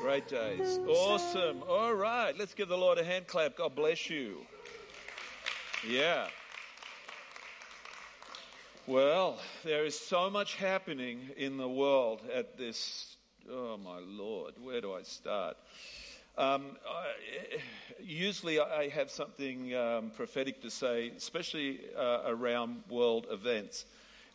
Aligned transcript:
Great 0.00 0.26
days. 0.26 0.78
Awesome. 0.88 1.62
All 1.68 1.94
right. 1.94 2.36
Let's 2.36 2.54
give 2.54 2.68
the 2.68 2.76
Lord 2.76 2.98
a 2.98 3.04
hand 3.04 3.28
clap. 3.28 3.56
God 3.56 3.76
bless 3.76 4.10
you. 4.10 4.38
Yeah. 5.88 6.26
Well, 8.88 9.38
there 9.62 9.84
is 9.84 9.96
so 9.96 10.28
much 10.28 10.56
happening 10.56 11.30
in 11.36 11.56
the 11.56 11.68
world 11.68 12.22
at 12.34 12.58
this. 12.58 13.16
Oh, 13.48 13.76
my 13.76 14.00
Lord. 14.00 14.54
Where 14.60 14.80
do 14.80 14.92
I 14.92 15.02
start? 15.02 15.56
Um, 16.36 16.76
I, 16.88 17.60
usually, 18.02 18.58
I 18.58 18.88
have 18.88 19.10
something 19.12 19.72
um, 19.76 20.10
prophetic 20.16 20.62
to 20.62 20.70
say, 20.70 21.12
especially 21.16 21.80
uh, 21.96 22.22
around 22.26 22.82
world 22.88 23.28
events. 23.30 23.84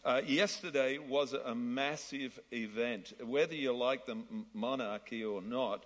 Uh, 0.06 0.22
yesterday 0.28 1.00
was 1.00 1.34
a 1.34 1.56
massive 1.56 2.40
event. 2.52 3.14
Whether 3.26 3.56
you 3.56 3.76
like 3.76 4.06
the 4.06 4.16
monarchy 4.54 5.24
or 5.24 5.42
not, 5.42 5.84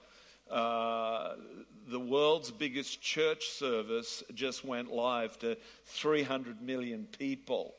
uh, 0.51 1.35
the 1.87 2.01
world's 2.01 2.51
biggest 2.51 3.01
church 3.01 3.47
service 3.47 4.21
just 4.33 4.65
went 4.65 4.91
live 4.91 5.39
to 5.39 5.55
300 5.85 6.61
million 6.61 7.07
people 7.17 7.75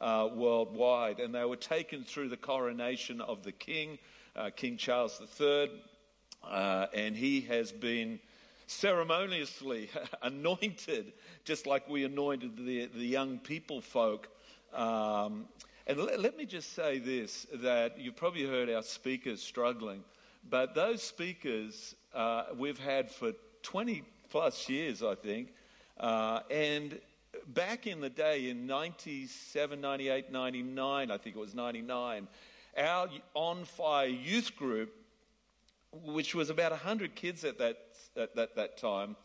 uh, 0.00 0.30
worldwide, 0.34 1.20
and 1.20 1.34
they 1.34 1.44
were 1.44 1.56
taken 1.56 2.04
through 2.04 2.30
the 2.30 2.38
coronation 2.38 3.20
of 3.20 3.42
the 3.42 3.52
king, 3.52 3.98
uh, 4.34 4.48
King 4.48 4.78
Charles 4.78 5.20
III, 5.38 5.72
uh, 6.42 6.86
and 6.94 7.14
he 7.14 7.42
has 7.42 7.70
been 7.70 8.18
ceremoniously 8.66 9.90
anointed, 10.22 11.12
just 11.44 11.66
like 11.66 11.86
we 11.86 12.04
anointed 12.04 12.56
the, 12.56 12.86
the 12.86 13.04
young 13.04 13.36
people 13.38 13.82
folk. 13.82 14.28
Um, 14.72 15.44
and 15.86 15.98
let, 15.98 16.20
let 16.20 16.36
me 16.36 16.44
just 16.44 16.74
say 16.74 16.98
this 16.98 17.46
that 17.54 17.98
you've 17.98 18.16
probably 18.16 18.46
heard 18.46 18.70
our 18.70 18.82
speakers 18.82 19.42
struggling, 19.42 20.04
but 20.48 20.74
those 20.74 21.02
speakers 21.02 21.94
uh, 22.14 22.44
we've 22.56 22.78
had 22.78 23.10
for 23.10 23.32
20 23.62 24.02
plus 24.30 24.68
years, 24.68 25.02
I 25.02 25.14
think. 25.14 25.52
Uh, 25.98 26.40
and 26.50 26.98
back 27.48 27.86
in 27.86 28.00
the 28.00 28.10
day, 28.10 28.48
in 28.48 28.66
97, 28.66 29.80
98, 29.80 30.32
99, 30.32 31.10
I 31.10 31.16
think 31.18 31.36
it 31.36 31.38
was 31.38 31.54
99, 31.54 32.28
our 32.76 33.08
On 33.34 33.64
Fire 33.64 34.06
youth 34.06 34.56
group, 34.56 34.94
which 36.04 36.34
was 36.34 36.50
about 36.50 36.70
100 36.70 37.14
kids 37.14 37.44
at 37.44 37.58
that, 37.58 37.78
at 38.16 38.34
that, 38.36 38.56
that 38.56 38.78
time, 38.78 39.16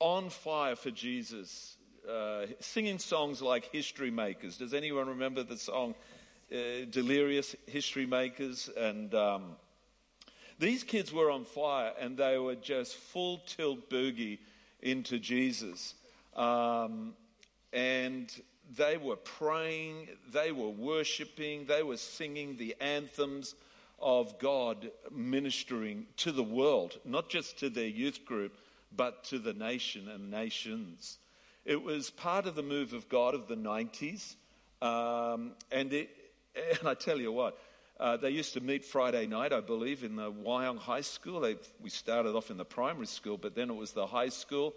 on 0.00 0.28
fire 0.28 0.76
for 0.76 0.90
Jesus 0.90 1.76
uh, 2.08 2.46
singing 2.60 2.98
songs 2.98 3.40
like 3.40 3.70
History 3.72 4.10
Makers. 4.10 4.56
Does 4.56 4.74
anyone 4.74 5.08
remember 5.08 5.42
the 5.42 5.56
song 5.56 5.94
uh, 6.52 6.84
Delirious 6.90 7.56
History 7.66 8.06
Makers? 8.06 8.68
And 8.76 9.14
um, 9.14 9.56
these 10.58 10.82
kids 10.82 11.12
were 11.12 11.30
on 11.30 11.44
fire 11.44 11.92
and 11.98 12.16
they 12.16 12.38
were 12.38 12.54
just 12.54 12.96
full 12.96 13.38
tilt 13.46 13.90
boogie 13.90 14.38
into 14.82 15.18
Jesus. 15.18 15.94
Um, 16.36 17.14
and 17.72 18.30
they 18.76 18.96
were 18.96 19.16
praying, 19.16 20.08
they 20.32 20.52
were 20.52 20.70
worshiping, 20.70 21.66
they 21.66 21.82
were 21.82 21.96
singing 21.96 22.56
the 22.56 22.76
anthems 22.80 23.54
of 23.98 24.38
God 24.38 24.90
ministering 25.10 26.06
to 26.18 26.32
the 26.32 26.42
world, 26.42 26.98
not 27.04 27.28
just 27.28 27.58
to 27.60 27.70
their 27.70 27.86
youth 27.86 28.24
group, 28.24 28.58
but 28.94 29.24
to 29.24 29.38
the 29.38 29.54
nation 29.54 30.08
and 30.08 30.30
nations. 30.30 31.18
It 31.64 31.82
was 31.82 32.10
part 32.10 32.46
of 32.46 32.54
the 32.54 32.62
move 32.62 32.92
of 32.92 33.08
God 33.08 33.34
of 33.34 33.48
the 33.48 33.56
90s. 33.56 34.36
Um, 34.82 35.52
and, 35.70 35.92
it, 35.92 36.10
and 36.78 36.86
I 36.88 36.94
tell 36.94 37.18
you 37.18 37.32
what, 37.32 37.58
uh, 37.98 38.18
they 38.18 38.30
used 38.30 38.54
to 38.54 38.60
meet 38.60 38.84
Friday 38.84 39.26
night, 39.26 39.52
I 39.52 39.60
believe, 39.60 40.04
in 40.04 40.16
the 40.16 40.30
Wyong 40.30 40.78
High 40.78 41.00
School. 41.00 41.40
They, 41.40 41.56
we 41.80 41.88
started 41.88 42.34
off 42.34 42.50
in 42.50 42.58
the 42.58 42.66
primary 42.66 43.06
school, 43.06 43.38
but 43.38 43.54
then 43.54 43.70
it 43.70 43.76
was 43.76 43.92
the 43.92 44.06
high 44.06 44.28
school. 44.28 44.74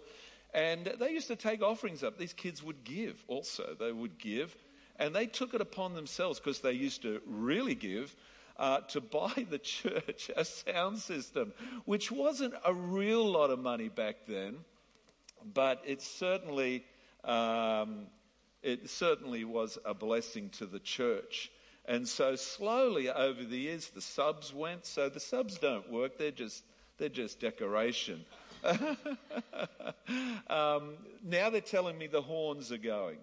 And 0.54 0.86
they 0.98 1.10
used 1.10 1.26
to 1.28 1.36
take 1.36 1.62
offerings 1.62 2.02
up. 2.02 2.16
These 2.16 2.32
kids 2.32 2.62
would 2.62 2.84
give 2.84 3.22
also. 3.28 3.76
They 3.78 3.92
would 3.92 4.18
give. 4.18 4.56
And 4.96 5.14
they 5.14 5.26
took 5.26 5.52
it 5.52 5.60
upon 5.60 5.94
themselves 5.94 6.40
because 6.40 6.60
they 6.60 6.72
used 6.72 7.02
to 7.02 7.20
really 7.26 7.74
give. 7.74 8.14
Uh, 8.56 8.80
to 8.80 9.00
buy 9.00 9.46
the 9.50 9.58
church 9.58 10.32
a 10.36 10.44
sound 10.44 10.98
system, 10.98 11.52
which 11.84 12.10
wasn't 12.10 12.52
a 12.64 12.74
real 12.74 13.24
lot 13.24 13.50
of 13.50 13.60
money 13.60 13.88
back 13.88 14.26
then 14.26 14.56
but 15.54 15.82
it 15.86 16.02
certainly, 16.02 16.84
um, 17.24 18.06
it 18.62 18.88
certainly 18.90 19.44
was 19.44 19.78
a 19.84 19.94
blessing 19.94 20.50
to 20.50 20.66
the 20.66 20.78
church. 20.78 21.50
And 21.86 22.06
so 22.06 22.36
slowly 22.36 23.08
over 23.08 23.42
the 23.42 23.58
years, 23.58 23.88
the 23.88 24.02
subs 24.02 24.52
went. 24.52 24.84
So 24.84 25.08
the 25.08 25.20
subs 25.20 25.58
don't 25.58 25.90
work; 25.90 26.18
they're 26.18 26.30
just 26.30 26.62
they're 26.98 27.08
just 27.08 27.40
decoration. 27.40 28.24
um, 30.48 30.96
now 31.24 31.48
they're 31.48 31.60
telling 31.62 31.96
me 31.96 32.06
the 32.06 32.20
horns 32.20 32.70
are 32.72 32.78
going, 32.78 33.18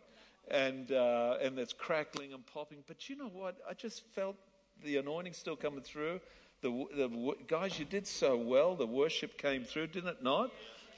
and 0.49 0.91
uh, 0.91 1.37
and 1.41 1.59
it's 1.59 1.73
crackling 1.73 2.33
and 2.33 2.43
popping. 2.47 2.79
But 2.87 3.07
you 3.07 3.15
know 3.15 3.27
what? 3.27 3.57
I 3.69 3.73
just 3.73 4.03
felt 4.13 4.35
the 4.83 4.97
anointing 4.97 5.33
still 5.33 5.55
coming 5.55 5.81
through. 5.81 6.19
The, 6.61 6.69
the 6.95 7.35
guys, 7.47 7.77
you 7.77 7.85
did 7.85 8.07
so 8.07 8.35
well. 8.35 8.75
The 8.75 8.87
worship 8.87 9.37
came 9.37 9.63
through, 9.63 9.87
didn't 9.87 10.09
it 10.09 10.23
not? 10.23 10.51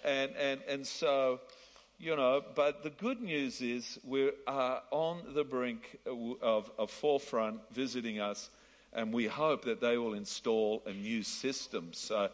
And, 0.07 0.31
and, 0.37 0.61
and 0.69 0.87
so, 0.87 1.41
you 1.99 2.15
know, 2.15 2.41
but 2.55 2.81
the 2.81 2.91
good 2.91 3.21
news 3.21 3.59
is 3.59 3.99
we 4.05 4.31
are 4.47 4.81
on 4.89 5.33
the 5.33 5.43
brink 5.43 5.97
of 6.41 6.71
a 6.79 6.87
forefront 6.87 7.59
visiting 7.73 8.21
us, 8.21 8.49
and 8.93 9.11
we 9.11 9.25
hope 9.25 9.65
that 9.65 9.81
they 9.81 9.97
will 9.97 10.13
install 10.13 10.81
a 10.85 10.93
new 10.93 11.23
system. 11.23 11.89
So 11.91 12.29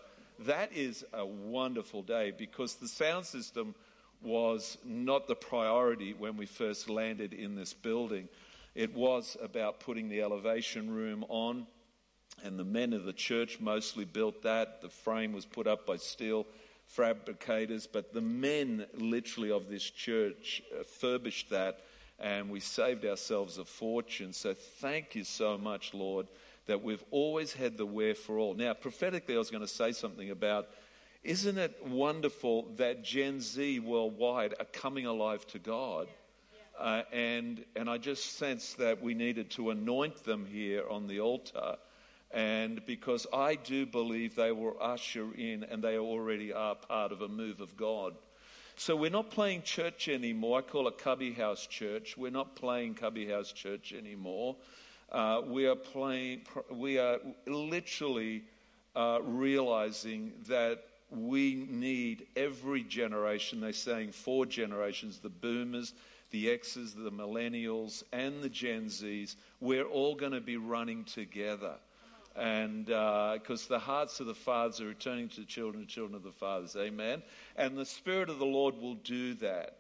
that 0.46 0.72
is 0.72 1.04
a 1.14 1.26
wonderful 1.26 2.04
day 2.04 2.32
because 2.38 2.76
the 2.76 2.88
sound 2.88 3.26
system 3.26 3.74
was 4.22 4.78
not 4.86 5.28
the 5.28 5.36
priority 5.36 6.14
when 6.14 6.38
we 6.38 6.46
first 6.46 6.92
landed 6.92 7.34
in 7.34 7.56
this 7.56 7.74
building. 7.74 8.30
It 8.76 8.94
was 8.94 9.36
about 9.42 9.80
putting 9.80 10.10
the 10.10 10.22
elevation 10.22 10.94
room 10.94 11.26
on, 11.28 11.66
and 12.44 12.60
the 12.60 12.64
men 12.64 12.94
of 12.94 13.06
the 13.06 13.14
church 13.14 13.60
mostly 13.60 14.06
built 14.06 14.44
that. 14.44 14.82
The 14.82 14.90
frame 14.90 15.34
was 15.34 15.46
put 15.48 15.66
up 15.66 15.88
by 15.88 15.98
steel 15.98 16.46
fabricators, 16.86 17.88
but 17.88 18.14
the 18.14 18.22
men 18.22 18.86
literally 18.94 19.52
of 19.52 19.70
this 19.70 19.84
church 19.84 20.62
furbished 21.00 21.50
that 21.50 21.80
and 22.20 22.50
we 22.50 22.60
saved 22.60 23.06
ourselves 23.06 23.58
a 23.58 23.66
fortune. 23.66 24.34
So 24.34 24.54
thank 24.54 25.16
you 25.16 25.24
so 25.24 25.58
much, 25.58 25.94
Lord, 25.94 26.28
that 26.68 26.82
we've 26.82 27.04
always 27.12 27.54
had 27.54 27.78
the 27.78 27.86
where 27.86 28.16
for 28.16 28.38
all. 28.38 28.54
Now, 28.54 28.74
prophetically, 28.74 29.36
I 29.36 29.40
was 29.40 29.50
going 29.50 29.62
to 29.62 29.68
say 29.68 29.92
something 29.92 30.32
about 30.32 30.68
isn't 31.24 31.58
it 31.58 31.78
wonderful 31.86 32.64
that 32.78 33.04
Gen 33.04 33.40
Z 33.40 33.80
worldwide 33.80 34.56
are 34.60 34.66
coming 34.66 35.06
alive 35.06 35.48
to 35.48 35.60
God? 35.60 36.08
Uh, 36.78 37.04
and, 37.14 37.64
and 37.76 37.90
I 37.90 37.98
just 37.98 38.38
sense 38.38 38.74
that 38.74 39.02
we 39.02 39.14
needed 39.14 39.52
to 39.52 39.70
anoint 39.70 40.24
them 40.26 40.46
here 40.46 40.84
on 40.90 41.08
the 41.08 41.22
altar 41.22 41.78
and 42.34 42.84
because 42.86 43.28
I 43.32 43.56
do 43.56 43.86
believe 43.86 44.36
they 44.36 44.52
will 44.52 44.76
usher 44.82 45.28
in 45.36 45.64
and 45.64 45.84
they 45.84 45.98
already 45.98 46.52
are 46.52 46.76
part 46.76 47.12
of 47.12 47.22
a 47.22 47.28
move 47.28 47.62
of 47.62 47.78
God. 47.78 48.16
So 48.76 48.96
we're 48.96 49.12
not 49.12 49.30
playing 49.30 49.62
church 49.62 50.10
anymore. 50.10 50.60
I 50.60 50.62
call 50.64 50.88
it 50.88 50.98
Cubby 50.98 51.32
House 51.32 51.68
Church. 51.68 52.18
We're 52.18 52.32
not 52.32 52.56
playing 52.56 52.96
Cubby 52.96 53.28
House 53.28 53.52
Church 53.52 53.94
anymore. 53.94 54.56
Uh, 55.12 55.42
we 55.46 55.68
are 55.68 55.76
playing, 55.76 56.42
we 56.72 56.98
are 56.98 57.20
literally 57.46 58.42
uh, 58.96 59.20
realizing 59.22 60.34
that 60.48 60.84
we 61.12 61.68
need 61.70 62.26
every 62.36 62.82
generation, 62.82 63.62
they're 63.62 63.74
saying 63.74 64.12
four 64.12 64.48
generations, 64.48 65.20
the 65.20 65.30
boomers, 65.30 65.94
the 66.32 66.50
X's, 66.50 66.96
the 66.96 67.12
millennials, 67.12 68.02
and 68.12 68.42
the 68.42 68.50
Gen 68.50 68.86
Zs, 68.86 69.36
we're 69.60 69.86
all 69.86 70.16
going 70.16 70.32
to 70.32 70.42
be 70.42 70.58
running 70.58 71.04
together 71.04 71.76
and 72.36 72.86
because 72.86 73.66
uh, 73.66 73.76
the 73.76 73.80
hearts 73.80 74.20
of 74.20 74.26
the 74.26 74.34
fathers 74.34 74.82
are 74.82 74.88
returning 74.88 75.30
to 75.30 75.42
the 75.42 75.46
children, 75.46 75.86
children 75.88 76.16
of 76.16 76.24
the 76.24 76.32
fathers, 76.32 76.76
amen. 76.76 77.22
And 77.56 77.78
the 77.78 77.86
Spirit 77.86 78.30
of 78.30 78.40
the 78.40 78.46
Lord 78.46 78.76
will 78.82 78.96
do 78.96 79.36
that. 79.36 79.78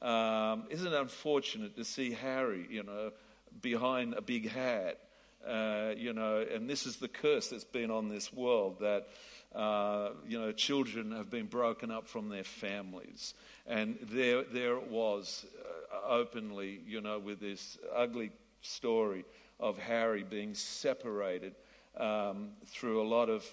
Um, 0.00 0.64
isn't 0.70 0.86
it 0.86 0.94
unfortunate 0.94 1.76
to 1.76 1.84
see 1.84 2.12
Harry, 2.12 2.66
you 2.70 2.82
know, 2.82 3.12
behind 3.60 4.14
a 4.14 4.20
big 4.20 4.50
hat, 4.50 5.00
uh, 5.46 5.94
you 5.96 6.12
know, 6.12 6.44
and 6.52 6.68
this 6.68 6.86
is 6.86 6.96
the 6.96 7.08
curse 7.08 7.48
that's 7.48 7.64
been 7.64 7.90
on 7.90 8.08
this 8.08 8.32
world 8.32 8.80
that. 8.80 9.08
Uh, 9.54 10.10
you 10.28 10.38
know, 10.38 10.52
children 10.52 11.12
have 11.12 11.30
been 11.30 11.46
broken 11.46 11.90
up 11.90 12.06
from 12.06 12.28
their 12.28 12.44
families. 12.44 13.32
And 13.66 13.96
there, 14.02 14.42
there 14.42 14.76
it 14.76 14.90
was, 14.90 15.46
uh, 15.90 16.12
openly, 16.12 16.80
you 16.86 17.00
know, 17.00 17.18
with 17.18 17.40
this 17.40 17.78
ugly 17.94 18.32
story 18.60 19.24
of 19.58 19.78
Harry 19.78 20.24
being 20.24 20.54
separated 20.54 21.54
um, 21.96 22.50
through 22.66 23.02
a 23.02 23.08
lot 23.08 23.28
of, 23.28 23.44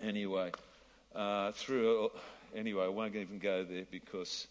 anyway, 0.00 0.52
uh, 1.14 1.52
through, 1.52 2.10
anyway, 2.54 2.84
I 2.84 2.88
won't 2.88 3.14
even 3.16 3.38
go 3.38 3.64
there 3.64 3.86
because 3.90 4.48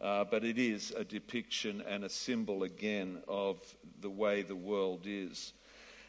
Uh, 0.00 0.24
but 0.24 0.44
it 0.44 0.56
is 0.56 0.92
a 0.96 1.04
depiction 1.04 1.82
and 1.86 2.04
a 2.04 2.08
symbol 2.08 2.62
again 2.62 3.22
of 3.28 3.58
the 4.00 4.08
way 4.08 4.42
the 4.42 4.56
world 4.56 5.04
is. 5.04 5.52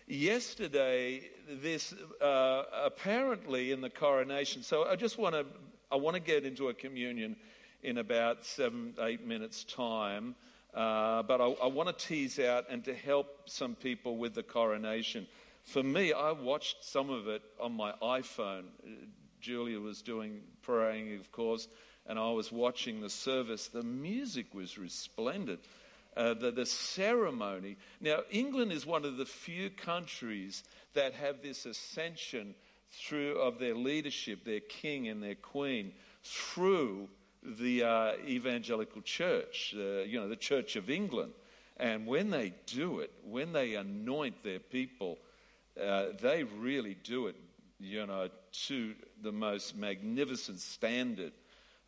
Yesterday, 0.08 1.30
this 1.62 1.94
uh, 2.22 2.64
apparently 2.86 3.74
in 3.74 3.82
the 3.82 3.90
coronation. 3.90 4.64
So 4.64 4.86
I 4.86 4.96
just 4.96 5.18
want 5.18 5.36
to 5.36 5.46
I 5.92 5.98
want 5.98 6.16
to 6.16 6.22
get 6.22 6.46
into 6.46 6.70
a 6.70 6.74
communion 6.74 7.36
in 7.84 7.98
about 7.98 8.46
seven 8.46 8.94
eight 9.00 9.26
minutes 9.26 9.66
time. 9.66 10.36
Uh, 10.74 11.24
but 11.24 11.42
I, 11.42 11.48
I 11.62 11.68
want 11.68 11.90
to 11.90 12.08
tease 12.08 12.40
out 12.40 12.70
and 12.70 12.86
to 12.86 12.94
help 12.94 13.28
some 13.46 13.76
people 13.76 14.16
with 14.16 14.34
the 14.34 14.44
coronation. 14.44 15.28
For 15.64 15.84
me, 15.84 16.14
I 16.14 16.32
watched 16.32 16.84
some 16.84 17.10
of 17.10 17.28
it 17.28 17.42
on 17.60 17.74
my 17.74 17.94
iPhone. 18.02 18.64
Julia 19.40 19.80
was 19.80 20.02
doing 20.02 20.42
praying, 20.62 21.16
of 21.20 21.32
course, 21.32 21.68
and 22.06 22.20
I 22.20 22.32
was 22.32 22.52
watching 22.52 23.02
the 23.02 23.10
service. 23.10 23.68
The 23.68 23.84
music 23.84 24.54
was 24.54 24.78
resplendent. 24.78 25.60
Uh, 26.18 26.34
the, 26.34 26.52
the 26.52 26.66
ceremony. 26.66 27.78
Now, 28.02 28.20
England 28.30 28.74
is 28.74 28.86
one 28.86 29.06
of 29.06 29.16
the 29.16 29.26
few 29.26 29.70
countries 29.70 30.62
that 30.94 31.14
have 31.14 31.42
this 31.42 31.66
ascension 31.66 32.54
through 32.90 33.40
of 33.40 33.60
their 33.60 33.76
leadership, 33.76 34.44
their 34.44 34.60
king 34.60 35.08
and 35.08 35.24
their 35.24 35.36
queen, 35.36 35.94
through 36.24 37.08
the 37.44 37.84
uh, 37.84 38.12
evangelical 38.28 39.02
church, 39.02 39.74
uh, 39.78 40.02
you 40.02 40.20
know, 40.20 40.28
the 40.28 40.36
Church 40.36 40.76
of 40.76 40.90
England. 40.90 41.32
And 41.78 42.06
when 42.06 42.30
they 42.30 42.54
do 42.68 43.00
it, 43.00 43.12
when 43.24 43.54
they 43.54 43.76
anoint 43.76 44.44
their 44.44 44.60
people, 44.60 45.18
uh, 45.80 46.08
they 46.22 46.44
really 46.44 46.96
do 47.04 47.28
it, 47.28 47.36
you 47.80 48.06
know, 48.06 48.30
to 48.68 48.94
the 49.22 49.32
most 49.32 49.76
magnificent 49.76 50.60
standard. 50.60 51.34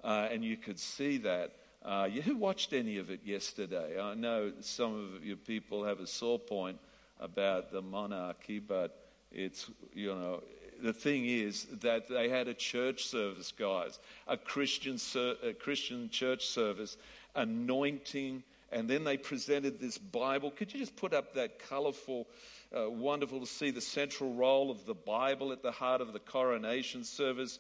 Uh, 0.04 0.28
and 0.32 0.44
you 0.44 0.58
could 0.58 0.80
see 0.80 1.18
that. 1.18 1.54
Uh, 1.84 2.08
who 2.10 2.38
watched 2.38 2.72
any 2.72 2.98
of 2.98 3.10
it 3.10 3.22
yesterday? 3.26 4.00
I 4.00 4.14
know 4.14 4.54
some 4.62 5.16
of 5.16 5.26
you 5.26 5.36
people 5.36 5.84
have 5.84 6.00
a 6.00 6.08
sore 6.08 6.40
point 6.40 6.80
about 7.20 7.72
the 7.72 7.82
monarchy, 7.82 8.60
but 8.60 9.10
it's, 9.32 9.70
you 9.94 10.08
know, 10.08 10.44
the 10.82 10.94
thing 10.94 11.26
is 11.26 11.66
that 11.82 12.08
they 12.10 12.30
had 12.30 12.48
a 12.48 12.54
church 12.54 13.06
service, 13.06 13.52
guys, 13.52 14.00
a 14.28 14.38
Christian, 14.38 14.98
a 15.44 15.54
Christian 15.54 16.10
church 16.10 16.46
service, 16.46 16.98
anointing, 17.36 18.44
and 18.72 18.90
then 18.90 19.04
they 19.04 19.18
presented 19.18 19.80
this 19.80 19.98
Bible. 19.98 20.52
Could 20.52 20.74
you 20.74 20.80
just 20.80 20.96
put 20.96 21.14
up 21.14 21.36
that 21.36 21.60
colorful, 21.60 22.28
uh, 22.76 22.90
wonderful 22.90 23.40
to 23.40 23.46
see 23.46 23.72
the 23.72 23.82
central 23.82 24.34
role 24.34 24.72
of 24.72 24.86
the 24.86 24.94
Bible 24.94 25.52
at 25.52 25.62
the 25.62 25.72
heart 25.72 26.02
of 26.02 26.14
the 26.14 26.20
coronation 26.20 27.04
service? 27.04 27.60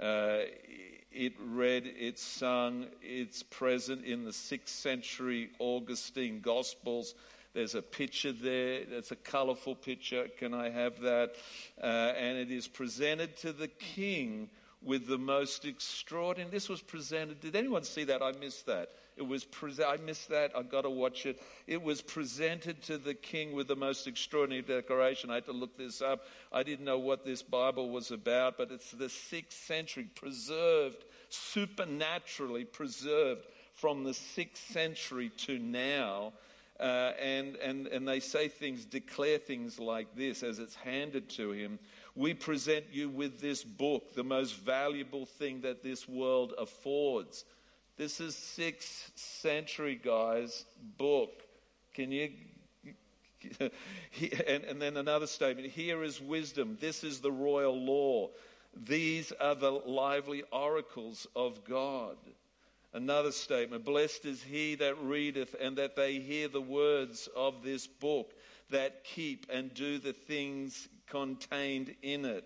Uh, 0.00 0.40
it 1.10 1.34
read, 1.38 1.86
it 1.86 2.18
sung, 2.18 2.86
it's 3.02 3.42
present 3.42 4.04
in 4.04 4.24
the 4.24 4.32
sixth 4.32 4.74
century 4.74 5.50
Augustine 5.58 6.40
Gospels. 6.40 7.14
There's 7.54 7.74
a 7.74 7.82
picture 7.82 8.32
there. 8.32 8.80
It's 8.90 9.10
a 9.10 9.16
colorful 9.16 9.74
picture. 9.74 10.28
Can 10.38 10.54
I 10.54 10.70
have 10.70 11.00
that? 11.00 11.34
Uh, 11.82 11.86
and 11.86 12.38
it 12.38 12.50
is 12.50 12.66
presented 12.66 13.36
to 13.38 13.52
the 13.52 13.68
king 13.68 14.48
with 14.84 15.06
the 15.06 15.18
most 15.18 15.64
extraordinary. 15.64 16.50
This 16.50 16.68
was 16.68 16.82
presented. 16.82 17.40
Did 17.40 17.56
anyone 17.56 17.84
see 17.84 18.04
that? 18.04 18.22
I 18.22 18.32
missed 18.32 18.66
that. 18.66 18.90
It 19.16 19.26
was 19.26 19.44
pre- 19.44 19.84
I 19.84 19.98
missed 19.98 20.30
that. 20.30 20.52
I've 20.56 20.70
got 20.70 20.82
to 20.82 20.90
watch 20.90 21.26
it. 21.26 21.40
It 21.66 21.82
was 21.82 22.00
presented 22.00 22.82
to 22.84 22.98
the 22.98 23.14
king 23.14 23.52
with 23.52 23.68
the 23.68 23.76
most 23.76 24.06
extraordinary 24.06 24.62
decoration. 24.62 25.30
I 25.30 25.34
had 25.34 25.46
to 25.46 25.52
look 25.52 25.76
this 25.76 26.02
up. 26.02 26.24
I 26.50 26.62
didn't 26.62 26.84
know 26.84 26.98
what 26.98 27.24
this 27.24 27.42
Bible 27.42 27.90
was 27.90 28.10
about, 28.10 28.56
but 28.56 28.70
it's 28.70 28.90
the 28.90 29.08
sixth 29.08 29.64
century, 29.66 30.08
preserved, 30.14 31.04
supernaturally 31.28 32.64
preserved 32.64 33.46
from 33.74 34.04
the 34.04 34.14
sixth 34.14 34.72
century 34.72 35.30
to 35.38 35.58
now. 35.58 36.32
Uh, 36.80 37.12
and, 37.20 37.54
and, 37.56 37.86
and 37.86 38.08
they 38.08 38.18
say 38.18 38.48
things, 38.48 38.84
declare 38.84 39.38
things 39.38 39.78
like 39.78 40.16
this 40.16 40.42
as 40.42 40.58
it's 40.58 40.74
handed 40.74 41.28
to 41.28 41.52
him. 41.52 41.78
We 42.14 42.34
present 42.34 42.86
you 42.92 43.08
with 43.08 43.40
this 43.40 43.64
book, 43.64 44.14
the 44.14 44.24
most 44.24 44.56
valuable 44.56 45.24
thing 45.24 45.62
that 45.62 45.82
this 45.82 46.06
world 46.06 46.52
affords. 46.58 47.44
This 47.96 48.20
is 48.20 48.36
sixth 48.36 49.12
century, 49.14 49.98
guys, 50.02 50.64
book. 50.98 51.30
Can 51.94 52.12
you? 52.12 52.32
and, 53.60 54.64
and 54.64 54.80
then 54.80 54.96
another 54.96 55.26
statement 55.26 55.68
here 55.68 56.02
is 56.02 56.20
wisdom. 56.20 56.76
This 56.80 57.02
is 57.02 57.20
the 57.20 57.32
royal 57.32 57.78
law. 57.78 58.28
These 58.74 59.32
are 59.32 59.54
the 59.54 59.70
lively 59.70 60.42
oracles 60.52 61.26
of 61.34 61.64
God. 61.64 62.16
Another 62.94 63.32
statement 63.32 63.84
Blessed 63.84 64.26
is 64.26 64.42
he 64.42 64.74
that 64.76 65.02
readeth, 65.02 65.54
and 65.60 65.76
that 65.78 65.96
they 65.96 66.18
hear 66.18 66.48
the 66.48 66.60
words 66.60 67.28
of 67.34 67.62
this 67.62 67.86
book, 67.86 68.32
that 68.70 69.04
keep 69.04 69.46
and 69.50 69.72
do 69.72 69.98
the 69.98 70.12
things 70.12 70.88
contained 71.12 71.94
in 72.02 72.24
it. 72.24 72.44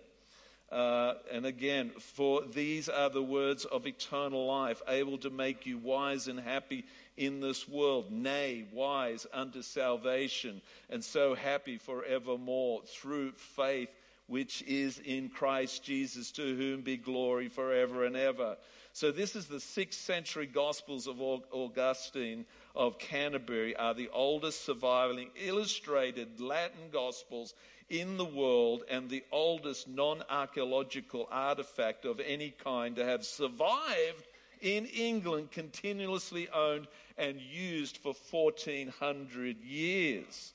Uh, 0.69 1.13
and 1.31 1.45
again, 1.45 1.91
for 1.97 2.41
these 2.41 2.89
are 2.89 3.09
the 3.09 3.23
words 3.23 3.63
of 3.63 3.87
eternal 3.87 4.45
life, 4.45 4.81
able 4.89 5.17
to 5.17 5.29
make 5.29 5.65
you 5.65 5.77
wise 5.77 6.27
and 6.27 6.37
happy 6.37 6.83
in 7.15 7.39
this 7.39 7.69
world, 7.69 8.11
nay, 8.11 8.65
wise 8.73 9.25
unto 9.33 9.61
salvation, 9.61 10.61
and 10.89 11.01
so 11.01 11.33
happy 11.33 11.77
forevermore 11.77 12.81
through 12.85 13.31
faith 13.31 13.89
which 14.27 14.61
is 14.63 14.99
in 14.99 15.29
Christ 15.29 15.85
Jesus, 15.85 16.31
to 16.33 16.55
whom 16.57 16.81
be 16.81 16.97
glory 16.97 17.47
forever 17.47 18.03
and 18.03 18.17
ever. 18.17 18.57
So, 18.91 19.11
this 19.11 19.35
is 19.35 19.45
the 19.45 19.59
sixth 19.59 20.01
century 20.01 20.47
Gospels 20.47 21.07
of 21.07 21.21
Augustine 21.21 22.45
of 22.75 22.99
Canterbury, 22.99 23.75
are 23.75 23.93
the 23.93 24.09
oldest 24.11 24.65
surviving 24.65 25.29
illustrated 25.35 26.41
Latin 26.41 26.89
Gospels 26.91 27.53
in 27.89 28.17
the 28.17 28.25
world 28.25 28.83
and 28.89 29.09
the 29.09 29.23
oldest 29.31 29.87
non 29.87 30.23
archaeological 30.29 31.27
artifact 31.31 32.05
of 32.05 32.19
any 32.19 32.51
kind 32.51 32.95
to 32.95 33.05
have 33.05 33.23
survived 33.23 34.27
in 34.61 34.85
England, 34.87 35.51
continuously 35.51 36.49
owned 36.49 36.87
and 37.17 37.39
used 37.39 37.97
for 37.97 38.13
1400 38.31 39.61
years. 39.61 40.53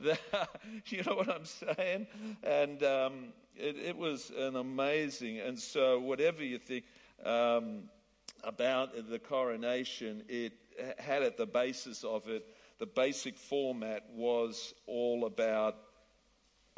you 0.86 1.02
know 1.02 1.16
what 1.16 1.28
I'm 1.28 1.44
saying? 1.44 2.06
And 2.42 2.82
um, 2.82 3.12
it, 3.56 3.76
it 3.76 3.96
was 3.96 4.30
an 4.36 4.56
amazing. 4.56 5.40
And 5.40 5.58
so, 5.58 5.98
whatever 5.98 6.44
you 6.44 6.58
think, 6.58 6.84
um, 7.24 7.82
about 8.44 9.08
the 9.08 9.18
coronation, 9.18 10.22
it 10.28 10.52
had 10.98 11.22
at 11.22 11.36
the 11.36 11.46
basis 11.46 12.04
of 12.04 12.28
it, 12.28 12.46
the 12.78 12.86
basic 12.86 13.36
format 13.36 14.04
was 14.14 14.74
all 14.86 15.26
about 15.26 15.76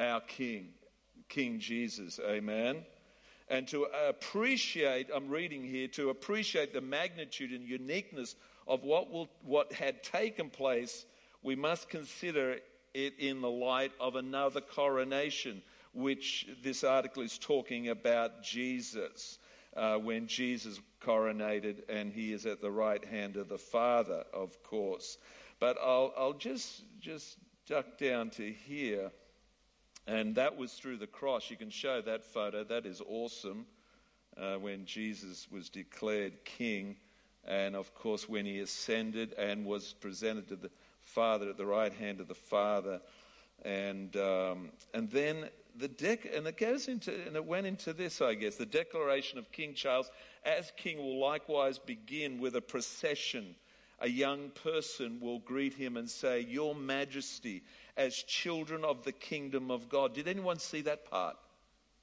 our 0.07 0.21
King, 0.21 0.69
King 1.29 1.59
Jesus. 1.59 2.19
Amen. 2.19 2.83
And 3.49 3.67
to 3.69 3.87
appreciate, 4.07 5.09
I'm 5.13 5.29
reading 5.29 5.63
here, 5.63 5.87
to 5.89 6.09
appreciate 6.09 6.73
the 6.73 6.81
magnitude 6.81 7.51
and 7.51 7.67
uniqueness 7.67 8.35
of 8.67 8.83
what, 8.83 9.11
will, 9.11 9.29
what 9.43 9.73
had 9.73 10.03
taken 10.03 10.49
place, 10.49 11.05
we 11.41 11.55
must 11.55 11.89
consider 11.89 12.57
it 12.93 13.13
in 13.19 13.41
the 13.41 13.49
light 13.49 13.91
of 13.99 14.15
another 14.15 14.61
coronation, 14.61 15.61
which 15.93 16.47
this 16.63 16.83
article 16.83 17.23
is 17.23 17.37
talking 17.37 17.89
about 17.89 18.43
Jesus 18.43 19.39
uh, 19.75 19.97
when 19.97 20.27
Jesus 20.27 20.79
coronated 21.01 21.81
and 21.89 22.13
he 22.13 22.31
is 22.31 22.45
at 22.45 22.61
the 22.61 22.71
right 22.71 23.03
hand 23.03 23.35
of 23.35 23.49
the 23.49 23.57
Father, 23.57 24.23
of 24.33 24.61
course. 24.63 25.17
But 25.59 25.77
I'll, 25.83 26.13
I'll 26.17 26.33
just, 26.33 26.83
just 26.99 27.37
duck 27.67 27.97
down 27.97 28.29
to 28.31 28.51
here. 28.51 29.11
And 30.05 30.35
that 30.35 30.57
was 30.57 30.73
through 30.73 30.97
the 30.97 31.07
cross. 31.07 31.49
You 31.49 31.57
can 31.57 31.69
show 31.69 32.01
that 32.01 32.23
photo. 32.23 32.63
That 32.63 32.85
is 32.85 33.01
awesome. 33.07 33.65
Uh, 34.35 34.55
when 34.55 34.85
Jesus 34.85 35.47
was 35.51 35.69
declared 35.69 36.43
king. 36.43 36.97
And 37.45 37.75
of 37.75 37.93
course, 37.93 38.27
when 38.27 38.45
he 38.45 38.59
ascended 38.59 39.33
and 39.33 39.65
was 39.65 39.93
presented 39.93 40.47
to 40.49 40.55
the 40.55 40.71
Father 40.99 41.49
at 41.49 41.57
the 41.57 41.65
right 41.65 41.93
hand 41.93 42.19
of 42.19 42.27
the 42.27 42.35
Father. 42.35 42.99
And, 43.63 44.15
um, 44.15 44.71
and 44.93 45.09
then 45.11 45.49
the 45.75 45.89
dec- 45.89 46.35
and 46.35 46.47
it 46.47 46.57
goes 46.57 46.87
into, 46.87 47.13
and 47.27 47.35
it 47.35 47.45
went 47.45 47.67
into 47.67 47.93
this, 47.93 48.21
I 48.21 48.33
guess. 48.33 48.55
The 48.55 48.65
declaration 48.65 49.37
of 49.37 49.51
King 49.51 49.73
Charles 49.73 50.09
as 50.45 50.71
king 50.77 50.97
will 50.97 51.19
likewise 51.19 51.79
begin 51.79 52.39
with 52.39 52.55
a 52.55 52.61
procession. 52.61 53.55
A 53.99 54.09
young 54.09 54.49
person 54.49 55.19
will 55.21 55.39
greet 55.39 55.73
him 55.73 55.95
and 55.95 56.09
say, 56.09 56.41
Your 56.41 56.75
Majesty, 56.75 57.63
as 57.97 58.15
children 58.15 58.83
of 58.83 59.03
the 59.03 59.11
kingdom 59.11 59.71
of 59.71 59.89
God. 59.89 60.13
Did 60.13 60.27
anyone 60.27 60.59
see 60.59 60.81
that 60.81 61.09
part? 61.09 61.35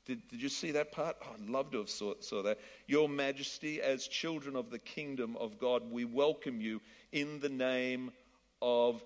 Did, 0.07 0.27
did 0.29 0.43
you 0.43 0.49
see 0.49 0.73
that 0.73 0.93
part? 0.93 1.17
Oh, 1.23 1.35
I'd 1.35 1.49
love 1.49 1.71
to 1.73 1.79
have 1.79 1.91
saw, 1.91 2.15
saw 2.21 2.43
that. 2.43 2.59
Your 2.87 3.09
Majesty, 3.09 3.81
as 3.81 4.07
children 4.09 4.57
of 4.57 4.71
the 4.71 4.79
kingdom 4.79 5.37
of 5.37 5.59
God, 5.59 5.91
we 5.91 6.05
welcome 6.05 6.61
you 6.61 6.81
in 7.13 7.41
the 7.41 7.49
name 7.49 8.11
of 8.63 9.03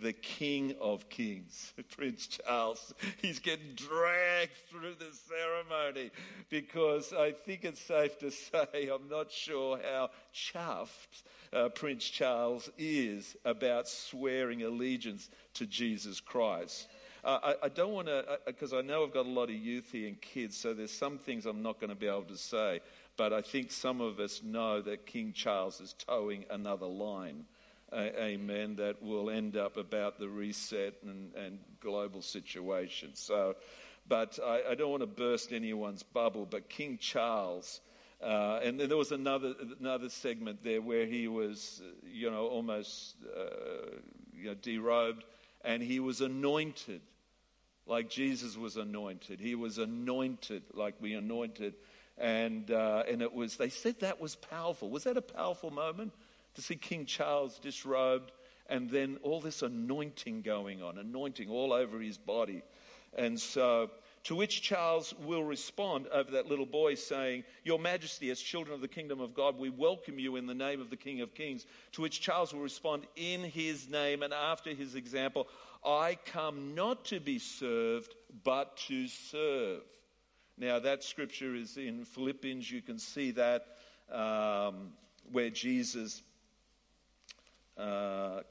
the 0.00 0.12
King 0.12 0.74
of 0.80 1.08
Kings, 1.08 1.72
Prince 1.96 2.26
Charles. 2.26 2.92
He's 3.22 3.38
getting 3.38 3.74
dragged 3.74 4.56
through 4.70 4.94
the 4.98 5.12
ceremony 5.28 6.10
because 6.48 7.12
I 7.12 7.32
think 7.32 7.64
it's 7.64 7.80
safe 7.80 8.18
to 8.18 8.30
say 8.30 8.88
I'm 8.92 9.08
not 9.08 9.30
sure 9.30 9.78
how 9.82 10.10
chuffed 10.34 11.22
uh, 11.52 11.68
Prince 11.68 12.04
Charles 12.04 12.70
is 12.76 13.36
about 13.44 13.88
swearing 13.88 14.62
allegiance 14.62 15.30
to 15.54 15.66
Jesus 15.66 16.20
Christ. 16.20 16.88
Uh, 17.22 17.38
I, 17.42 17.66
I, 17.66 17.68
don't 17.70 17.92
want 17.92 18.08
to, 18.08 18.38
because 18.44 18.74
uh, 18.74 18.78
I 18.78 18.82
know 18.82 19.04
I've 19.04 19.14
got 19.14 19.24
a 19.24 19.30
lot 19.30 19.44
of 19.44 19.54
youth 19.54 19.92
here 19.92 20.08
and 20.08 20.20
kids, 20.20 20.58
so 20.58 20.74
there's 20.74 20.92
some 20.92 21.16
things 21.16 21.46
I'm 21.46 21.62
not 21.62 21.80
going 21.80 21.88
to 21.88 21.96
be 21.96 22.06
able 22.06 22.24
to 22.24 22.36
say. 22.36 22.80
But 23.16 23.32
I 23.32 23.40
think 23.40 23.70
some 23.70 24.00
of 24.00 24.18
us 24.18 24.42
know 24.42 24.82
that 24.82 25.06
King 25.06 25.32
Charles 25.32 25.80
is 25.80 25.94
toeing 25.94 26.44
another 26.50 26.86
line 26.86 27.44
amen, 27.94 28.76
that 28.76 29.02
will 29.02 29.30
end 29.30 29.56
up 29.56 29.76
about 29.76 30.18
the 30.18 30.28
reset 30.28 30.94
and, 31.04 31.34
and 31.34 31.58
global 31.80 32.22
situation. 32.22 33.10
So, 33.14 33.56
but 34.08 34.38
I, 34.44 34.62
I, 34.70 34.74
don't 34.74 34.90
want 34.90 35.02
to 35.02 35.06
burst 35.06 35.52
anyone's 35.52 36.02
bubble, 36.02 36.46
but 36.46 36.68
King 36.68 36.98
Charles, 36.98 37.80
uh, 38.22 38.60
and 38.62 38.78
then 38.78 38.88
there 38.88 38.98
was 38.98 39.12
another, 39.12 39.54
another 39.80 40.08
segment 40.08 40.64
there 40.64 40.82
where 40.82 41.06
he 41.06 41.28
was, 41.28 41.82
you 42.04 42.30
know, 42.30 42.46
almost, 42.46 43.16
uh, 43.36 43.96
you 44.32 44.46
know, 44.46 44.54
derobed, 44.54 45.22
and 45.64 45.82
he 45.82 46.00
was 46.00 46.20
anointed 46.20 47.00
like 47.86 48.08
Jesus 48.08 48.56
was 48.56 48.76
anointed. 48.76 49.40
He 49.40 49.54
was 49.54 49.78
anointed 49.78 50.62
like 50.72 50.94
we 51.00 51.14
anointed. 51.14 51.74
And, 52.16 52.70
uh, 52.70 53.02
and 53.10 53.20
it 53.22 53.32
was, 53.32 53.56
they 53.56 53.68
said 53.68 54.00
that 54.00 54.20
was 54.20 54.36
powerful. 54.36 54.88
Was 54.88 55.04
that 55.04 55.16
a 55.16 55.22
powerful 55.22 55.70
moment? 55.70 56.12
To 56.54 56.62
see 56.62 56.76
King 56.76 57.06
Charles 57.06 57.58
disrobed 57.58 58.32
and 58.66 58.88
then 58.88 59.18
all 59.22 59.40
this 59.40 59.62
anointing 59.62 60.42
going 60.42 60.82
on, 60.82 60.98
anointing 60.98 61.50
all 61.50 61.72
over 61.72 62.00
his 62.00 62.16
body. 62.16 62.62
And 63.16 63.38
so, 63.38 63.90
to 64.24 64.34
which 64.34 64.62
Charles 64.62 65.14
will 65.24 65.44
respond 65.44 66.06
over 66.08 66.30
that 66.32 66.48
little 66.48 66.66
boy 66.66 66.94
saying, 66.94 67.44
Your 67.62 67.78
Majesty, 67.78 68.30
as 68.30 68.40
children 68.40 68.74
of 68.74 68.80
the 68.80 68.88
kingdom 68.88 69.20
of 69.20 69.34
God, 69.34 69.58
we 69.58 69.68
welcome 69.68 70.18
you 70.18 70.36
in 70.36 70.46
the 70.46 70.54
name 70.54 70.80
of 70.80 70.88
the 70.88 70.96
King 70.96 71.20
of 71.20 71.34
Kings. 71.34 71.66
To 71.92 72.02
which 72.02 72.20
Charles 72.20 72.52
will 72.52 72.62
respond, 72.62 73.06
In 73.16 73.42
his 73.42 73.88
name 73.88 74.22
and 74.22 74.32
after 74.32 74.70
his 74.70 74.94
example, 74.94 75.46
I 75.84 76.16
come 76.24 76.74
not 76.74 77.04
to 77.06 77.20
be 77.20 77.38
served, 77.38 78.14
but 78.42 78.78
to 78.88 79.06
serve. 79.06 79.82
Now, 80.56 80.78
that 80.78 81.04
scripture 81.04 81.54
is 81.54 81.76
in 81.76 82.04
Philippians. 82.04 82.70
You 82.70 82.80
can 82.80 82.98
see 82.98 83.32
that 83.32 83.66
um, 84.10 84.92
where 85.30 85.50
Jesus 85.50 86.22
uh, 87.76 88.42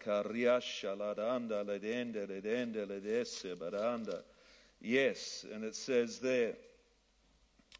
yes, 4.81 5.45
and 5.53 5.63
it 5.63 5.75
says 5.75 6.19
there, 6.19 6.53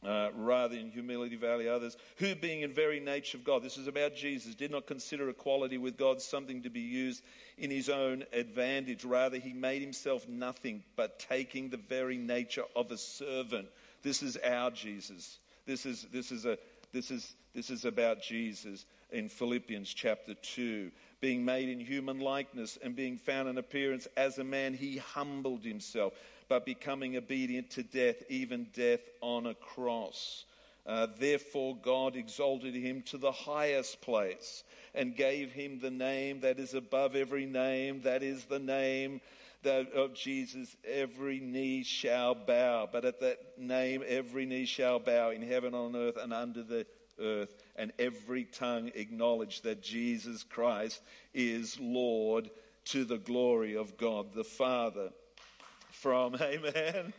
uh, 0.06 0.30
rather 0.36 0.76
in 0.76 0.90
humility 0.90 1.36
value 1.36 1.70
others, 1.70 1.98
who 2.18 2.36
being 2.36 2.62
in 2.62 2.72
very 2.72 3.00
nature 3.00 3.38
of 3.38 3.44
God, 3.44 3.64
this 3.64 3.78
is 3.78 3.88
about 3.88 4.16
Jesus, 4.16 4.56
did 4.56 4.72
not 4.72 4.86
consider 4.86 5.30
equality 5.30 5.78
with 5.78 5.98
God 5.98 6.22
something 6.22 6.64
to 6.64 6.70
be 6.70 6.82
used 6.82 7.24
in 7.58 7.72
his 7.72 7.90
own 7.90 8.24
advantage. 8.34 9.06
Rather, 9.06 9.38
he 9.38 9.54
made 9.54 9.82
himself 9.82 10.28
nothing, 10.28 10.84
but 10.96 11.20
taking 11.20 11.70
the 11.70 11.78
very 11.78 12.18
nature 12.18 12.66
of 12.76 12.92
a 12.92 12.98
servant. 12.98 13.68
This 14.02 14.22
is 14.22 14.38
our 14.38 14.72
Jesus. 14.72 15.40
This 15.66 15.86
is, 15.86 16.06
this 16.12 16.32
is, 16.32 16.46
a, 16.46 16.58
this 16.92 17.10
is, 17.10 17.34
this 17.56 17.70
is 17.70 17.86
about 17.86 18.22
Jesus 18.22 18.86
in 19.12 19.30
Philippians 19.30 19.94
chapter 19.94 20.34
2 20.34 20.92
being 21.24 21.46
made 21.46 21.70
in 21.70 21.80
human 21.80 22.20
likeness 22.20 22.78
and 22.84 22.98
being 22.98 23.18
found 23.18 23.48
in 23.48 23.58
appearance 23.58 24.10
as 24.18 24.40
a 24.40 24.44
man, 24.44 24.74
he 24.74 24.98
humbled 24.98 25.64
himself, 25.64 26.12
but 26.50 26.66
becoming 26.66 27.16
obedient 27.16 27.70
to 27.70 27.82
death, 27.82 28.18
even 28.28 28.68
death 28.76 29.00
on 29.22 29.46
a 29.46 29.54
cross. 29.54 30.44
Uh, 30.86 31.08
therefore, 31.18 31.78
God 31.82 32.18
exalted 32.18 32.76
him 32.76 33.04
to 33.04 33.18
the 33.18 33.32
highest 33.32 34.02
place 34.02 34.66
and 34.94 35.16
gave 35.16 35.54
him 35.54 35.80
the 35.80 35.90
name 35.90 36.42
that 36.42 36.60
is 36.60 36.74
above 36.74 37.16
every 37.16 37.46
name, 37.46 38.02
that 38.02 38.22
is 38.22 38.44
the 38.44 38.60
name 38.60 39.22
that 39.62 39.94
of 39.94 40.14
Jesus, 40.14 40.76
every 40.86 41.40
knee 41.40 41.84
shall 41.84 42.36
bow. 42.36 42.90
But 42.92 43.06
at 43.06 43.22
that 43.22 43.58
name, 43.58 44.04
every 44.06 44.46
knee 44.46 44.66
shall 44.66 45.00
bow 45.00 45.30
in 45.30 45.42
heaven, 45.42 45.74
on 45.74 45.96
earth, 45.96 46.18
and 46.22 46.34
under 46.34 46.64
the 46.64 46.86
earth, 47.18 47.63
and 47.76 47.92
every 48.00 48.46
tongue 48.46 48.92
acknowledge 48.96 49.62
that 49.62 49.82
Jesus 49.82 50.44
Christ 50.44 51.02
is 51.34 51.80
Lord 51.80 52.50
to 52.86 53.06
the 53.06 53.18
glory 53.18 53.76
of 53.76 53.98
God 53.98 54.34
the 54.34 54.44
Father. 54.44 55.10
From, 55.90 56.36
amen. 56.42 57.14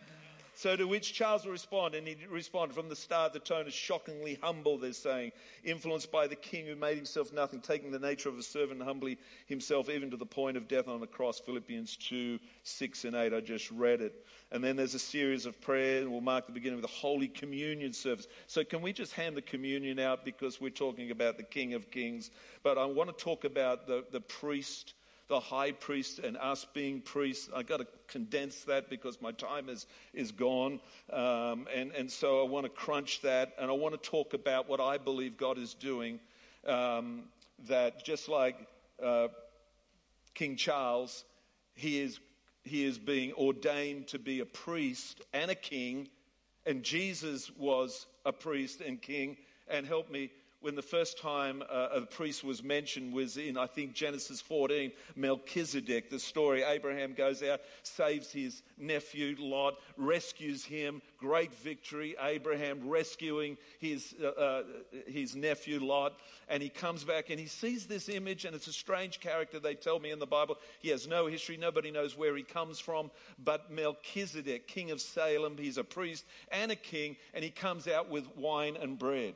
So 0.56 0.76
to 0.76 0.86
which 0.86 1.12
Charles 1.12 1.44
will 1.44 1.52
respond, 1.52 1.96
and 1.96 2.06
he 2.06 2.16
responded 2.30 2.74
from 2.74 2.88
the 2.88 2.94
start, 2.94 3.32
the 3.32 3.40
tone 3.40 3.66
is 3.66 3.74
shockingly 3.74 4.38
humble, 4.40 4.78
they're 4.78 4.92
saying, 4.92 5.32
influenced 5.64 6.12
by 6.12 6.28
the 6.28 6.36
king 6.36 6.66
who 6.66 6.76
made 6.76 6.96
himself 6.96 7.32
nothing, 7.32 7.60
taking 7.60 7.90
the 7.90 7.98
nature 7.98 8.28
of 8.28 8.38
a 8.38 8.42
servant, 8.42 8.80
humbly 8.80 9.18
himself 9.46 9.90
even 9.90 10.12
to 10.12 10.16
the 10.16 10.26
point 10.26 10.56
of 10.56 10.68
death 10.68 10.86
on 10.86 11.00
the 11.00 11.08
cross. 11.08 11.40
Philippians 11.40 11.96
2, 11.96 12.38
6 12.62 13.04
and 13.04 13.16
8, 13.16 13.34
I 13.34 13.40
just 13.40 13.68
read 13.72 14.00
it. 14.00 14.14
And 14.54 14.62
then 14.62 14.76
there's 14.76 14.94
a 14.94 15.00
series 15.00 15.46
of 15.46 15.60
prayers, 15.60 16.04
and 16.04 16.12
we'll 16.12 16.20
mark 16.20 16.46
the 16.46 16.52
beginning 16.52 16.78
of 16.78 16.82
the 16.82 16.86
Holy 16.86 17.26
Communion 17.26 17.92
service. 17.92 18.28
So 18.46 18.62
can 18.62 18.82
we 18.82 18.92
just 18.92 19.12
hand 19.12 19.36
the 19.36 19.42
communion 19.42 19.98
out 19.98 20.24
because 20.24 20.60
we're 20.60 20.70
talking 20.70 21.10
about 21.10 21.38
the 21.38 21.42
King 21.42 21.74
of 21.74 21.90
Kings? 21.90 22.30
But 22.62 22.78
I 22.78 22.84
want 22.84 23.10
to 23.10 23.24
talk 23.24 23.42
about 23.42 23.88
the, 23.88 24.04
the 24.12 24.20
priest 24.20 24.94
the 25.26 25.40
high 25.40 25.72
priest 25.72 26.18
and 26.18 26.36
us 26.36 26.66
being 26.74 27.00
priests. 27.00 27.48
I've 27.56 27.66
got 27.66 27.78
to 27.78 27.86
condense 28.08 28.60
that 28.64 28.90
because 28.90 29.20
my 29.22 29.32
time 29.32 29.68
is, 29.68 29.86
is 30.12 30.32
gone. 30.32 30.80
Um, 31.10 31.66
and, 31.74 31.92
and 31.92 32.10
so 32.10 32.44
I 32.44 32.48
want 32.48 32.66
to 32.66 32.70
crunch 32.70 33.22
that 33.22 33.54
and 33.58 33.70
I 33.70 33.74
want 33.74 34.00
to 34.00 34.10
talk 34.10 34.34
about 34.34 34.68
what 34.68 34.80
I 34.80 34.98
believe 34.98 35.38
God 35.38 35.56
is 35.56 35.72
doing. 35.74 36.20
Um, 36.66 37.22
that 37.68 38.04
just 38.04 38.28
like 38.28 38.56
uh, 39.02 39.28
King 40.34 40.56
Charles, 40.56 41.24
he 41.74 42.00
is, 42.00 42.20
he 42.64 42.84
is 42.84 42.98
being 42.98 43.32
ordained 43.34 44.08
to 44.08 44.18
be 44.18 44.40
a 44.40 44.46
priest 44.46 45.20
and 45.32 45.50
a 45.50 45.54
king, 45.54 46.08
and 46.66 46.82
Jesus 46.82 47.50
was 47.56 48.06
a 48.24 48.32
priest 48.32 48.80
and 48.80 49.00
king. 49.00 49.36
And 49.68 49.86
help 49.86 50.10
me, 50.10 50.30
when 50.64 50.74
the 50.74 50.80
first 50.82 51.18
time 51.18 51.62
uh, 51.70 51.88
a 51.92 52.00
priest 52.00 52.42
was 52.42 52.64
mentioned 52.64 53.12
was 53.12 53.36
in, 53.36 53.58
I 53.58 53.66
think, 53.66 53.92
Genesis 53.92 54.40
14, 54.40 54.92
Melchizedek. 55.14 56.08
The 56.08 56.18
story 56.18 56.62
Abraham 56.62 57.12
goes 57.12 57.42
out, 57.42 57.60
saves 57.82 58.32
his 58.32 58.62
nephew 58.78 59.36
Lot, 59.38 59.74
rescues 59.98 60.64
him. 60.64 61.02
Great 61.18 61.52
victory. 61.52 62.16
Abraham 62.18 62.88
rescuing 62.88 63.58
his, 63.78 64.14
uh, 64.18 64.28
uh, 64.28 64.62
his 65.06 65.36
nephew 65.36 65.84
Lot. 65.84 66.14
And 66.48 66.62
he 66.62 66.70
comes 66.70 67.04
back 67.04 67.28
and 67.28 67.38
he 67.38 67.46
sees 67.46 67.84
this 67.84 68.08
image, 68.08 68.46
and 68.46 68.56
it's 68.56 68.66
a 68.66 68.72
strange 68.72 69.20
character, 69.20 69.60
they 69.60 69.74
tell 69.74 70.00
me 70.00 70.12
in 70.12 70.18
the 70.18 70.26
Bible. 70.26 70.56
He 70.80 70.88
has 70.88 71.06
no 71.06 71.26
history, 71.26 71.58
nobody 71.58 71.90
knows 71.90 72.16
where 72.16 72.34
he 72.34 72.42
comes 72.42 72.80
from. 72.80 73.10
But 73.38 73.70
Melchizedek, 73.70 74.66
king 74.66 74.92
of 74.92 75.02
Salem, 75.02 75.58
he's 75.58 75.76
a 75.76 75.84
priest 75.84 76.24
and 76.50 76.72
a 76.72 76.76
king, 76.76 77.16
and 77.34 77.44
he 77.44 77.50
comes 77.50 77.86
out 77.86 78.08
with 78.08 78.34
wine 78.34 78.78
and 78.80 78.98
bread. 78.98 79.34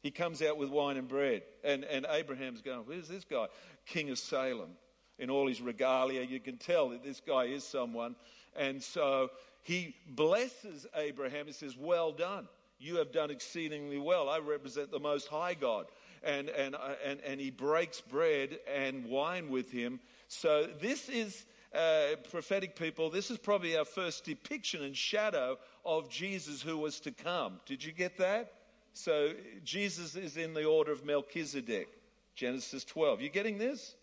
He 0.00 0.10
comes 0.10 0.42
out 0.42 0.56
with 0.56 0.70
wine 0.70 0.96
and 0.96 1.08
bread. 1.08 1.42
And, 1.64 1.84
and 1.84 2.06
Abraham's 2.10 2.62
going, 2.62 2.80
Where's 2.80 3.08
this 3.08 3.24
guy? 3.24 3.46
King 3.86 4.10
of 4.10 4.18
Salem. 4.18 4.70
In 5.18 5.30
all 5.30 5.48
his 5.48 5.60
regalia, 5.60 6.22
you 6.22 6.38
can 6.38 6.58
tell 6.58 6.90
that 6.90 7.02
this 7.02 7.20
guy 7.20 7.44
is 7.44 7.64
someone. 7.64 8.14
And 8.56 8.80
so 8.80 9.30
he 9.62 9.96
blesses 10.06 10.86
Abraham. 10.94 11.46
He 11.46 11.52
says, 11.52 11.76
Well 11.76 12.12
done. 12.12 12.48
You 12.78 12.96
have 12.96 13.10
done 13.10 13.30
exceedingly 13.30 13.98
well. 13.98 14.28
I 14.28 14.38
represent 14.38 14.92
the 14.92 15.00
Most 15.00 15.26
High 15.26 15.54
God. 15.54 15.86
And, 16.22 16.48
and, 16.48 16.76
and, 17.04 17.20
and 17.26 17.40
he 17.40 17.50
breaks 17.50 18.00
bread 18.00 18.58
and 18.72 19.06
wine 19.06 19.48
with 19.48 19.70
him. 19.70 20.00
So 20.28 20.68
this 20.80 21.08
is. 21.08 21.44
Uh, 21.74 22.16
prophetic 22.30 22.74
people, 22.74 23.10
this 23.10 23.30
is 23.30 23.36
probably 23.36 23.76
our 23.76 23.84
first 23.84 24.24
depiction 24.24 24.82
and 24.84 24.96
shadow 24.96 25.58
of 25.84 26.08
Jesus 26.08 26.62
who 26.62 26.78
was 26.78 26.98
to 26.98 27.10
come. 27.10 27.60
Did 27.66 27.84
you 27.84 27.92
get 27.92 28.16
that? 28.16 28.57
So 28.98 29.30
Jesus 29.62 30.16
is 30.16 30.36
in 30.36 30.54
the 30.54 30.64
order 30.64 30.90
of 30.90 31.04
Melchizedek, 31.04 31.86
Genesis 32.34 32.82
12. 32.82 33.20
You 33.20 33.28
getting 33.28 33.56
this? 33.56 33.94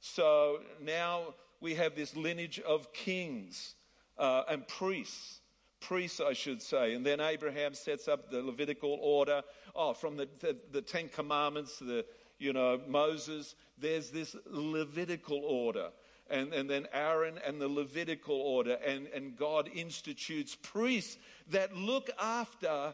So 0.00 0.58
now 0.82 1.32
we 1.62 1.74
have 1.76 1.96
this 1.96 2.14
lineage 2.14 2.60
of 2.60 2.92
kings 2.92 3.76
uh, 4.18 4.42
and 4.46 4.68
priests. 4.68 5.40
Priests, 5.80 6.20
I 6.20 6.34
should 6.34 6.60
say. 6.60 6.92
And 6.92 7.04
then 7.04 7.18
Abraham 7.18 7.72
sets 7.72 8.08
up 8.08 8.30
the 8.30 8.42
Levitical 8.42 8.98
order. 9.00 9.42
Oh, 9.74 9.94
from 9.94 10.18
the, 10.18 10.28
the, 10.40 10.54
the 10.70 10.82
Ten 10.82 11.08
Commandments, 11.08 11.78
the, 11.78 12.04
you 12.38 12.52
know, 12.52 12.78
Moses, 12.86 13.54
there's 13.78 14.10
this 14.10 14.36
Levitical 14.44 15.40
order. 15.46 15.88
And, 16.28 16.52
and 16.52 16.68
then 16.68 16.88
Aaron 16.92 17.40
and 17.46 17.58
the 17.58 17.68
Levitical 17.68 18.36
order. 18.36 18.76
And, 18.86 19.06
and 19.14 19.34
God 19.34 19.70
institutes 19.74 20.58
priests 20.62 21.16
that 21.48 21.74
look 21.74 22.10
after 22.20 22.92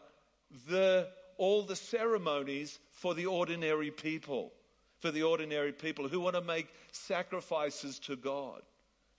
the 0.69 1.09
all 1.37 1.63
the 1.63 1.75
ceremonies 1.75 2.79
for 2.91 3.13
the 3.13 3.25
ordinary 3.25 3.91
people, 3.91 4.51
for 4.99 5.11
the 5.11 5.23
ordinary 5.23 5.71
people 5.71 6.07
who 6.07 6.19
want 6.19 6.35
to 6.35 6.41
make 6.41 6.67
sacrifices 6.91 7.99
to 7.99 8.15
God. 8.15 8.61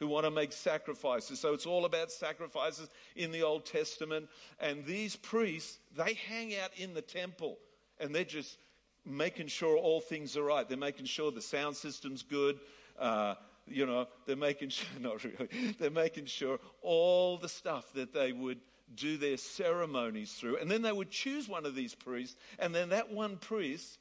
who 0.00 0.09
want 0.09 0.25
to 0.25 0.30
make 0.30 0.52
sacrifices. 0.52 1.38
So 1.38 1.54
it's 1.54 1.66
all 1.66 1.85
about 1.85 2.11
sacrifices 2.11 2.88
in 3.14 3.30
the 3.30 3.42
Old 3.42 3.64
Testament. 3.64 4.28
And 4.59 4.85
these 4.85 5.14
priests, 5.14 5.78
they 5.97 6.14
hang 6.14 6.52
out 6.56 6.71
in 6.76 6.94
the 6.94 7.00
temple 7.00 7.59
and 8.00 8.12
they're 8.12 8.25
just 8.25 8.59
making 9.04 9.47
sure 9.47 9.76
all 9.76 10.00
things 10.00 10.37
are 10.37 10.42
right. 10.42 10.68
They're 10.68 10.76
making 10.76 11.06
sure 11.06 11.30
the 11.30 11.40
sound 11.40 11.76
system's 11.76 12.23
good. 12.23 12.59
Uh, 12.99 13.35
you 13.66 13.87
know, 13.87 14.09
they're 14.26 14.37
making 14.37 14.68
sure, 14.71 14.87
not 15.00 15.23
really, 15.25 15.49
they're 15.78 15.90
making 15.90 16.26
sure 16.26 16.59
all 16.83 17.38
the 17.38 17.49
stuff 17.49 17.92
that 17.94 18.12
they 18.12 18.33
would 18.33 18.59
do 18.92 19.16
their 19.16 19.36
ceremonies 19.36 20.32
through. 20.32 20.58
And 20.58 20.70
then 20.70 20.82
they 20.82 20.92
would 20.92 21.10
choose 21.10 21.48
one 21.48 21.66
of 21.66 21.74
these 21.74 21.94
priests, 21.94 22.36
and 22.58 22.74
then 22.74 22.90
that 22.90 23.10
one 23.10 23.36
priest, 23.36 23.98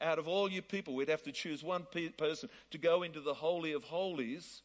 out 0.00 0.18
of 0.18 0.28
all 0.28 0.50
you 0.50 0.62
people, 0.62 0.94
we'd 0.94 1.08
have 1.08 1.22
to 1.24 1.32
choose 1.32 1.62
one 1.62 1.86
pe- 1.90 2.10
person 2.10 2.48
to 2.70 2.78
go 2.78 3.02
into 3.02 3.20
the 3.20 3.34
Holy 3.34 3.72
of 3.72 3.84
Holies, 3.84 4.62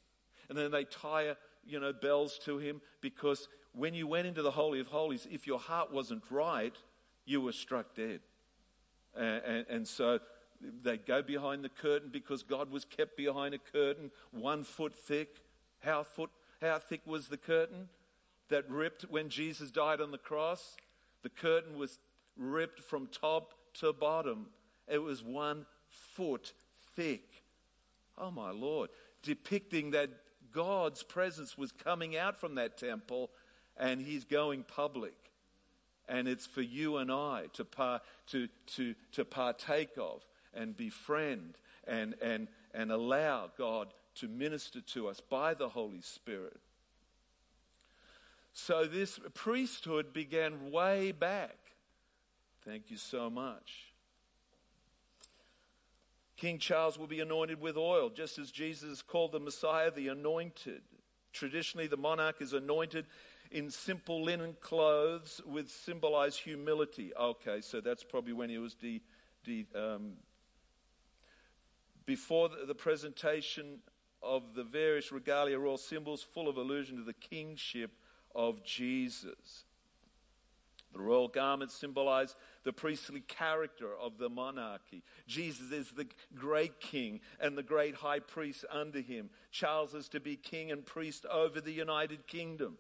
and 0.50 0.58
then 0.58 0.72
they 0.72 0.84
tie, 0.84 1.36
you 1.66 1.80
know, 1.80 1.92
bells 1.92 2.40
to 2.46 2.58
him 2.58 2.82
because 3.02 3.48
when 3.74 3.94
you 3.94 4.08
went 4.08 4.28
into 4.28 4.42
the 4.42 4.52
Holy 4.52 4.80
of 4.80 4.88
Holies, 4.88 5.28
if 5.30 5.46
your 5.46 5.60
heart 5.60 5.92
wasn't 5.92 6.24
right, 6.30 6.76
you 7.26 7.42
were 7.42 7.52
struck 7.52 7.96
dead. 7.96 8.22
And, 9.16 9.42
and, 9.46 9.66
and 9.70 9.88
so 9.88 10.20
they'd 10.84 11.06
go 11.06 11.22
behind 11.22 11.64
the 11.64 11.70
curtain 11.70 12.10
because 12.12 12.44
God 12.44 12.72
was 12.72 12.86
kept 12.86 13.18
behind 13.18 13.54
a 13.54 13.60
curtain 13.60 14.12
one 14.32 14.64
foot 14.64 14.96
thick. 14.96 15.42
How, 15.80 16.04
foot, 16.04 16.32
how 16.62 16.80
thick 16.80 17.02
was 17.06 17.28
the 17.28 17.38
curtain 17.38 17.90
that 18.50 18.70
ripped 18.70 19.04
when 19.10 19.30
Jesus 19.30 19.72
died 19.72 20.02
on 20.02 20.12
the 20.12 20.18
cross? 20.18 20.76
The 21.24 21.30
curtain 21.30 21.78
was 21.78 22.00
ripped 22.38 22.80
from 22.80 23.08
top 23.08 23.54
to 23.76 23.94
bottom. 23.94 24.48
It 24.88 25.00
was 25.00 25.24
one 25.24 25.66
foot 25.90 26.54
thick. 26.96 27.44
Oh 28.18 28.32
my 28.32 28.52
Lord. 28.52 28.90
Depicting 29.24 29.92
that 29.92 30.10
God's 30.52 31.04
presence 31.04 31.58
was 31.58 31.72
coming 31.72 32.16
out 32.16 32.40
from 32.40 32.56
that 32.56 32.78
temple 32.78 33.30
and 33.78 34.02
he's 34.02 34.24
going 34.24 34.64
public. 34.64 35.14
And 36.10 36.28
it's 36.28 36.46
for 36.46 36.62
you 36.62 36.98
and 36.98 37.12
I 37.12 37.46
to, 37.54 37.66
par, 37.66 38.02
to, 38.28 38.48
to, 38.76 38.96
to 39.12 39.26
partake 39.26 39.98
of 39.98 40.26
and 40.54 40.76
befriend 40.76 41.58
and, 41.86 42.16
and, 42.22 42.48
and 42.74 42.92
allow 42.92 43.52
God 43.58 43.90
to 44.16 44.28
minister 44.28 44.82
to 44.82 45.10
us 45.10 45.20
by 45.20 45.54
the 45.54 45.70
Holy 45.70 46.02
Spirit. 46.02 46.60
So 48.60 48.86
this 48.86 49.20
priesthood 49.36 50.14
began 50.14 50.72
way 50.72 51.12
back. 51.12 51.58
Thank 52.66 52.90
you 52.90 52.98
so 52.98 53.30
much. 53.30 53.94
King 56.36 56.58
Charles 56.58 56.98
will 56.98 57.06
be 57.06 57.20
anointed 57.20 57.62
with 57.62 57.78
oil, 57.78 58.10
just 58.10 58.40
as 58.40 58.50
Jesus 58.50 59.04
called 59.04 59.32
the 59.32 59.40
Messiah 59.40 59.92
the 59.92 60.08
anointed. 60.08 60.82
Traditionally, 61.34 61.86
the 61.86 61.98
monarch 61.98 62.42
is 62.42 62.52
anointed 62.52 63.06
in 63.52 63.70
simple 63.70 64.24
linen 64.24 64.58
clothes 64.60 65.40
with 65.46 65.70
symbolized 65.70 66.40
humility. 66.40 67.12
Okay, 67.16 67.62
so 67.62 67.80
that's 67.80 68.04
probably 68.04 68.34
when 68.34 68.50
he 68.50 68.58
was 68.58 68.74
de, 68.74 69.04
de, 69.46 69.68
um, 69.76 70.14
before 72.08 72.50
the, 72.50 72.66
the 72.66 72.76
presentation 72.76 73.82
of 74.24 74.56
the 74.56 74.64
various 74.64 75.12
regalia 75.12 75.60
royal 75.60 75.78
symbols 75.78 76.24
full 76.24 76.50
of 76.50 76.58
allusion 76.58 76.98
to 76.98 77.04
the 77.04 77.14
kingship 77.14 77.92
of 78.38 78.64
Jesus. 78.64 79.66
The 80.94 81.00
royal 81.00 81.28
garments 81.28 81.76
symbolize 81.76 82.34
the 82.64 82.72
priestly 82.72 83.20
character 83.20 83.90
of 83.94 84.18
the 84.18 84.30
monarchy. 84.30 85.04
Jesus 85.28 85.72
is 85.72 85.92
the 85.92 86.08
great 86.34 86.80
king 86.80 87.20
and 87.42 87.58
the 87.58 87.64
great 87.64 87.96
high 87.96 88.20
priest 88.20 88.64
under 88.72 89.02
him. 89.02 89.30
Charles 89.52 89.94
is 89.94 90.08
to 90.10 90.20
be 90.20 90.38
king 90.38 90.72
and 90.72 90.86
priest 90.86 91.26
over 91.26 91.60
the 91.60 91.72
United 91.72 92.26
Kingdom. 92.28 92.78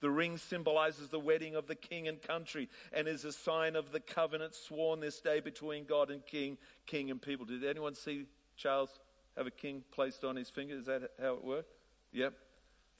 The 0.00 0.10
ring 0.10 0.36
symbolizes 0.36 1.08
the 1.08 1.20
wedding 1.20 1.54
of 1.54 1.66
the 1.68 1.74
king 1.74 2.08
and 2.08 2.20
country 2.20 2.68
and 2.92 3.06
is 3.06 3.24
a 3.24 3.32
sign 3.32 3.76
of 3.76 3.92
the 3.92 4.00
covenant 4.00 4.54
sworn 4.54 5.00
this 5.00 5.20
day 5.20 5.40
between 5.40 5.84
God 5.84 6.10
and 6.10 6.24
king, 6.26 6.58
king 6.86 7.10
and 7.10 7.22
people. 7.22 7.46
Did 7.46 7.64
anyone 7.64 7.94
see 7.94 8.26
Charles 8.56 8.90
have 9.36 9.46
a 9.46 9.52
king 9.52 9.84
placed 9.92 10.24
on 10.24 10.36
his 10.36 10.50
finger? 10.50 10.74
Is 10.74 10.86
that 10.86 11.10
how 11.20 11.34
it 11.34 11.44
worked? 11.44 11.72
Yep. 12.12 12.34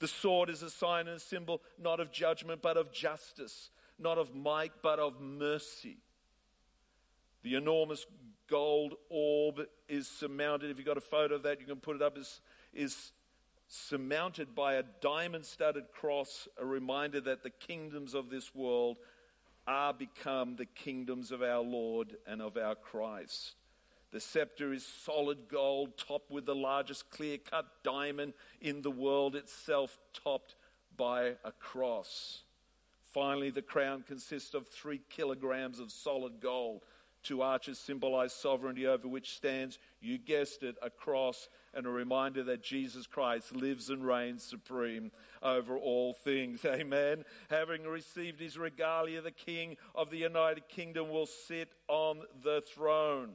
The 0.03 0.09
sword 0.09 0.49
is 0.49 0.61
a 0.61 0.69
sign 0.69 1.07
and 1.07 1.15
a 1.15 1.19
symbol 1.21 1.61
not 1.81 2.01
of 2.01 2.11
judgment 2.11 2.61
but 2.61 2.75
of 2.75 2.91
justice, 2.91 3.69
not 3.97 4.17
of 4.17 4.35
might 4.35 4.73
but 4.81 4.99
of 4.99 5.21
mercy. 5.21 5.95
The 7.43 7.55
enormous 7.55 8.05
gold 8.49 8.95
orb 9.07 9.61
is 9.87 10.09
surmounted. 10.09 10.69
If 10.71 10.77
you've 10.77 10.85
got 10.85 10.97
a 10.97 10.99
photo 10.99 11.35
of 11.35 11.43
that, 11.43 11.61
you 11.61 11.65
can 11.65 11.77
put 11.77 11.95
it 11.95 12.01
up. 12.01 12.17
Is, 12.17 12.41
is 12.73 13.13
surmounted 13.69 14.53
by 14.53 14.73
a 14.73 14.83
diamond 14.99 15.45
studded 15.45 15.85
cross, 15.93 16.49
a 16.59 16.65
reminder 16.65 17.21
that 17.21 17.41
the 17.41 17.49
kingdoms 17.49 18.13
of 18.13 18.29
this 18.29 18.53
world 18.53 18.97
are 19.65 19.93
become 19.93 20.57
the 20.57 20.65
kingdoms 20.65 21.31
of 21.31 21.41
our 21.41 21.61
Lord 21.61 22.17
and 22.27 22.41
of 22.41 22.57
our 22.57 22.75
Christ. 22.75 23.55
The 24.13 24.19
scepter 24.19 24.71
is 24.71 24.85
solid 24.85 25.49
gold, 25.49 25.97
topped 25.97 26.29
with 26.29 26.45
the 26.45 26.53
largest 26.53 27.09
clear 27.09 27.39
cut 27.39 27.65
diamond 27.83 28.33
in 28.61 28.83
the 28.83 28.91
world 28.91 29.35
itself, 29.35 29.97
topped 30.13 30.53
by 30.95 31.33
a 31.43 31.51
cross. 31.51 32.43
Finally, 33.05 33.49
the 33.49 33.63
crown 33.63 34.03
consists 34.07 34.53
of 34.53 34.67
three 34.67 35.01
kilograms 35.09 35.79
of 35.79 35.91
solid 35.91 36.39
gold. 36.39 36.83
Two 37.23 37.41
arches 37.41 37.79
symbolize 37.79 38.33
sovereignty 38.33 38.85
over 38.85 39.07
which 39.07 39.35
stands, 39.35 39.79
you 39.99 40.19
guessed 40.19 40.61
it, 40.61 40.75
a 40.83 40.91
cross 40.91 41.49
and 41.73 41.87
a 41.87 41.89
reminder 41.89 42.43
that 42.43 42.61
Jesus 42.61 43.07
Christ 43.07 43.55
lives 43.55 43.89
and 43.89 44.05
reigns 44.05 44.43
supreme 44.43 45.11
over 45.41 45.75
all 45.75 46.13
things. 46.13 46.63
Amen. 46.65 47.23
Having 47.49 47.85
received 47.85 48.39
his 48.39 48.59
regalia, 48.59 49.21
the 49.21 49.31
King 49.31 49.75
of 49.95 50.11
the 50.11 50.17
United 50.17 50.67
Kingdom 50.67 51.09
will 51.09 51.25
sit 51.25 51.71
on 51.87 52.19
the 52.43 52.61
throne. 52.61 53.31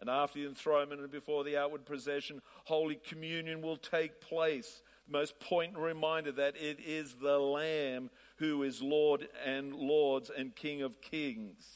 And 0.00 0.10
after 0.10 0.40
the 0.40 0.46
enthronement 0.46 1.00
and 1.00 1.10
before 1.10 1.44
the 1.44 1.56
outward 1.56 1.84
procession, 1.84 2.42
Holy 2.64 2.96
Communion 2.96 3.62
will 3.62 3.76
take 3.76 4.20
place. 4.20 4.82
The 5.06 5.12
most 5.12 5.38
poignant 5.38 5.82
reminder 5.82 6.32
that 6.32 6.56
it 6.56 6.80
is 6.80 7.14
the 7.14 7.38
Lamb 7.38 8.10
who 8.36 8.62
is 8.62 8.82
Lord 8.82 9.28
and 9.44 9.74
Lords 9.74 10.30
and 10.36 10.54
King 10.54 10.82
of 10.82 11.00
Kings. 11.00 11.66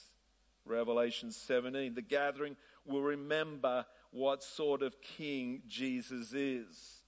Revelation 0.65 1.31
17. 1.31 1.95
The 1.95 2.03
gathering 2.03 2.57
will 2.85 3.03
remember 3.03 3.87
what 4.11 4.43
sort 4.43 4.83
of 4.83 5.01
king 5.01 5.63
Jesus 5.67 6.33
is. 6.33 7.03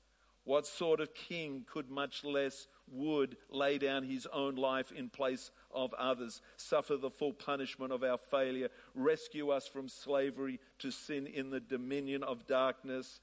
What 0.45 0.67
sort 0.67 1.01
of 1.01 1.15
king 1.15 1.65
could 1.71 1.91
much 1.91 2.25
less 2.25 2.67
would 2.89 3.37
lay 3.51 3.79
down 3.79 4.05
his 4.05 4.27
own 4.33 4.57
life 4.57 4.91
in 4.93 5.09
place 5.09 5.51
of 5.75 5.95
others, 5.95 6.41
suffer 6.57 6.97
the 6.97 7.11
full 7.11 7.33
punishment 7.33 7.93
of 7.93 8.03
our 8.03 8.19
failure, 8.19 8.69
rescue 8.95 9.51
us 9.51 9.67
from 9.67 9.89
slavery 9.89 10.61
to 10.79 10.91
sin 10.91 11.27
in 11.27 11.51
the 11.51 11.61
dominion 11.61 12.23
of 12.23 12.47
darkness, 12.47 13.21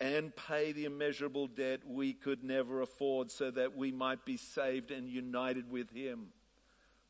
and 0.00 0.34
pay 0.34 0.72
the 0.72 0.84
immeasurable 0.84 1.48
debt 1.48 1.80
we 1.86 2.12
could 2.12 2.44
never 2.44 2.80
afford 2.82 3.30
so 3.30 3.50
that 3.50 3.76
we 3.76 3.90
might 3.90 4.24
be 4.24 4.36
saved 4.36 4.90
and 4.90 5.08
united 5.08 5.70
with 5.70 5.90
him. 5.90 6.28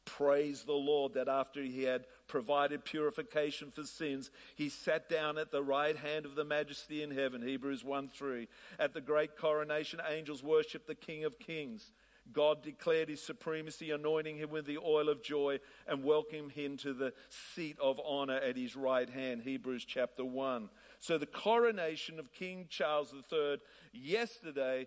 Praise 0.09 0.63
the 0.63 0.73
Lord 0.73 1.13
that 1.15 1.29
after 1.29 1.61
he 1.61 1.83
had 1.83 2.07
provided 2.29 2.83
purification 2.83 3.71
for 3.71 3.85
sins, 3.85 4.31
he 4.55 4.71
sat 4.71 5.07
down 5.07 5.37
at 5.37 5.53
the 5.53 5.63
right 5.63 5.97
hand 5.97 6.25
of 6.25 6.35
the 6.35 6.47
majesty 6.47 7.03
in 7.03 7.11
heaven. 7.11 7.43
Hebrews 7.43 7.85
1 7.85 8.09
3. 8.09 8.49
At 8.79 8.95
the 8.95 9.03
great 9.03 9.37
coronation, 9.37 10.01
angels 10.09 10.43
worshiped 10.43 10.87
the 10.87 10.95
King 10.95 11.25
of 11.25 11.39
Kings. 11.39 11.93
God 12.33 12.63
declared 12.63 13.09
his 13.09 13.23
supremacy, 13.23 13.91
anointing 13.91 14.37
him 14.37 14.51
with 14.51 14.67
the 14.67 14.79
oil 14.79 15.09
of 15.09 15.23
joy 15.23 15.61
and 15.87 16.05
welcomed 16.05 16.53
him 16.53 16.77
to 16.79 16.93
the 16.93 17.13
seat 17.55 17.79
of 17.81 18.01
honor 18.05 18.37
at 18.37 18.57
his 18.57 18.77
right 18.77 19.09
hand. 19.09 19.43
Hebrews 19.43 19.85
chapter 19.85 20.25
1. 20.25 20.69
So 21.01 21.19
the 21.19 21.27
coronation 21.27 22.19
of 22.19 22.33
King 22.33 22.67
Charles 22.69 23.15
III 23.33 23.59
yesterday 23.93 24.87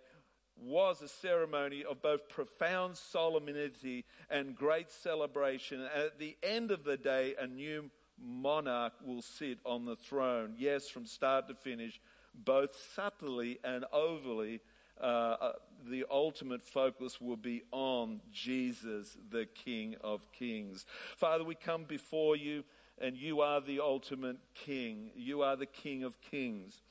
was 0.58 1.02
a 1.02 1.08
ceremony 1.08 1.84
of 1.84 2.02
both 2.02 2.30
profound 2.30 2.98
solemnity 2.98 4.06
and 4.30 4.56
great 4.56 4.92
celebration. 4.92 5.82
And 5.82 5.90
at 5.90 6.20
the 6.20 6.38
end 6.44 6.72
of 6.72 6.84
the 6.84 6.98
day, 6.98 7.36
a 7.40 7.48
new 7.48 7.90
monarch 8.24 8.94
will 9.04 9.22
sit 9.22 9.60
on 9.66 9.86
the 9.86 9.96
throne. 9.96 10.54
Yes, 10.58 10.88
from 10.88 11.06
start 11.06 11.48
to 11.48 11.56
finish, 11.56 12.00
both 12.34 12.76
subtly 12.96 13.60
and 13.64 13.86
overly 13.92 14.62
uh, 15.02 15.54
the 15.90 16.06
ultimate 16.10 16.62
focus 16.62 17.20
will 17.20 17.38
be 17.38 17.64
on 17.72 18.22
Jesus, 18.32 19.18
the 19.32 19.46
King 19.46 19.96
of 20.02 20.32
Kings. 20.32 20.86
Father, 21.18 21.44
we 21.44 21.56
come 21.56 21.86
before 21.86 22.36
you, 22.36 22.64
and 23.00 23.18
you 23.18 23.42
are 23.42 23.60
the 23.60 23.80
ultimate 23.80 24.38
King. 24.54 25.10
You 25.16 25.42
are 25.42 25.56
the 25.56 25.66
King 25.66 26.04
of 26.04 26.22
Kings. 26.22 26.82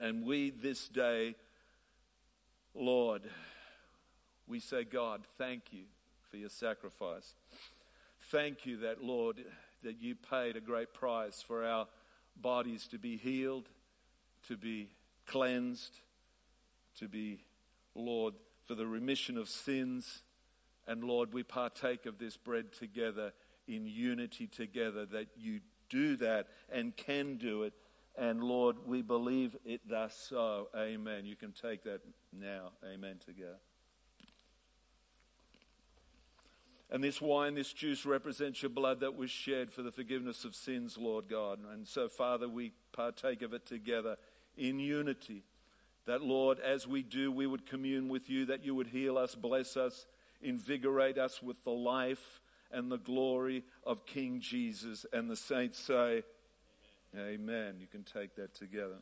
And 0.00 0.24
we 0.24 0.50
this 0.50 0.88
day, 0.88 1.36
Lord, 2.74 3.22
we 4.48 4.58
say, 4.58 4.82
God, 4.82 5.22
thank 5.38 5.72
you 5.72 5.84
for 6.30 6.36
your 6.36 6.48
sacrifice. 6.48 7.34
Thank 8.30 8.66
you 8.66 8.78
that, 8.78 9.04
Lord, 9.04 9.44
that 9.84 10.00
you 10.00 10.16
paid 10.16 10.56
a 10.56 10.60
great 10.60 10.92
price 10.92 11.40
for 11.40 11.64
our 11.64 11.86
bodies 12.36 12.88
to 12.88 12.98
be 12.98 13.16
healed, 13.16 13.68
to 14.48 14.56
be 14.56 14.88
cleansed, 15.26 16.00
to 16.98 17.08
be 17.08 17.44
Lord, 17.94 18.34
for 18.64 18.74
the 18.74 18.86
remission 18.86 19.36
of 19.36 19.48
sins. 19.48 20.22
And 20.86 21.04
Lord, 21.04 21.32
we 21.32 21.42
partake 21.42 22.06
of 22.06 22.18
this 22.18 22.36
bread 22.36 22.72
together 22.72 23.32
in 23.66 23.86
unity 23.86 24.46
together, 24.46 25.06
that 25.06 25.28
you 25.36 25.60
do 25.88 26.16
that 26.16 26.48
and 26.70 26.94
can 26.96 27.36
do 27.36 27.62
it. 27.62 27.72
And 28.16 28.44
Lord, 28.44 28.76
we 28.86 29.02
believe 29.02 29.56
it 29.64 29.80
thus 29.88 30.26
so. 30.28 30.68
Amen. 30.76 31.24
You 31.24 31.36
can 31.36 31.52
take 31.52 31.84
that 31.84 32.00
now. 32.32 32.72
Amen 32.84 33.16
together. 33.24 33.58
And 36.90 37.02
this 37.02 37.20
wine, 37.20 37.54
this 37.54 37.72
juice 37.72 38.06
represents 38.06 38.62
your 38.62 38.68
blood 38.68 39.00
that 39.00 39.16
was 39.16 39.30
shed 39.30 39.72
for 39.72 39.82
the 39.82 39.90
forgiveness 39.90 40.44
of 40.44 40.54
sins, 40.54 40.96
Lord 40.96 41.28
God. 41.28 41.58
And 41.72 41.88
so, 41.88 42.08
Father, 42.08 42.48
we 42.48 42.72
partake 42.92 43.42
of 43.42 43.52
it 43.52 43.66
together 43.66 44.16
in 44.56 44.78
unity. 44.78 45.42
That, 46.06 46.22
Lord, 46.22 46.58
as 46.60 46.86
we 46.86 47.02
do, 47.02 47.32
we 47.32 47.46
would 47.46 47.66
commune 47.66 48.08
with 48.08 48.28
you, 48.28 48.46
that 48.46 48.64
you 48.64 48.74
would 48.74 48.88
heal 48.88 49.16
us, 49.16 49.34
bless 49.34 49.76
us, 49.76 50.06
invigorate 50.42 51.16
us 51.16 51.42
with 51.42 51.62
the 51.64 51.70
life 51.70 52.40
and 52.70 52.92
the 52.92 52.98
glory 52.98 53.64
of 53.84 54.04
King 54.04 54.40
Jesus. 54.40 55.06
And 55.12 55.30
the 55.30 55.36
saints 55.36 55.78
say, 55.78 56.22
Amen. 57.14 57.34
Amen. 57.34 57.74
You 57.80 57.86
can 57.86 58.02
take 58.02 58.34
that 58.36 58.54
together. 58.54 58.96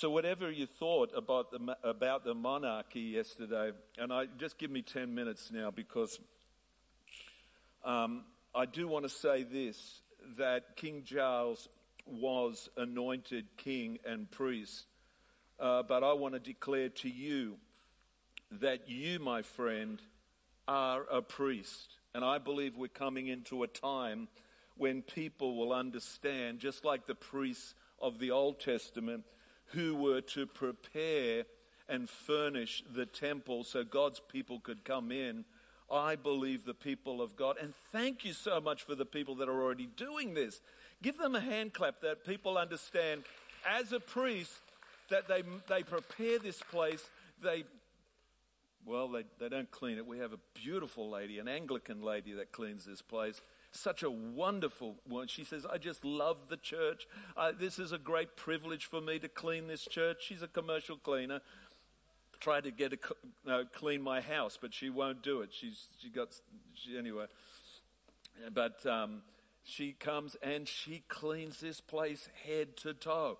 So, 0.00 0.08
whatever 0.08 0.50
you 0.50 0.66
thought 0.66 1.10
about 1.14 1.50
the, 1.50 1.76
about 1.82 2.24
the 2.24 2.32
monarchy 2.32 3.00
yesterday, 3.00 3.72
and 3.98 4.12
I 4.12 4.28
just 4.38 4.56
give 4.56 4.70
me 4.70 4.80
10 4.80 5.14
minutes 5.14 5.50
now 5.52 5.70
because 5.70 6.18
um, 7.84 8.24
I 8.54 8.64
do 8.64 8.88
want 8.88 9.04
to 9.04 9.10
say 9.10 9.42
this 9.42 10.00
that 10.38 10.76
King 10.76 11.02
Charles 11.04 11.68
was 12.06 12.68
anointed 12.76 13.46
king 13.56 13.98
and 14.04 14.30
priest. 14.30 14.86
Uh, 15.58 15.82
but 15.82 16.02
I 16.02 16.12
want 16.12 16.34
to 16.34 16.40
declare 16.40 16.88
to 16.88 17.08
you 17.08 17.56
that 18.50 18.88
you, 18.88 19.18
my 19.18 19.42
friend, 19.42 20.00
are 20.66 21.04
a 21.10 21.22
priest. 21.22 21.94
And 22.14 22.24
I 22.24 22.38
believe 22.38 22.76
we're 22.76 22.88
coming 22.88 23.28
into 23.28 23.62
a 23.62 23.68
time 23.68 24.28
when 24.76 25.02
people 25.02 25.56
will 25.56 25.72
understand, 25.72 26.58
just 26.58 26.84
like 26.84 27.06
the 27.06 27.14
priests 27.14 27.74
of 28.00 28.18
the 28.18 28.30
Old 28.30 28.58
Testament, 28.60 29.24
who 29.66 29.94
were 29.94 30.20
to 30.22 30.46
prepare 30.46 31.44
and 31.88 32.08
furnish 32.08 32.82
the 32.92 33.06
temple 33.06 33.64
so 33.64 33.84
God's 33.84 34.20
people 34.20 34.60
could 34.60 34.84
come 34.84 35.12
in. 35.12 35.44
I 35.90 36.14
believe 36.16 36.64
the 36.64 36.74
people 36.74 37.20
of 37.20 37.34
God, 37.36 37.56
and 37.60 37.74
thank 37.90 38.24
you 38.24 38.32
so 38.32 38.60
much 38.60 38.84
for 38.84 38.94
the 38.94 39.04
people 39.04 39.34
that 39.36 39.48
are 39.48 39.62
already 39.62 39.86
doing 39.86 40.34
this. 40.34 40.60
Give 41.02 41.16
them 41.16 41.34
a 41.34 41.40
hand 41.40 41.72
clap 41.72 42.00
that 42.02 42.24
people 42.24 42.58
understand 42.58 43.22
as 43.68 43.92
a 43.92 44.00
priest 44.00 44.52
that 45.08 45.28
they, 45.28 45.42
they 45.68 45.82
prepare 45.82 46.38
this 46.38 46.62
place. 46.70 47.08
They, 47.42 47.64
well, 48.84 49.08
they, 49.08 49.24
they 49.38 49.48
don't 49.48 49.70
clean 49.70 49.98
it. 49.98 50.06
We 50.06 50.18
have 50.18 50.32
a 50.32 50.38
beautiful 50.54 51.10
lady, 51.10 51.38
an 51.38 51.48
Anglican 51.48 52.02
lady 52.02 52.32
that 52.34 52.52
cleans 52.52 52.84
this 52.84 53.02
place 53.02 53.40
such 53.72 54.02
a 54.02 54.10
wonderful 54.10 54.96
one. 55.06 55.28
She 55.28 55.44
says, 55.44 55.64
I 55.64 55.78
just 55.78 56.04
love 56.04 56.48
the 56.48 56.56
church. 56.56 57.06
Uh, 57.36 57.52
this 57.58 57.78
is 57.78 57.92
a 57.92 57.98
great 57.98 58.36
privilege 58.36 58.86
for 58.86 59.00
me 59.00 59.18
to 59.20 59.28
clean 59.28 59.68
this 59.68 59.84
church. 59.84 60.18
She's 60.26 60.42
a 60.42 60.48
commercial 60.48 60.96
cleaner. 60.96 61.40
Tried 62.40 62.64
to 62.64 62.70
get 62.70 62.98
a 63.46 63.64
clean 63.66 64.00
my 64.00 64.20
house, 64.22 64.58
but 64.60 64.72
she 64.72 64.88
won't 64.88 65.22
do 65.22 65.42
it. 65.42 65.50
She's 65.52 65.88
she 65.98 66.08
got 66.08 66.28
she, 66.72 66.96
anyway. 66.96 67.26
But 68.54 68.84
um, 68.86 69.20
she 69.62 69.92
comes 69.92 70.36
and 70.42 70.66
she 70.66 71.02
cleans 71.08 71.60
this 71.60 71.80
place 71.80 72.28
head 72.46 72.76
to 72.78 72.94
toe, 72.94 73.38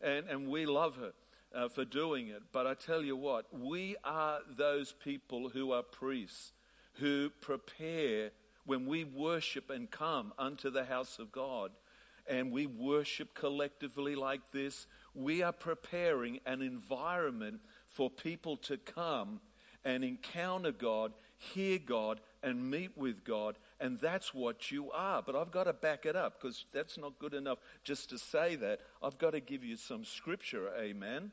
and 0.00 0.26
and 0.28 0.48
we 0.48 0.66
love 0.66 0.96
her. 0.96 1.12
Uh, 1.52 1.68
for 1.68 1.84
doing 1.84 2.28
it. 2.28 2.42
But 2.52 2.68
I 2.68 2.74
tell 2.74 3.02
you 3.02 3.16
what, 3.16 3.46
we 3.52 3.96
are 4.04 4.38
those 4.56 4.92
people 4.92 5.48
who 5.48 5.72
are 5.72 5.82
priests 5.82 6.52
who 7.00 7.30
prepare 7.40 8.30
when 8.66 8.86
we 8.86 9.02
worship 9.02 9.68
and 9.68 9.90
come 9.90 10.32
unto 10.38 10.70
the 10.70 10.84
house 10.84 11.18
of 11.18 11.32
God 11.32 11.72
and 12.28 12.52
we 12.52 12.66
worship 12.66 13.34
collectively 13.34 14.14
like 14.14 14.52
this, 14.52 14.86
we 15.14 15.42
are 15.42 15.52
preparing 15.52 16.38
an 16.46 16.62
environment 16.62 17.60
for 17.88 18.08
people 18.08 18.56
to 18.56 18.76
come 18.76 19.40
and 19.84 20.04
encounter 20.04 20.70
God, 20.70 21.12
hear 21.36 21.78
God, 21.78 22.20
and 22.42 22.70
meet 22.70 22.96
with 22.96 23.24
God. 23.24 23.56
And 23.80 23.98
that's 23.98 24.34
what 24.34 24.70
you 24.70 24.90
are. 24.90 25.22
But 25.22 25.34
I've 25.34 25.50
got 25.50 25.64
to 25.64 25.72
back 25.72 26.04
it 26.04 26.14
up 26.14 26.40
because 26.40 26.66
that's 26.72 26.98
not 26.98 27.18
good 27.18 27.32
enough 27.32 27.58
just 27.82 28.10
to 28.10 28.18
say 28.18 28.54
that. 28.56 28.80
I've 29.02 29.18
got 29.18 29.30
to 29.30 29.40
give 29.40 29.64
you 29.64 29.76
some 29.76 30.04
scripture. 30.04 30.68
Amen. 30.78 31.32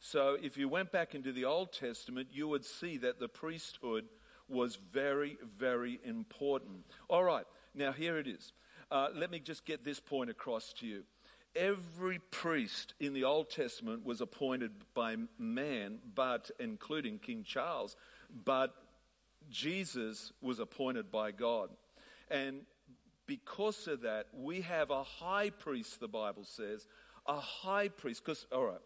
So 0.00 0.38
if 0.42 0.56
you 0.56 0.66
went 0.68 0.90
back 0.90 1.14
into 1.14 1.30
the 1.30 1.44
Old 1.44 1.72
Testament, 1.74 2.28
you 2.32 2.48
would 2.48 2.64
see 2.64 2.96
that 2.98 3.20
the 3.20 3.28
priesthood 3.28 4.06
was 4.48 4.76
very, 4.76 5.36
very 5.58 6.00
important. 6.04 6.84
All 7.08 7.22
right, 7.22 7.44
now 7.74 7.92
here 7.92 8.18
it 8.18 8.26
is. 8.26 8.52
Uh, 8.90 9.08
let 9.14 9.30
me 9.30 9.38
just 9.38 9.66
get 9.66 9.84
this 9.84 10.00
point 10.00 10.30
across 10.30 10.72
to 10.80 10.86
you. 10.86 11.02
Every 11.54 12.18
priest 12.30 12.94
in 12.98 13.12
the 13.12 13.24
Old 13.24 13.50
Testament 13.50 14.04
was 14.04 14.20
appointed 14.20 14.70
by 14.94 15.16
man, 15.38 15.98
but 16.14 16.50
including 16.58 17.18
King 17.18 17.44
Charles, 17.44 17.96
but 18.44 18.74
Jesus 19.50 20.32
was 20.40 20.58
appointed 20.58 21.10
by 21.10 21.32
God. 21.32 21.70
And 22.30 22.62
because 23.26 23.86
of 23.86 24.02
that, 24.02 24.26
we 24.32 24.62
have 24.62 24.90
a 24.90 25.02
high 25.02 25.50
priest, 25.50 26.00
the 26.00 26.08
Bible 26.08 26.44
says, 26.44 26.86
a 27.26 27.38
high 27.38 27.88
priest. 27.88 28.24
Because, 28.24 28.46
all 28.52 28.64
right, 28.64 28.80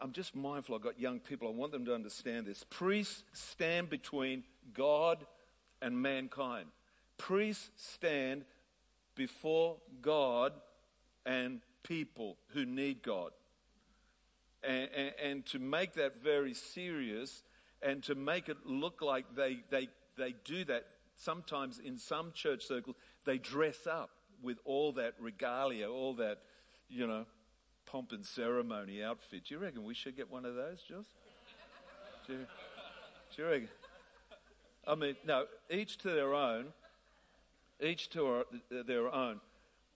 I'm 0.00 0.12
just 0.12 0.36
mindful, 0.36 0.74
I've 0.74 0.82
got 0.82 1.00
young 1.00 1.20
people, 1.20 1.48
I 1.48 1.52
want 1.52 1.72
them 1.72 1.84
to 1.86 1.94
understand 1.94 2.46
this. 2.46 2.64
Priests 2.68 3.24
stand 3.32 3.88
between 3.88 4.44
God 4.74 5.24
and 5.80 6.00
mankind. 6.00 6.66
Priests 7.16 7.70
stand 7.76 8.44
before 9.14 9.76
God 10.02 10.52
and 11.24 11.60
people 11.82 12.36
who 12.52 12.66
need 12.66 13.02
God. 13.02 13.32
And, 14.62 14.90
and, 14.94 15.12
and, 15.22 15.46
to 15.46 15.58
make 15.58 15.94
that 15.94 16.22
very 16.22 16.52
serious 16.52 17.42
and 17.82 18.02
to 18.04 18.14
make 18.14 18.48
it 18.48 18.58
look 18.64 19.02
like 19.02 19.34
they, 19.34 19.60
they, 19.70 19.88
they 20.16 20.34
do 20.44 20.64
that, 20.64 20.86
sometimes 21.16 21.78
in 21.78 21.98
some 21.98 22.32
church 22.32 22.66
circles, 22.66 22.96
they 23.24 23.38
dress 23.38 23.86
up 23.86 24.10
with 24.42 24.58
all 24.64 24.92
that 24.92 25.14
regalia, 25.18 25.90
all 25.90 26.14
that, 26.14 26.38
you 26.88 27.06
know, 27.06 27.26
pomp 27.86 28.12
and 28.12 28.24
ceremony 28.24 29.02
outfit. 29.02 29.44
Do 29.46 29.54
you 29.54 29.60
reckon 29.60 29.84
we 29.84 29.94
should 29.94 30.16
get 30.16 30.30
one 30.30 30.44
of 30.44 30.54
those, 30.54 30.80
Jules? 30.82 31.06
Do 32.26 32.32
you, 32.34 32.38
do 33.36 33.42
you 33.42 33.48
reckon? 33.48 33.68
I 34.86 34.94
mean, 34.94 35.16
no, 35.26 35.46
each 35.70 35.98
to 35.98 36.10
their 36.10 36.34
own, 36.34 36.66
each 37.80 38.08
to 38.10 38.44
their 38.70 39.12
own. 39.12 39.40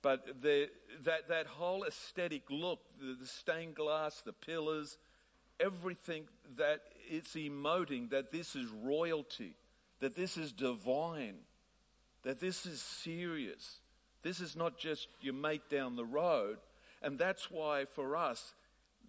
But 0.02 0.42
that, 0.42 1.28
that 1.28 1.46
whole 1.46 1.84
aesthetic 1.84 2.42
look, 2.50 2.80
the, 3.00 3.16
the 3.18 3.26
stained 3.26 3.74
glass, 3.74 4.22
the 4.24 4.34
pillars, 4.34 4.98
everything 5.60 6.24
that 6.56 6.80
it's 7.08 7.34
emoting 7.34 8.10
that 8.10 8.32
this 8.32 8.56
is 8.56 8.68
royalty, 8.68 9.56
that 10.00 10.16
this 10.16 10.36
is 10.36 10.52
divine, 10.52 11.36
that 12.22 12.40
this 12.40 12.66
is 12.66 12.80
serious. 12.80 13.80
This 14.22 14.40
is 14.40 14.56
not 14.56 14.78
just 14.78 15.08
your 15.20 15.34
mate 15.34 15.68
down 15.70 15.96
the 15.96 16.04
road. 16.04 16.56
And 17.02 17.18
that's 17.18 17.50
why 17.50 17.84
for 17.84 18.16
us, 18.16 18.54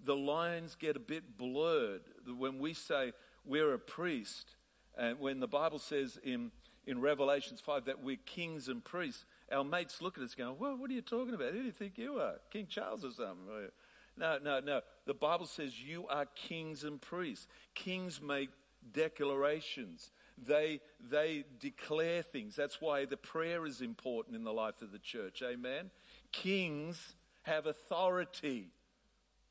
the 0.03 0.15
lines 0.15 0.75
get 0.75 0.97
a 0.97 0.99
bit 0.99 1.37
blurred. 1.37 2.01
When 2.37 2.59
we 2.59 2.73
say 2.73 3.13
we're 3.45 3.73
a 3.73 3.79
priest, 3.79 4.55
and 4.97 5.19
when 5.19 5.39
the 5.39 5.47
Bible 5.47 5.79
says 5.79 6.19
in, 6.23 6.51
in 6.85 6.99
Revelations 6.99 7.61
5 7.61 7.85
that 7.85 8.03
we're 8.03 8.17
kings 8.25 8.67
and 8.67 8.83
priests, 8.83 9.25
our 9.51 9.63
mates 9.63 10.01
look 10.01 10.17
at 10.17 10.23
us 10.23 10.35
going, 10.35 10.57
well, 10.59 10.75
what 10.75 10.89
are 10.89 10.93
you 10.93 11.01
talking 11.01 11.33
about? 11.33 11.53
Who 11.53 11.59
do 11.59 11.65
you 11.65 11.71
think 11.71 11.97
you 11.97 12.19
are? 12.19 12.35
King 12.51 12.67
Charles 12.69 13.05
or 13.05 13.11
something? 13.11 13.69
No, 14.17 14.37
no, 14.41 14.59
no. 14.59 14.81
The 15.05 15.13
Bible 15.13 15.45
says 15.45 15.81
you 15.81 16.07
are 16.07 16.25
kings 16.35 16.83
and 16.83 17.01
priests. 17.01 17.47
Kings 17.73 18.21
make 18.21 18.49
declarations. 18.93 20.11
They, 20.37 20.81
they 20.99 21.45
declare 21.59 22.21
things. 22.21 22.55
That's 22.55 22.81
why 22.81 23.05
the 23.05 23.17
prayer 23.17 23.65
is 23.65 23.81
important 23.81 24.35
in 24.35 24.43
the 24.43 24.53
life 24.53 24.81
of 24.81 24.91
the 24.91 24.99
church. 24.99 25.41
Amen? 25.43 25.91
Kings 26.31 27.15
have 27.43 27.65
authority. 27.65 28.69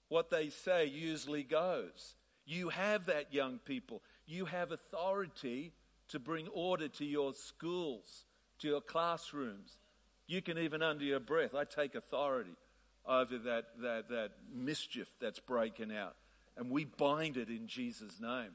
What 0.08 0.30
they 0.30 0.48
say 0.48 0.86
usually 0.86 1.42
goes. 1.42 2.14
You 2.46 2.70
have 2.70 3.06
that, 3.06 3.32
young 3.32 3.58
people. 3.58 4.02
You 4.26 4.46
have 4.46 4.72
authority 4.72 5.72
to 6.08 6.18
bring 6.18 6.48
order 6.48 6.88
to 6.88 7.04
your 7.04 7.34
schools, 7.34 8.24
to 8.58 8.68
your 8.68 8.80
classrooms. 8.80 9.78
You 10.26 10.42
can 10.42 10.58
even, 10.58 10.82
under 10.82 11.04
your 11.04 11.20
breath, 11.20 11.54
I 11.54 11.64
take 11.64 11.94
authority 11.94 12.54
over 13.06 13.38
that, 13.38 13.64
that, 13.82 14.08
that 14.08 14.30
mischief 14.52 15.08
that's 15.20 15.40
breaking 15.40 15.94
out. 15.94 16.16
And 16.56 16.70
we 16.70 16.84
bind 16.84 17.36
it 17.36 17.48
in 17.48 17.66
Jesus' 17.66 18.20
name. 18.20 18.52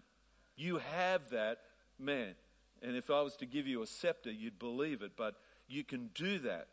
You 0.55 0.77
have 0.77 1.29
that, 1.29 1.59
man. 1.97 2.35
And 2.81 2.95
if 2.95 3.09
I 3.09 3.21
was 3.21 3.35
to 3.37 3.45
give 3.45 3.67
you 3.67 3.81
a 3.81 3.87
scepter, 3.87 4.31
you'd 4.31 4.57
believe 4.57 5.01
it, 5.01 5.11
but 5.17 5.35
you 5.67 5.83
can 5.83 6.09
do 6.15 6.39
that. 6.39 6.67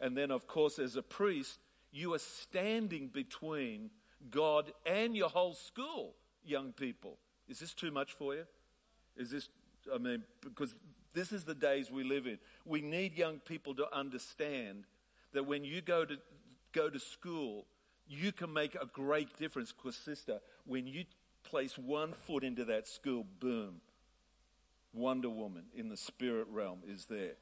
And 0.00 0.16
then, 0.16 0.30
of 0.30 0.46
course, 0.46 0.78
as 0.78 0.96
a 0.96 1.02
priest, 1.02 1.58
You 1.96 2.12
are 2.12 2.18
standing 2.18 3.08
between 3.08 3.90
God 4.30 4.70
and 4.84 5.16
your 5.16 5.30
whole 5.30 5.54
school, 5.54 6.14
young 6.44 6.72
people. 6.72 7.16
Is 7.48 7.58
this 7.58 7.72
too 7.72 7.90
much 7.90 8.12
for 8.12 8.34
you? 8.34 8.44
Is 9.16 9.30
this, 9.30 9.48
I 9.94 9.96
mean, 9.96 10.22
because 10.42 10.74
this 11.14 11.32
is 11.32 11.44
the 11.44 11.54
days 11.54 11.90
we 11.90 12.04
live 12.04 12.26
in. 12.26 12.36
We 12.66 12.82
need 12.82 13.16
young 13.16 13.38
people 13.38 13.74
to 13.76 13.86
understand 13.96 14.84
that 15.32 15.46
when 15.46 15.64
you 15.64 15.80
go 15.80 16.04
to, 16.04 16.18
go 16.76 16.90
to 16.90 17.00
school, 17.00 17.66
you 18.06 18.30
can 18.32 18.52
make 18.52 18.74
a 18.74 18.86
great 18.86 19.36
difference. 19.38 19.72
Because, 19.72 19.96
sister, 19.96 20.40
when 20.66 20.86
you 20.86 21.04
place 21.42 21.78
one 21.78 22.12
foot 22.12 22.44
into 22.44 22.64
that 22.66 22.86
school, 22.86 23.24
boom, 23.40 23.80
Wonder 24.92 25.30
Woman 25.30 25.64
in 25.74 25.88
the 25.88 25.96
spirit 25.96 26.46
realm 26.50 26.80
is 26.86 27.06
there. 27.06 27.34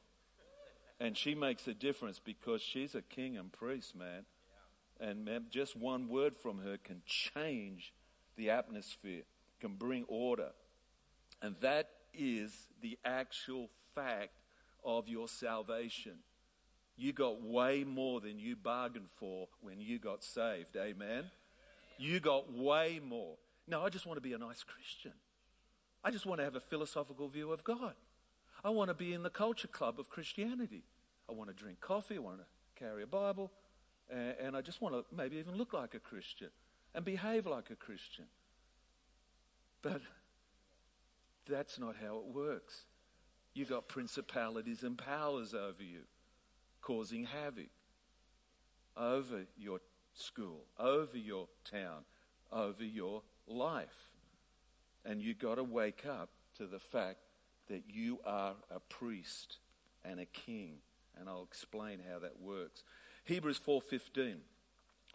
And 1.00 1.16
she 1.16 1.34
makes 1.34 1.66
a 1.66 1.74
difference 1.74 2.20
because 2.24 2.62
she's 2.62 2.94
a 2.94 3.02
king 3.02 3.36
and 3.36 3.52
priest, 3.52 3.96
man. 3.96 4.24
And 5.00 5.24
man, 5.24 5.46
just 5.50 5.76
one 5.76 6.08
word 6.08 6.36
from 6.36 6.60
her 6.60 6.76
can 6.76 7.02
change 7.04 7.92
the 8.36 8.50
atmosphere, 8.50 9.22
can 9.60 9.74
bring 9.74 10.04
order. 10.06 10.50
And 11.42 11.56
that 11.60 11.90
is 12.12 12.52
the 12.80 12.96
actual 13.04 13.68
fact 13.94 14.38
of 14.84 15.08
your 15.08 15.26
salvation. 15.26 16.18
You 16.96 17.12
got 17.12 17.42
way 17.42 17.84
more 17.84 18.20
than 18.20 18.38
you 18.38 18.56
bargained 18.56 19.10
for 19.10 19.48
when 19.60 19.80
you 19.80 19.98
got 19.98 20.22
saved. 20.22 20.76
Amen. 20.76 21.24
You 21.98 22.20
got 22.20 22.52
way 22.52 23.00
more. 23.04 23.36
No, 23.66 23.82
I 23.84 23.88
just 23.88 24.06
want 24.06 24.16
to 24.16 24.20
be 24.20 24.32
a 24.32 24.38
nice 24.38 24.62
Christian. 24.62 25.12
I 26.04 26.10
just 26.10 26.26
want 26.26 26.38
to 26.40 26.44
have 26.44 26.54
a 26.54 26.60
philosophical 26.60 27.28
view 27.28 27.50
of 27.52 27.64
God. 27.64 27.94
I 28.62 28.70
want 28.70 28.88
to 28.88 28.94
be 28.94 29.12
in 29.12 29.22
the 29.22 29.30
culture 29.30 29.68
club 29.68 29.98
of 29.98 30.08
Christianity. 30.08 30.84
I 31.28 31.32
want 31.32 31.50
to 31.50 31.54
drink 31.54 31.80
coffee. 31.80 32.16
I 32.16 32.20
want 32.20 32.38
to 32.38 32.44
carry 32.76 33.02
a 33.02 33.06
Bible. 33.06 33.50
And, 34.10 34.34
and 34.40 34.56
I 34.56 34.60
just 34.60 34.80
want 34.80 34.94
to 34.94 35.04
maybe 35.14 35.36
even 35.36 35.56
look 35.56 35.72
like 35.72 35.94
a 35.94 35.98
Christian 35.98 36.50
and 36.94 37.04
behave 37.04 37.46
like 37.46 37.70
a 37.70 37.76
Christian. 37.76 38.26
But 39.82 40.00
that's 41.48 41.78
not 41.78 41.96
how 42.02 42.18
it 42.18 42.34
works. 42.34 42.84
You've 43.54 43.68
got 43.68 43.88
principalities 43.88 44.82
and 44.82 44.98
powers 44.98 45.54
over 45.54 45.82
you, 45.82 46.00
causing 46.84 47.24
havoc 47.24 47.70
over 48.96 49.46
your 49.56 49.80
school, 50.12 50.66
over 50.78 51.16
your 51.16 51.46
town, 51.70 52.04
over 52.52 52.84
your 52.84 53.22
life. 53.46 54.12
And 55.04 55.22
you've 55.22 55.38
got 55.38 55.54
to 55.56 55.64
wake 55.64 56.04
up 56.06 56.28
to 56.58 56.66
the 56.66 56.78
fact 56.78 57.18
that 57.68 57.84
you 57.88 58.20
are 58.24 58.54
a 58.70 58.80
priest 58.80 59.58
and 60.04 60.20
a 60.20 60.26
king. 60.26 60.76
And 61.18 61.28
I'll 61.28 61.44
explain 61.44 62.00
how 62.10 62.18
that 62.18 62.40
works. 62.40 62.84
Hebrews 63.24 63.58
4:15. 63.58 64.36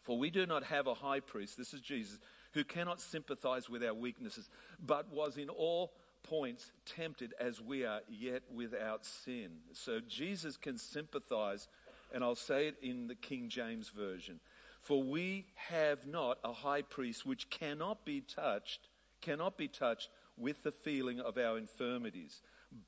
For 0.01 0.17
we 0.17 0.31
do 0.31 0.45
not 0.45 0.63
have 0.63 0.87
a 0.87 0.95
high 0.95 1.19
priest, 1.19 1.57
this 1.57 1.73
is 1.73 1.81
Jesus, 1.81 2.19
who 2.53 2.63
cannot 2.63 2.99
sympathize 2.99 3.69
with 3.69 3.83
our 3.83 3.93
weaknesses, 3.93 4.49
but 4.79 5.09
was 5.09 5.37
in 5.37 5.49
all 5.49 5.93
points 6.23 6.71
tempted 6.85 7.33
as 7.39 7.61
we 7.61 7.85
are, 7.85 8.01
yet 8.09 8.43
without 8.53 9.05
sin. 9.05 9.49
So 9.73 9.99
Jesus 10.07 10.57
can 10.57 10.77
sympathize, 10.77 11.67
and 12.13 12.23
I'll 12.23 12.35
say 12.35 12.67
it 12.67 12.75
in 12.81 13.07
the 13.07 13.15
King 13.15 13.49
James 13.49 13.89
Version. 13.89 14.39
For 14.81 15.03
we 15.03 15.47
have 15.55 16.07
not 16.07 16.39
a 16.43 16.53
high 16.53 16.81
priest 16.81 17.25
which 17.25 17.49
cannot 17.49 18.05
be 18.05 18.21
touched, 18.21 18.87
cannot 19.21 19.57
be 19.57 19.67
touched 19.67 20.09
with 20.37 20.63
the 20.63 20.71
feeling 20.71 21.19
of 21.19 21.37
our 21.37 21.57
infirmities, 21.57 22.41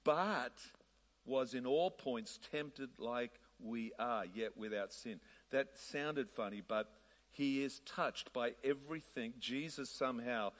but 0.03 0.57
was 1.25 1.53
in 1.53 1.65
all 1.65 1.91
points 1.91 2.39
tempted 2.51 2.89
like 2.97 3.31
we 3.59 3.91
are, 3.99 4.25
yet 4.33 4.57
without 4.57 4.93
sin. 4.93 5.19
That 5.51 5.77
sounded 5.77 6.29
funny, 6.29 6.61
but 6.65 6.89
he 7.31 7.63
is 7.63 7.81
touched 7.85 8.33
by 8.33 8.53
everything. 8.63 9.33
Jesus 9.39 9.89
somehow, 9.89 10.51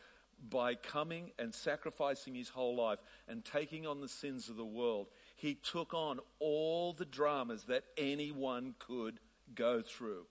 by 0.50 0.76
coming 0.76 1.32
and 1.38 1.54
sacrificing 1.54 2.34
his 2.34 2.50
whole 2.50 2.76
life 2.76 3.00
and 3.28 3.46
taking 3.46 3.86
on 3.86 4.02
the 4.02 4.08
sins 4.08 4.50
of 4.50 4.58
the 4.58 4.66
world, 4.66 5.08
he 5.36 5.56
took 5.56 5.94
on 5.94 6.20
all 6.40 6.94
the 6.94 7.06
dramas 7.06 7.64
that 7.66 7.84
anyone 7.98 8.76
could 8.80 9.20
go 9.54 9.82
through. 9.82 10.26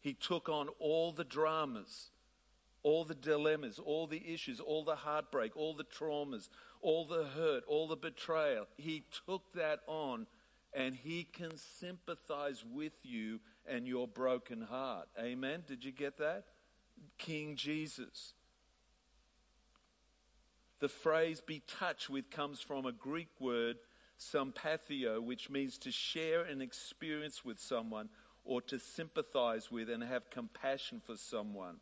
He 0.00 0.14
took 0.14 0.48
on 0.48 0.68
all 0.78 1.12
the 1.12 1.24
dramas, 1.24 2.10
all 2.82 3.04
the 3.04 3.14
dilemmas, 3.14 3.78
all 3.78 4.06
the 4.06 4.32
issues, 4.32 4.60
all 4.60 4.84
the 4.84 4.96
heartbreak, 4.96 5.56
all 5.56 5.74
the 5.74 5.84
traumas, 5.84 6.48
all 6.80 7.06
the 7.06 7.24
hurt, 7.24 7.64
all 7.66 7.88
the 7.88 7.96
betrayal. 7.96 8.66
He 8.76 9.04
took 9.26 9.52
that 9.54 9.80
on 9.86 10.26
and 10.72 10.94
he 10.94 11.24
can 11.24 11.56
sympathize 11.56 12.64
with 12.70 12.92
you 13.02 13.40
and 13.66 13.86
your 13.86 14.06
broken 14.06 14.62
heart. 14.62 15.08
Amen. 15.18 15.64
Did 15.66 15.84
you 15.84 15.92
get 15.92 16.18
that? 16.18 16.44
King 17.16 17.56
Jesus. 17.56 18.34
The 20.80 20.88
phrase 20.88 21.40
be 21.40 21.62
touched 21.66 22.08
with 22.08 22.30
comes 22.30 22.60
from 22.60 22.86
a 22.86 22.92
Greek 22.92 23.28
word, 23.40 23.76
sympathio, 24.18 25.20
which 25.22 25.50
means 25.50 25.78
to 25.78 25.90
share 25.90 26.42
an 26.42 26.60
experience 26.60 27.44
with 27.44 27.58
someone 27.58 28.08
or 28.44 28.62
to 28.62 28.78
sympathize 28.78 29.70
with 29.70 29.90
and 29.90 30.02
have 30.02 30.30
compassion 30.30 31.00
for 31.04 31.16
someone. 31.16 31.76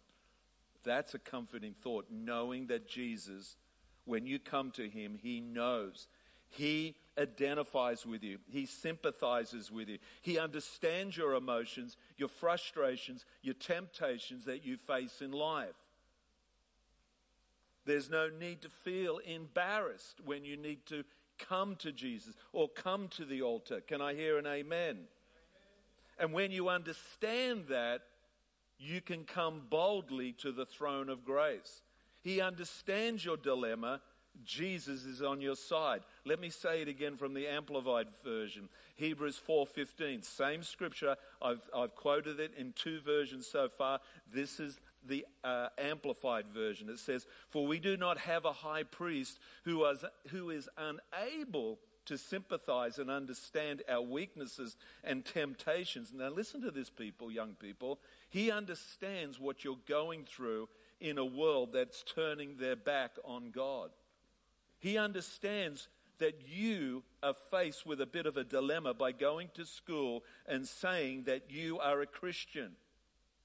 That's 0.85 1.15
a 1.15 1.19
comforting 1.19 1.75
thought, 1.83 2.07
knowing 2.11 2.69
that 2.69 2.89
Jesus, 2.89 3.57
when 4.05 4.27
you 4.27 4.39
come 4.39 4.71
to 4.73 4.89
him, 4.89 5.19
he 5.21 5.41
knows. 5.41 6.09
He 6.49 6.95
identifies 7.19 8.07
with 8.07 8.23
you. 8.23 8.39
He 8.51 8.67
sympathizes 8.67 9.71
with 9.71 9.89
you. 9.89 9.99
He 10.23 10.39
understands 10.39 11.17
your 11.17 11.35
emotions, 11.35 11.97
your 12.17 12.29
frustrations, 12.29 13.25
your 13.43 13.55
temptations 13.55 14.45
that 14.45 14.65
you 14.65 14.77
face 14.77 15.21
in 15.21 15.33
life. 15.33 15.86
There's 17.87 18.11
no 18.11 18.29
need 18.29 18.61
to 18.62 18.68
feel 18.68 19.18
embarrassed 19.18 20.20
when 20.25 20.44
you 20.44 20.57
need 20.57 20.85
to 20.87 21.05
come 21.38 21.77
to 21.77 21.92
Jesus 21.92 22.35
or 22.53 22.68
come 22.68 23.09
to 23.09 23.25
the 23.25 23.42
altar. 23.42 23.81
Can 23.81 24.03
I 24.03 24.14
hear 24.14 24.38
an 24.38 24.46
amen? 24.46 24.57
amen? 24.57 24.99
And 26.18 26.33
when 26.33 26.51
you 26.51 26.68
understand 26.68 27.66
that, 27.68 28.03
you 28.79 29.01
can 29.01 29.25
come 29.25 29.62
boldly 29.70 30.33
to 30.33 30.53
the 30.53 30.66
throne 30.66 31.09
of 31.09 31.25
grace. 31.25 31.83
He 32.22 32.40
understands 32.40 33.25
your 33.25 33.37
dilemma 33.37 34.01
Jesus 34.44 35.05
is 35.05 35.22
on 35.22 35.40
your 35.40 35.57
side. 35.57 36.03
Let 36.25 36.40
me 36.40 36.51
say 36.51 36.83
it 36.83 36.88
again 36.88 37.16
from 37.16 37.35
the 37.35 37.46
amplified 37.46 38.09
version. 38.25 38.68
Hebrews 38.96 39.40
4:15, 39.46 40.25
same 40.25 40.62
scripture. 40.62 41.16
I've, 41.40 41.62
I've 41.75 41.94
quoted 41.94 42.40
it 42.40 42.53
in 42.57 42.72
two 42.72 43.01
versions 43.01 43.46
so 43.46 43.68
far. 43.68 44.01
This 44.33 44.61
is 44.61 44.81
the 45.09 45.27
uh, 45.45 45.69
amplified 45.79 46.47
version. 46.49 46.88
It 46.88 46.99
says, 46.99 47.27
"For 47.49 47.66
we 47.66 47.79
do 47.79 47.97
not 47.97 48.19
have 48.19 48.45
a 48.45 48.53
high 48.53 48.83
priest 48.83 49.38
who, 49.64 49.79
was, 49.79 50.05
who 50.29 50.51
is 50.51 50.69
unable 50.77 51.79
to 52.07 52.16
sympathize 52.16 52.99
and 52.99 53.11
understand 53.11 53.83
our 53.88 54.03
weaknesses 54.03 54.77
and 55.03 55.25
temptations." 55.25 56.12
Now 56.12 56.29
listen 56.29 56.62
to 56.62 56.71
this 56.71 56.90
people, 56.90 57.31
young 57.31 57.55
people. 57.55 58.01
He 58.29 58.51
understands 58.51 59.38
what 59.38 59.64
you're 59.64 59.79
going 59.87 60.25
through 60.25 60.69
in 61.01 61.19
a 61.19 61.25
world 61.25 61.73
that's 61.73 62.03
turning 62.03 62.57
their 62.57 62.77
back 62.77 63.16
on 63.25 63.51
God. 63.51 63.90
He 64.79 64.99
understands 64.99 65.88
that 66.19 66.49
you 66.49 67.03
are 67.23 67.35
faced 67.51 67.87
with 67.87 68.01
a 68.01 68.07
bit 68.07 68.27
of 68.27 68.37
a 68.37 68.45
dilemma 68.45 68.95
by 68.95 69.12
going 69.12 69.51
to 69.55 69.66
school 69.66 70.25
and 70.47 70.66
saying 70.66 71.25
that 71.25 71.51
you 71.51 71.79
are 71.79 72.01
a 72.01 72.07
Christian. 72.07 72.73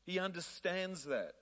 He 0.05 0.19
understands 0.19 1.05
that. 1.05 1.33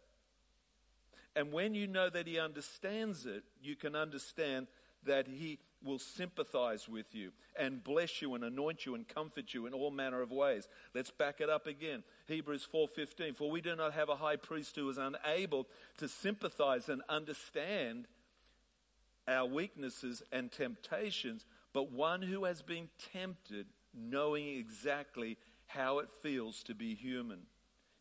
And 1.35 1.51
when 1.51 1.73
you 1.73 1.87
know 1.87 2.09
that 2.09 2.27
he 2.27 2.39
understands 2.39 3.25
it, 3.25 3.43
you 3.61 3.75
can 3.75 3.95
understand 3.95 4.67
that 5.05 5.27
he 5.27 5.59
will 5.83 5.99
sympathize 5.99 6.89
with 6.89 7.15
you 7.15 7.31
and 7.57 7.83
bless 7.83 8.21
you 8.21 8.35
and 8.35 8.43
anoint 8.43 8.85
you 8.85 8.95
and 8.95 9.07
comfort 9.07 9.53
you 9.53 9.65
in 9.65 9.73
all 9.73 9.91
manner 9.91 10.21
of 10.21 10.31
ways. 10.31 10.67
Let's 10.93 11.11
back 11.11 11.39
it 11.39 11.49
up 11.49 11.67
again. 11.67 12.03
Hebrews 12.27 12.65
4:15 12.65 13.35
For 13.35 13.49
we 13.49 13.61
do 13.61 13.75
not 13.75 13.93
have 13.93 14.09
a 14.09 14.17
high 14.17 14.35
priest 14.35 14.75
who 14.75 14.89
is 14.89 14.97
unable 14.97 15.67
to 15.97 16.07
sympathize 16.07 16.89
and 16.89 17.01
understand 17.07 18.07
our 19.27 19.45
weaknesses 19.45 20.21
and 20.31 20.51
temptations, 20.51 21.45
but 21.71 21.91
one 21.91 22.23
who 22.23 22.45
has 22.45 22.61
been 22.61 22.89
tempted, 23.13 23.67
knowing 23.93 24.47
exactly 24.47 25.37
how 25.67 25.99
it 25.99 26.09
feels 26.09 26.63
to 26.63 26.73
be 26.73 26.95
human 26.95 27.45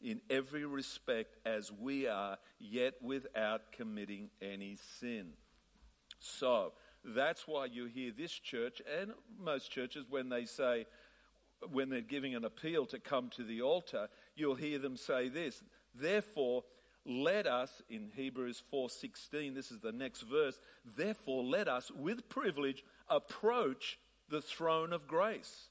in 0.02 0.20
every 0.30 0.64
respect 0.64 1.36
as 1.46 1.72
we 1.72 2.06
are, 2.06 2.38
yet 2.58 2.94
without 3.02 3.72
committing 3.72 4.30
any 4.40 4.76
sin. 5.00 5.32
So, 6.20 6.72
that's 7.04 7.46
why 7.46 7.66
you 7.66 7.86
hear 7.86 8.10
this 8.16 8.32
church 8.32 8.82
and 9.00 9.12
most 9.38 9.70
churches 9.70 10.04
when 10.08 10.28
they 10.28 10.44
say, 10.44 10.86
when 11.72 11.88
they're 11.88 12.00
giving 12.00 12.34
an 12.34 12.44
appeal 12.44 12.86
to 12.86 12.98
come 12.98 13.30
to 13.30 13.42
the 13.42 13.62
altar, 13.62 14.08
you'll 14.36 14.54
hear 14.54 14.78
them 14.78 14.96
say 14.96 15.28
this. 15.28 15.62
Therefore, 15.94 16.64
let 17.04 17.46
us 17.46 17.82
in 17.88 18.10
Hebrews 18.14 18.62
4:16 18.70 19.54
this 19.54 19.70
is 19.70 19.80
the 19.80 19.92
next 19.92 20.22
verse 20.22 20.60
therefore 20.84 21.42
let 21.42 21.66
us 21.66 21.90
with 21.90 22.28
privilege 22.28 22.84
approach 23.08 23.98
the 24.28 24.42
throne 24.42 24.92
of 24.92 25.06
grace 25.06 25.70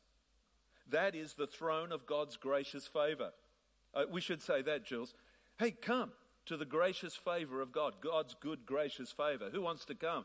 that 0.89 1.13
is 1.13 1.33
the 1.33 1.45
throne 1.45 1.91
of 1.91 2.07
God's 2.07 2.37
gracious 2.37 2.87
favor 2.87 3.33
Uh, 3.97 4.03
we 4.12 4.21
should 4.21 4.41
say 4.41 4.62
that, 4.62 4.86
Jules. 4.86 5.15
Hey, 5.57 5.71
come 5.71 6.12
to 6.45 6.55
the 6.55 6.65
gracious 6.65 7.15
favor 7.15 7.62
of 7.62 7.71
God, 7.71 7.95
God's 8.01 8.36
good, 8.39 8.65
gracious 8.65 9.12
favor. 9.12 9.49
Who 9.51 9.62
wants 9.62 9.86
to 9.86 9.95
come? 9.95 10.23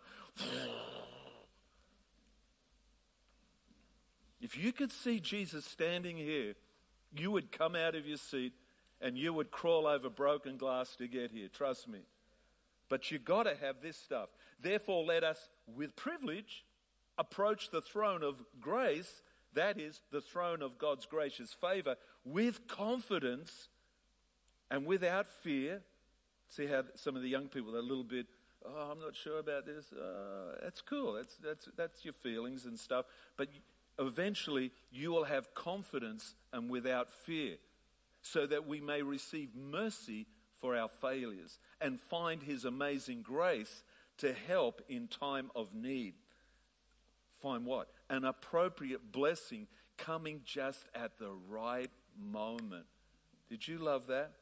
If 4.40 4.58
you 4.58 4.72
could 4.72 4.92
see 4.92 5.20
Jesus 5.20 5.64
standing 5.64 6.16
here, 6.16 6.54
you 7.16 7.30
would 7.30 7.50
come 7.50 7.74
out 7.74 7.94
of 7.94 8.06
your 8.06 8.18
seat 8.18 8.52
and 9.00 9.16
you 9.16 9.32
would 9.32 9.50
crawl 9.50 9.87
over 9.87 10.11
broken 10.11 10.58
glass 10.58 10.94
to 10.96 11.08
get 11.08 11.30
here. 11.30 11.48
Trust 11.48 11.88
me. 11.88 12.00
But 12.88 13.11
you've 13.11 13.24
got 13.24 13.44
to 13.44 13.56
have 13.56 13.76
this 13.82 13.96
stuff. 13.96 14.28
Therefore, 14.61 15.04
let 15.04 15.24
us, 15.24 15.48
with 15.66 15.96
privilege, 15.96 16.64
approach 17.16 17.70
the 17.70 17.80
throne 17.80 18.22
of 18.22 18.42
grace, 18.61 19.22
that 19.54 19.78
is, 19.78 20.00
the 20.10 20.20
throne 20.20 20.62
of 20.62 20.78
God's 20.78 21.06
gracious 21.06 21.52
favor, 21.52 21.96
with 22.24 22.66
confidence 22.66 23.68
and 24.70 24.86
without 24.86 25.26
fear. 25.26 25.82
See 26.48 26.66
how 26.66 26.84
some 26.94 27.16
of 27.16 27.22
the 27.22 27.28
young 27.28 27.48
people 27.48 27.74
are 27.74 27.80
a 27.80 27.82
little 27.82 28.04
bit, 28.04 28.26
oh, 28.64 28.90
I'm 28.90 29.00
not 29.00 29.16
sure 29.16 29.38
about 29.38 29.66
this. 29.66 29.92
Uh, 29.92 30.56
that's 30.62 30.80
cool. 30.80 31.14
That's, 31.14 31.36
that's, 31.36 31.68
that's 31.76 32.04
your 32.04 32.14
feelings 32.14 32.64
and 32.64 32.78
stuff. 32.78 33.06
But 33.36 33.48
eventually 33.98 34.72
you 34.90 35.10
will 35.12 35.24
have 35.24 35.54
confidence 35.54 36.34
and 36.52 36.70
without 36.70 37.10
fear, 37.10 37.56
so 38.22 38.46
that 38.46 38.66
we 38.66 38.80
may 38.80 39.02
receive 39.02 39.50
mercy 39.54 40.26
for 40.60 40.76
our 40.76 40.88
failures 40.88 41.58
and 41.80 42.00
find 42.00 42.42
His 42.42 42.64
amazing 42.64 43.22
grace 43.22 43.82
to 44.18 44.32
help 44.32 44.80
in 44.88 45.08
time 45.08 45.50
of 45.56 45.74
need. 45.74 46.14
Find 47.40 47.66
what? 47.66 47.88
An 48.12 48.25
appropriate 48.25 49.11
blessing 49.11 49.66
coming 49.96 50.42
just 50.44 50.87
at 50.94 51.18
the 51.18 51.33
right 51.48 51.90
moment. 52.16 52.85
Did 53.48 53.66
you 53.66 53.79
love 53.79 54.07
that? 54.09 54.33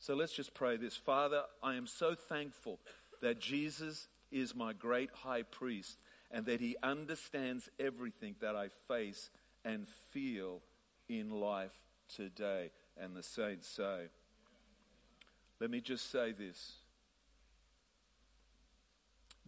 So 0.00 0.14
let's 0.14 0.32
just 0.34 0.54
pray 0.54 0.76
this. 0.76 0.96
Father, 0.96 1.42
I 1.62 1.76
am 1.76 1.86
so 1.86 2.14
thankful 2.14 2.80
that 3.22 3.40
Jesus 3.40 4.08
is 4.30 4.54
my 4.54 4.72
great 4.72 5.10
high 5.12 5.42
priest 5.42 5.98
and 6.30 6.46
that 6.46 6.60
he 6.60 6.76
understands 6.82 7.70
everything 7.78 8.34
that 8.40 8.56
I 8.56 8.68
face 8.88 9.30
and 9.64 9.86
feel 10.12 10.60
in 11.08 11.30
life 11.30 11.74
today. 12.14 12.70
And 13.00 13.14
the 13.16 13.22
saints 13.22 13.68
say, 13.68 14.08
let 15.60 15.70
me 15.70 15.80
just 15.80 16.10
say 16.10 16.32
this. 16.32 16.77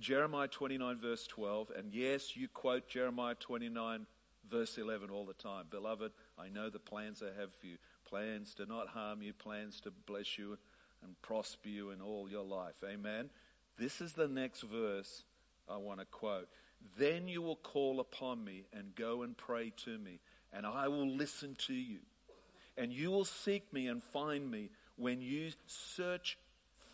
Jeremiah 0.01 0.49
29, 0.49 0.97
verse 0.97 1.27
12, 1.27 1.73
and 1.77 1.93
yes, 1.93 2.35
you 2.35 2.49
quote 2.49 2.89
Jeremiah 2.89 3.35
29, 3.35 4.07
verse 4.51 4.79
11 4.79 5.11
all 5.11 5.27
the 5.27 5.35
time. 5.35 5.67
Beloved, 5.71 6.13
I 6.39 6.49
know 6.49 6.71
the 6.71 6.79
plans 6.79 7.23
I 7.23 7.39
have 7.39 7.55
for 7.55 7.67
you 7.67 7.77
plans 8.11 8.55
to 8.55 8.67
not 8.67 8.89
harm 8.89 9.23
you, 9.23 9.33
plans 9.33 9.81
to 9.81 9.93
bless 10.07 10.37
you 10.37 10.59
and 11.05 11.21
prosper 11.23 11.69
you 11.69 11.91
in 11.91 12.01
all 12.01 12.29
your 12.29 12.45
life. 12.45 12.83
Amen. 12.85 13.31
This 13.79 14.01
is 14.01 14.15
the 14.15 14.27
next 14.27 14.63
verse 14.63 15.23
I 15.69 15.77
want 15.77 16.01
to 16.01 16.07
quote. 16.07 16.49
Then 16.99 17.29
you 17.29 17.41
will 17.41 17.57
call 17.57 18.01
upon 18.01 18.45
me 18.45 18.65
and 18.73 18.95
go 18.95 19.23
and 19.23 19.37
pray 19.37 19.73
to 19.85 19.99
me, 19.99 20.19
and 20.53 20.67
I 20.67 20.89
will 20.89 21.09
listen 21.09 21.55
to 21.67 21.75
you. 21.75 21.99
And 22.77 22.93
you 22.93 23.11
will 23.11 23.25
seek 23.25 23.73
me 23.73 23.87
and 23.87 24.03
find 24.03 24.51
me 24.51 24.71
when 24.97 25.21
you 25.21 25.51
search 25.67 26.37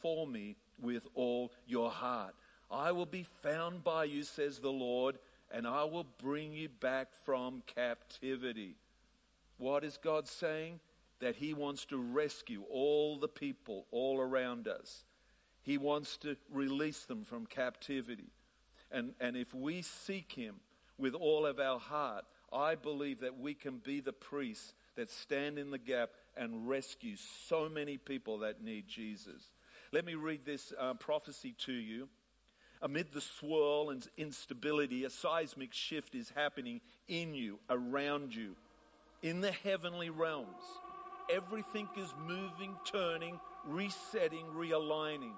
for 0.02 0.26
me 0.26 0.56
with 0.80 1.06
all 1.14 1.52
your 1.66 1.90
heart. 1.90 2.34
I 2.70 2.92
will 2.92 3.07
be 3.07 3.22
found 3.22 3.85
by 3.85 4.05
you, 4.05 4.22
says 4.22 4.59
the 4.59 4.72
Lord, 4.72 5.18
and 5.50 5.66
I 5.66 5.85
will 5.85 6.07
bring 6.18 6.52
you 6.52 6.68
back 6.68 7.09
from 7.24 7.62
captivity. 7.66 8.76
What 9.59 9.85
is 9.85 9.96
God 9.96 10.26
saying? 10.26 10.81
That 11.20 11.37
He 11.37 11.55
wants 11.55 11.85
to 11.87 11.96
rescue 11.96 12.64
all 12.70 13.18
the 13.18 13.29
people 13.29 13.87
all 13.90 14.20
around 14.20 14.68
us. 14.68 15.05
He 15.62 15.79
wants 15.79 16.16
to 16.18 16.37
release 16.52 17.05
them 17.05 17.24
from 17.24 17.46
captivity. 17.46 18.31
And, 18.90 19.14
and 19.20 19.37
if 19.37 19.55
we 19.55 19.83
seek 19.83 20.33
Him 20.33 20.57
with 20.98 21.14
all 21.14 21.46
of 21.46 21.59
our 21.59 21.79
heart, 21.79 22.24
I 22.52 22.74
believe 22.74 23.20
that 23.20 23.38
we 23.38 23.55
can 23.55 23.79
be 23.79 24.00
the 24.00 24.12
priests 24.12 24.74
that 24.96 25.11
stand 25.11 25.59
in 25.59 25.70
the 25.70 25.79
gap 25.79 26.11
and 26.37 26.68
rescue 26.68 27.16
so 27.48 27.68
many 27.68 27.96
people 27.96 28.38
that 28.38 28.62
need 28.62 28.87
Jesus. 28.88 29.42
Let 29.92 30.05
me 30.05 30.14
read 30.14 30.44
this 30.44 30.72
uh, 30.79 30.94
prophecy 30.94 31.55
to 31.64 31.72
you. 31.72 32.09
Amid 32.82 33.12
the 33.12 33.20
swirl 33.20 33.90
and 33.90 34.06
instability, 34.16 35.04
a 35.04 35.10
seismic 35.10 35.72
shift 35.72 36.14
is 36.14 36.32
happening 36.34 36.80
in 37.08 37.34
you, 37.34 37.58
around 37.70 38.34
you, 38.34 38.54
in 39.22 39.40
the 39.40 39.52
heavenly 39.52 40.10
realms. 40.10 40.62
Everything 41.32 41.88
is 41.96 42.12
moving, 42.26 42.76
turning, 42.84 43.40
resetting, 43.66 44.44
realigning. 44.54 45.32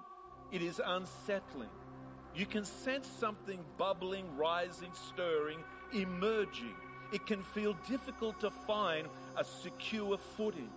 It 0.51 0.61
is 0.61 0.81
unsettling. 0.85 1.69
You 2.35 2.45
can 2.45 2.65
sense 2.65 3.07
something 3.19 3.63
bubbling, 3.77 4.25
rising, 4.37 4.91
stirring, 4.93 5.59
emerging. 5.93 6.75
It 7.11 7.25
can 7.25 7.41
feel 7.41 7.75
difficult 7.87 8.39
to 8.41 8.51
find 8.51 9.07
a 9.35 9.43
secure 9.43 10.17
footing. 10.37 10.69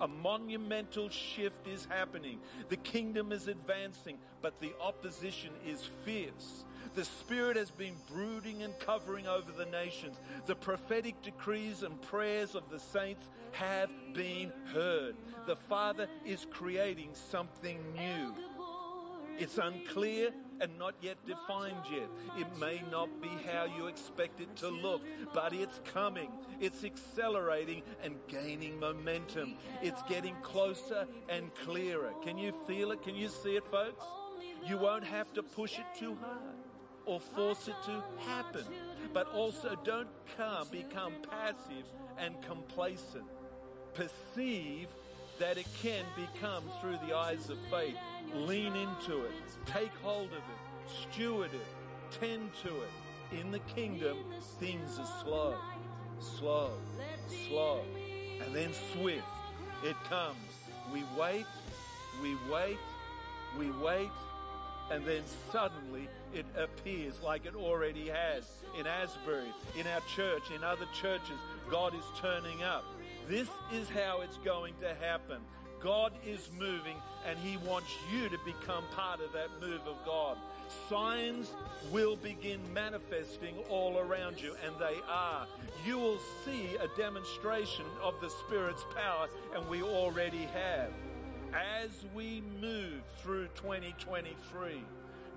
A 0.00 0.08
monumental 0.08 1.08
shift 1.08 1.66
is 1.66 1.86
happening. 1.86 2.38
The 2.68 2.76
kingdom 2.76 3.32
is 3.32 3.48
advancing, 3.48 4.18
but 4.42 4.60
the 4.60 4.72
opposition 4.80 5.50
is 5.66 5.88
fierce. 6.04 6.64
The 6.94 7.04
Spirit 7.04 7.56
has 7.56 7.70
been 7.70 7.94
brooding 8.08 8.62
and 8.62 8.78
covering 8.78 9.26
over 9.26 9.52
the 9.52 9.66
nations. 9.66 10.20
The 10.46 10.54
prophetic 10.54 11.20
decrees 11.22 11.82
and 11.82 12.00
prayers 12.02 12.54
of 12.54 12.70
the 12.70 12.78
saints 12.78 13.28
have 13.52 13.90
been 14.14 14.52
heard. 14.72 15.16
The 15.46 15.56
Father 15.56 16.08
is 16.24 16.46
creating 16.50 17.10
something 17.12 17.78
new. 17.96 18.34
It's 19.38 19.58
unclear 19.58 20.30
and 20.60 20.78
not 20.78 20.94
yet 21.00 21.16
defined 21.26 21.84
yet. 21.90 22.08
It 22.38 22.46
may 22.58 22.82
not 22.90 23.08
be 23.20 23.30
how 23.50 23.64
you 23.64 23.86
expect 23.86 24.40
it 24.40 24.54
to 24.56 24.68
look, 24.68 25.02
but 25.32 25.52
it's 25.52 25.80
coming. 25.92 26.30
It's 26.60 26.84
accelerating 26.84 27.82
and 28.02 28.16
gaining 28.28 28.78
momentum. 28.80 29.54
It's 29.82 30.02
getting 30.08 30.34
closer 30.42 31.06
and 31.28 31.54
clearer. 31.54 32.12
Can 32.24 32.38
you 32.38 32.52
feel 32.66 32.90
it? 32.92 33.02
Can 33.02 33.14
you 33.14 33.28
see 33.28 33.56
it, 33.56 33.66
folks? 33.66 34.04
You 34.66 34.78
won't 34.78 35.04
have 35.04 35.32
to 35.34 35.42
push 35.42 35.78
it 35.78 35.86
too 35.98 36.16
hard 36.20 36.56
or 37.06 37.20
force 37.20 37.68
it 37.68 37.76
to 37.86 38.02
happen. 38.26 38.64
But 39.12 39.32
also 39.32 39.76
don't 39.84 40.08
come, 40.36 40.68
become 40.70 41.14
passive 41.30 41.86
and 42.18 42.40
complacent. 42.42 43.24
Perceive 43.94 44.88
that 45.38 45.58
it 45.58 45.66
can 45.82 46.04
become 46.16 46.64
through 46.80 46.98
the 47.06 47.16
eyes 47.16 47.48
of 47.50 47.58
faith. 47.70 47.96
Lean 48.34 48.74
into 48.74 49.24
it, 49.24 49.32
take 49.66 49.94
hold 50.02 50.28
of 50.28 50.38
it, 50.38 51.12
steward 51.12 51.50
it, 51.54 52.20
tend 52.20 52.50
to 52.62 52.68
it. 52.68 53.38
In 53.40 53.50
the 53.50 53.58
kingdom, 53.60 54.18
things 54.58 54.98
are 54.98 55.22
slow, 55.22 55.54
slow, 56.20 56.72
slow, 57.48 57.82
and 58.42 58.54
then 58.54 58.70
swift. 58.94 59.24
It 59.84 59.96
comes. 60.08 60.36
We 60.92 61.04
wait, 61.18 61.46
we 62.22 62.36
wait, 62.50 62.78
we 63.58 63.70
wait, 63.70 64.10
and 64.90 65.04
then 65.04 65.22
suddenly 65.52 66.08
it 66.34 66.46
appears 66.56 67.20
like 67.22 67.46
it 67.46 67.54
already 67.54 68.08
has 68.08 68.44
in 68.78 68.86
Asbury, 68.86 69.52
in 69.78 69.86
our 69.86 70.00
church, 70.14 70.50
in 70.54 70.64
other 70.64 70.86
churches. 71.00 71.38
God 71.70 71.94
is 71.94 72.04
turning 72.20 72.62
up. 72.62 72.84
This 73.28 73.48
is 73.74 73.90
how 73.90 74.22
it's 74.22 74.38
going 74.38 74.72
to 74.80 74.94
happen. 75.04 75.36
God 75.82 76.12
is 76.26 76.48
moving 76.58 76.96
and 77.26 77.38
He 77.40 77.58
wants 77.58 77.90
you 78.10 78.30
to 78.30 78.38
become 78.38 78.84
part 78.96 79.20
of 79.20 79.32
that 79.34 79.50
move 79.60 79.82
of 79.86 79.96
God. 80.06 80.38
Signs 80.88 81.52
will 81.92 82.16
begin 82.16 82.60
manifesting 82.72 83.54
all 83.68 83.98
around 83.98 84.40
you, 84.40 84.54
and 84.64 84.74
they 84.78 84.96
are. 85.08 85.46
You 85.86 85.98
will 85.98 86.18
see 86.44 86.76
a 86.76 86.88
demonstration 86.96 87.84
of 88.02 88.14
the 88.22 88.30
Spirit's 88.30 88.84
power, 88.94 89.28
and 89.54 89.68
we 89.68 89.82
already 89.82 90.46
have. 90.54 90.90
As 91.52 91.90
we 92.14 92.42
move 92.60 93.02
through 93.22 93.48
2023, 93.56 94.82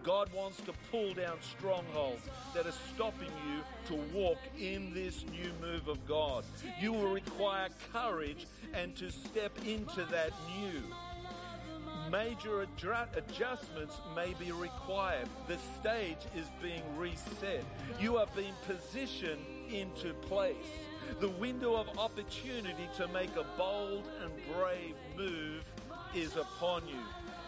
God 0.04 0.34
wants 0.34 0.58
to 0.62 0.74
pull 0.92 1.14
down 1.14 1.38
strongholds 1.42 2.28
that 2.54 2.66
are 2.66 2.74
stopping 2.94 3.32
you 3.48 3.62
to 3.88 4.02
walk 4.14 4.40
in 4.60 4.94
this 4.94 5.26
new 5.32 5.52
move 5.62 5.88
of 5.88 6.06
God. 6.08 6.44
You 6.80 6.94
will 6.94 7.12
require 7.12 7.70
courage 7.94 8.48
and 8.74 8.96
to 8.96 9.12
step 9.12 9.52
into 9.66 10.04
that 10.12 10.32
new. 10.60 10.82
Major 12.12 12.66
adju- 12.66 13.16
adjustments 13.16 13.96
may 14.16 14.34
be 14.40 14.52
required. 14.52 15.30
The 15.48 15.58
stage 15.80 16.18
is 16.36 16.48
being 16.62 16.84
reset. 16.98 17.64
You 18.00 18.18
are 18.18 18.28
being 18.36 18.54
positioned 18.66 19.46
into 19.70 20.14
place. 20.14 20.56
The 21.20 21.30
window 21.30 21.76
of 21.76 21.88
opportunity 21.98 22.90
to 22.98 23.08
make 23.10 23.36
a 23.36 23.46
bold 23.58 24.10
and 24.22 24.32
brave 24.56 24.96
move 25.16 25.64
is 26.16 26.36
upon 26.36 26.88
you. 26.88 27.00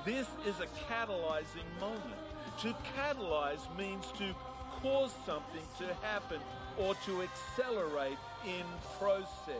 This 0.05 0.27
is 0.45 0.55
a 0.59 0.67
catalyzing 0.91 1.67
moment. 1.79 2.22
To 2.61 2.73
catalyze 2.95 3.77
means 3.77 4.05
to 4.17 4.33
cause 4.81 5.13
something 5.25 5.63
to 5.79 5.93
happen 6.05 6.39
or 6.77 6.95
to 7.05 7.21
accelerate 7.23 8.17
in 8.45 8.65
process. 8.99 9.57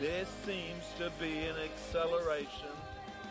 there 0.00 0.26
seems 0.44 0.84
to 0.98 1.10
be 1.18 1.38
an 1.46 1.56
acceleration, 1.64 2.74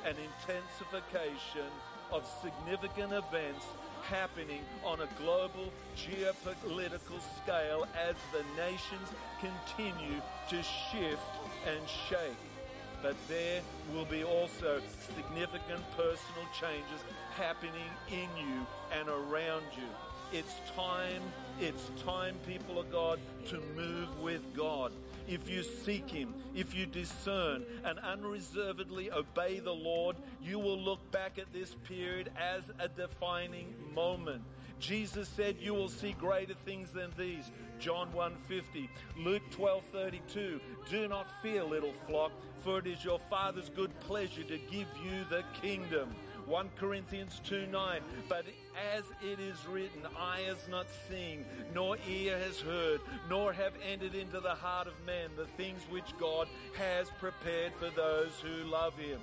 an 0.04 0.16
intensification 0.18 1.70
of 2.12 2.26
significant 2.42 3.14
events 3.14 3.66
happening 4.10 4.62
on 4.84 5.02
a 5.02 5.08
global 5.20 5.72
geopolitical 5.98 7.20
scale 7.44 7.88
as 7.96 8.16
the 8.32 8.44
nations 8.62 9.10
continue 9.40 10.22
to 10.50 10.58
shift 10.64 11.22
and 11.68 11.82
shake. 12.10 12.55
But 13.06 13.16
there 13.28 13.62
will 13.94 14.06
be 14.06 14.24
also 14.24 14.82
significant 15.16 15.84
personal 15.96 16.48
changes 16.60 17.06
happening 17.36 17.92
in 18.10 18.28
you 18.36 18.66
and 18.92 19.08
around 19.08 19.66
you. 19.78 19.88
It's 20.34 20.56
time, 20.76 21.22
it's 21.62 21.92
time, 22.04 22.34
people 22.48 22.80
of 22.80 22.92
God, 22.92 23.20
to 23.50 23.62
move 23.76 24.10
with 24.24 24.42
God. 24.58 24.92
If 25.28 25.48
you 25.48 25.62
seek 25.62 26.10
Him, 26.10 26.34
if 26.56 26.74
you 26.74 26.88
discern 26.88 27.64
and 27.84 28.00
unreservedly 28.00 29.12
obey 29.12 29.60
the 29.60 29.72
Lord, 29.72 30.16
you 30.42 30.58
will 30.58 30.80
look 30.80 31.12
back 31.12 31.38
at 31.38 31.54
this 31.54 31.76
period 31.88 32.32
as 32.36 32.64
a 32.80 32.88
defining 32.88 33.72
moment. 33.94 34.42
Jesus 34.80 35.28
said, 35.30 35.58
You 35.60 35.74
will 35.74 35.90
see 35.90 36.14
greater 36.14 36.54
things 36.66 36.92
than 36.92 37.12
these. 37.18 37.52
John 37.80 38.10
1:50, 38.14 38.90
Luke 39.18 39.44
12:32. 39.52 40.60
Do 40.90 41.08
not 41.08 41.28
fear, 41.42 41.64
little 41.64 41.94
flock, 42.08 42.32
for 42.64 42.80
it 42.80 42.88
is 42.88 43.04
your 43.04 43.20
Father's 43.20 43.70
good 43.70 43.98
pleasure 44.02 44.44
to 44.44 44.58
give 44.58 44.88
you 45.04 45.26
the 45.30 45.44
kingdom. 45.62 46.10
1 46.46 46.70
Corinthians 46.78 47.42
2 47.46 47.68
9. 47.68 48.02
But 48.30 48.46
as 48.96 49.04
it 49.24 49.40
is 49.40 49.66
written, 49.68 50.02
eye 50.18 50.44
has 50.48 50.68
not 50.70 50.86
seen, 51.10 51.44
nor 51.74 51.98
ear 52.08 52.38
has 52.38 52.60
heard, 52.60 53.02
nor 53.30 53.52
have 53.52 53.74
entered 53.88 54.14
into 54.14 54.40
the 54.40 54.54
heart 54.54 54.88
of 54.88 54.94
man 55.06 55.30
the 55.36 55.46
things 55.46 55.82
which 55.90 56.18
God 56.20 56.48
has 56.78 57.10
prepared 57.20 57.74
for 57.74 57.90
those 57.90 58.34
who 58.42 58.70
love 58.70 58.98
him. 58.98 59.20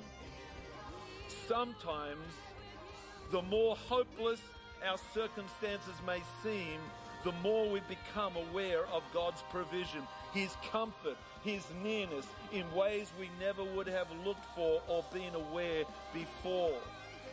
Sometimes, 1.47 2.35
the 3.31 3.43
more 3.43 3.77
hopeless 3.77 4.41
our 4.89 4.99
circumstances 5.15 5.95
may 6.07 6.23
seem, 6.43 6.79
the 7.25 7.33
more 7.43 7.69
we 7.69 7.81
become 7.89 8.33
aware 8.37 8.85
of 8.87 9.03
God's 9.15 9.43
provision, 9.51 10.03
His 10.33 10.57
comfort, 10.71 11.17
His 11.45 11.65
nearness 11.83 12.27
in 12.53 12.73
ways 12.75 13.11
we 13.19 13.31
never 13.41 13.63
would 13.63 13.87
have 13.87 14.09
looked 14.25 14.45
for 14.57 14.83
or 14.89 15.05
been 15.13 15.35
aware 15.35 15.85
before 16.13 16.79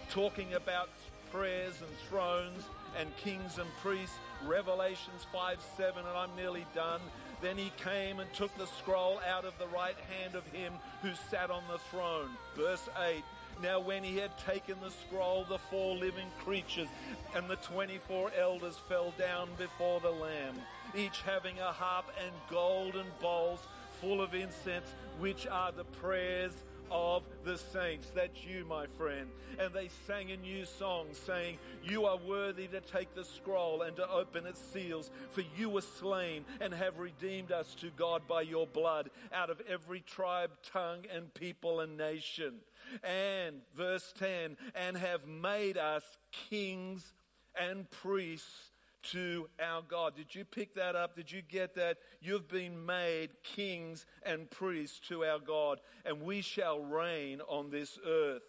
talking 0.09 0.53
about 0.53 0.89
prayers 1.31 1.75
and 1.81 1.97
thrones 2.09 2.63
and 2.97 3.15
kings 3.17 3.57
and 3.57 3.69
priests. 3.81 4.15
Revelations 4.45 5.25
5 5.31 5.57
7, 5.77 6.05
and 6.05 6.17
I'm 6.17 6.35
nearly 6.35 6.65
done. 6.73 7.01
Then 7.41 7.57
he 7.57 7.71
came 7.83 8.19
and 8.19 8.31
took 8.33 8.55
the 8.57 8.67
scroll 8.67 9.19
out 9.27 9.45
of 9.45 9.57
the 9.59 9.67
right 9.67 9.95
hand 10.17 10.35
of 10.35 10.45
him 10.47 10.73
who 11.01 11.11
sat 11.29 11.49
on 11.49 11.63
the 11.71 11.77
throne. 11.77 12.29
Verse 12.55 12.89
8. 13.01 13.23
Now, 13.62 13.80
when 13.80 14.03
he 14.03 14.18
had 14.18 14.38
taken 14.38 14.76
the 14.82 14.91
scroll, 14.91 15.43
the 15.43 15.57
four 15.57 15.95
living 15.95 16.28
creatures 16.43 16.88
and 17.36 17.49
the 17.49 17.57
24 17.57 18.32
elders 18.38 18.78
fell 18.88 19.14
down 19.18 19.49
before 19.57 19.99
the 19.99 20.12
Lamb, 20.12 20.55
each 20.95 21.22
having 21.26 21.60
a 21.60 21.72
harp 21.72 22.05
and 22.24 22.34
golden 22.49 23.07
bowls 23.22 23.60
full 23.99 24.22
of 24.22 24.34
incense, 24.34 24.86
which 25.20 25.45
are 25.45 25.74
the 25.74 25.84
prayers 25.84 26.53
of 26.91 27.26
the 27.43 27.57
saints. 27.57 28.07
That's 28.16 28.43
you, 28.45 28.66
my 28.66 28.88
friend. 28.88 29.28
And 29.60 29.74
they 29.74 29.89
sang 30.07 30.32
a 30.32 30.38
new 30.38 30.66
song 30.66 31.07
saying, 31.12 31.57
You 31.84 32.05
are 32.05 32.18
worthy 32.18 32.68
to 32.68 32.80
take 32.80 33.14
the 33.14 33.26
scroll 33.26 33.82
and 33.82 33.95
to 33.97 34.10
open 34.10 34.45
its 34.45 34.62
seals, 34.74 35.12
for 35.32 35.43
you 35.57 35.70
were 35.70 35.82
slain 35.82 36.45
and 36.62 36.74
have 36.74 36.97
redeemed 36.99 37.51
us 37.51 37.76
to 37.82 37.89
God 37.95 38.28
by 38.28 38.41
your 38.41 38.68
blood 38.68 39.10
out 39.34 39.49
of 39.49 39.62
every 39.68 39.99
tribe, 39.99 40.51
tongue, 40.72 41.05
and 41.14 41.34
people 41.34 41.82
and 41.82 41.97
nation. 41.97 42.55
And 43.03 43.61
verse 43.75 44.13
10, 44.17 44.57
and 44.75 44.97
have 44.97 45.27
made 45.27 45.77
us 45.77 46.03
kings 46.31 47.13
and 47.59 47.89
priests 47.89 48.71
to 49.01 49.47
our 49.63 49.81
God. 49.81 50.15
Did 50.15 50.35
you 50.35 50.45
pick 50.45 50.75
that 50.75 50.95
up? 50.95 51.15
Did 51.15 51.31
you 51.31 51.41
get 51.41 51.75
that? 51.75 51.97
You've 52.21 52.47
been 52.47 52.85
made 52.85 53.29
kings 53.43 54.05
and 54.23 54.49
priests 54.49 54.99
to 55.07 55.23
our 55.23 55.39
God, 55.39 55.79
and 56.05 56.21
we 56.21 56.41
shall 56.41 56.79
reign 56.79 57.41
on 57.47 57.69
this 57.69 57.97
earth. 58.05 58.43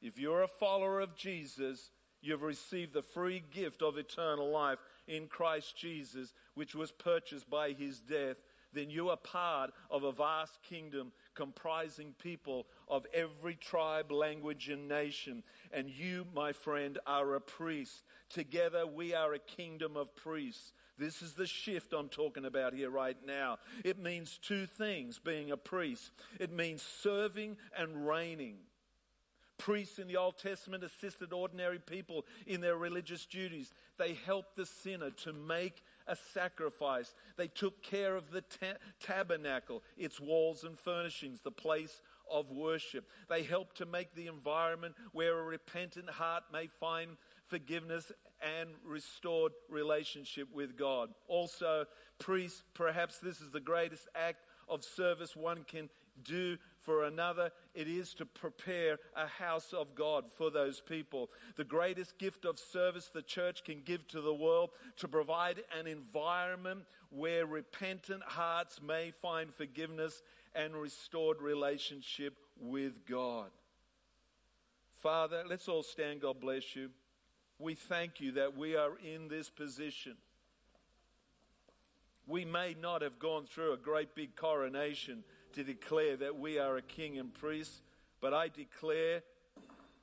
If 0.00 0.18
you're 0.18 0.42
a 0.42 0.48
follower 0.48 1.00
of 1.00 1.14
Jesus, 1.14 1.90
you've 2.20 2.42
received 2.42 2.94
the 2.94 3.02
free 3.02 3.42
gift 3.52 3.82
of 3.82 3.98
eternal 3.98 4.50
life 4.50 4.82
in 5.06 5.26
Christ 5.26 5.76
Jesus, 5.76 6.32
which 6.54 6.74
was 6.74 6.90
purchased 6.90 7.48
by 7.50 7.72
his 7.72 8.00
death. 8.00 8.42
Then 8.72 8.88
you 8.88 9.10
are 9.10 9.18
part 9.18 9.70
of 9.90 10.02
a 10.02 10.12
vast 10.12 10.58
kingdom 10.62 11.12
comprising 11.34 12.14
people 12.18 12.66
of 12.88 13.06
every 13.12 13.54
tribe, 13.54 14.12
language, 14.12 14.68
and 14.68 14.88
nation. 14.88 15.42
And 15.72 15.88
you, 15.88 16.26
my 16.34 16.52
friend, 16.52 16.98
are 17.06 17.34
a 17.34 17.40
priest. 17.40 18.04
Together 18.28 18.86
we 18.86 19.14
are 19.14 19.34
a 19.34 19.38
kingdom 19.38 19.96
of 19.96 20.14
priests. 20.14 20.72
This 20.98 21.22
is 21.22 21.32
the 21.32 21.46
shift 21.46 21.92
I'm 21.92 22.08
talking 22.08 22.44
about 22.44 22.74
here 22.74 22.90
right 22.90 23.16
now. 23.26 23.58
It 23.84 23.98
means 23.98 24.38
two 24.40 24.66
things 24.66 25.18
being 25.18 25.50
a 25.50 25.56
priest. 25.56 26.10
It 26.38 26.52
means 26.52 26.82
serving 26.82 27.56
and 27.76 28.06
reigning. 28.06 28.56
Priests 29.58 29.98
in 29.98 30.08
the 30.08 30.16
Old 30.16 30.38
Testament 30.38 30.82
assisted 30.82 31.32
ordinary 31.32 31.78
people 31.78 32.26
in 32.46 32.60
their 32.60 32.76
religious 32.76 33.24
duties. 33.26 33.72
They 33.96 34.14
helped 34.26 34.56
the 34.56 34.66
sinner 34.66 35.10
to 35.22 35.32
make 35.32 35.82
a 36.06 36.16
sacrifice. 36.34 37.14
They 37.36 37.48
took 37.48 37.82
care 37.82 38.16
of 38.16 38.30
the 38.30 38.42
ta- 38.42 38.78
tabernacle, 39.00 39.82
its 39.96 40.20
walls 40.20 40.64
and 40.64 40.78
furnishings, 40.78 41.40
the 41.40 41.50
place 41.50 42.00
of 42.30 42.50
worship. 42.50 43.08
They 43.28 43.42
helped 43.42 43.78
to 43.78 43.86
make 43.86 44.14
the 44.14 44.26
environment 44.26 44.94
where 45.12 45.38
a 45.38 45.42
repentant 45.42 46.10
heart 46.10 46.44
may 46.52 46.66
find 46.66 47.16
forgiveness 47.46 48.10
and 48.60 48.70
restored 48.84 49.52
relationship 49.68 50.48
with 50.52 50.76
God. 50.76 51.10
Also, 51.28 51.86
priests, 52.18 52.62
perhaps 52.74 53.18
this 53.18 53.40
is 53.40 53.50
the 53.50 53.60
greatest 53.60 54.08
act 54.14 54.46
of 54.68 54.84
service 54.84 55.36
one 55.36 55.64
can 55.66 55.88
do 56.24 56.56
for 56.82 57.04
another. 57.04 57.50
It 57.74 57.88
is 57.88 58.14
to 58.14 58.26
prepare 58.26 58.98
a 59.16 59.26
house 59.26 59.72
of 59.72 59.94
God 59.94 60.30
for 60.30 60.50
those 60.50 60.80
people. 60.80 61.30
The 61.56 61.64
greatest 61.64 62.18
gift 62.18 62.44
of 62.44 62.58
service 62.58 63.10
the 63.12 63.22
church 63.22 63.64
can 63.64 63.82
give 63.84 64.06
to 64.08 64.20
the 64.20 64.34
world 64.34 64.70
to 64.98 65.08
provide 65.08 65.62
an 65.78 65.86
environment 65.86 66.82
where 67.10 67.46
repentant 67.46 68.22
hearts 68.22 68.80
may 68.82 69.10
find 69.10 69.52
forgiveness 69.52 70.22
and 70.54 70.74
restored 70.74 71.40
relationship 71.40 72.36
with 72.60 73.06
God. 73.06 73.50
Father, 74.94 75.42
let's 75.48 75.68
all 75.68 75.82
stand. 75.82 76.20
God 76.20 76.40
bless 76.40 76.76
you 76.76 76.90
we 77.62 77.74
thank 77.74 78.20
you 78.20 78.32
that 78.32 78.56
we 78.56 78.74
are 78.74 78.98
in 78.98 79.28
this 79.28 79.48
position. 79.48 80.16
We 82.26 82.44
may 82.44 82.74
not 82.80 83.02
have 83.02 83.18
gone 83.18 83.44
through 83.44 83.72
a 83.72 83.76
great 83.76 84.14
big 84.14 84.34
coronation 84.36 85.22
to 85.54 85.64
declare 85.64 86.16
that 86.16 86.38
we 86.38 86.58
are 86.58 86.76
a 86.76 86.82
king 86.82 87.18
and 87.18 87.32
priest, 87.32 87.82
but 88.20 88.32
I 88.32 88.48
declare 88.48 89.22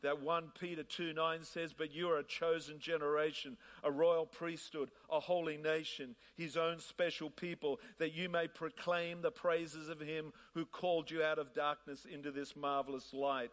that 0.02 0.22
1 0.22 0.52
Peter 0.60 0.84
2 0.84 1.14
9 1.14 1.44
says, 1.44 1.74
But 1.74 1.94
you 1.94 2.10
are 2.10 2.20
a 2.20 2.24
chosen 2.24 2.80
generation, 2.80 3.58
a 3.84 3.92
royal 3.92 4.26
priesthood, 4.26 4.90
a 5.10 5.20
holy 5.20 5.58
nation, 5.58 6.16
his 6.38 6.56
own 6.56 6.80
special 6.80 7.30
people, 7.30 7.80
that 7.98 8.14
you 8.14 8.30
may 8.30 8.48
proclaim 8.48 9.22
the 9.22 9.32
praises 9.32 9.90
of 9.90 10.00
him 10.00 10.32
who 10.54 10.66
called 10.66 11.12
you 11.12 11.24
out 11.24 11.40
of 11.40 11.54
darkness 11.54 12.06
into 12.12 12.32
this 12.32 12.56
marvelous 12.56 13.14
light. 13.14 13.52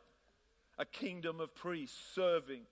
A 0.78 0.84
kingdom 0.84 1.40
of 1.40 1.54
priests 1.54 1.98
serving 2.14 2.62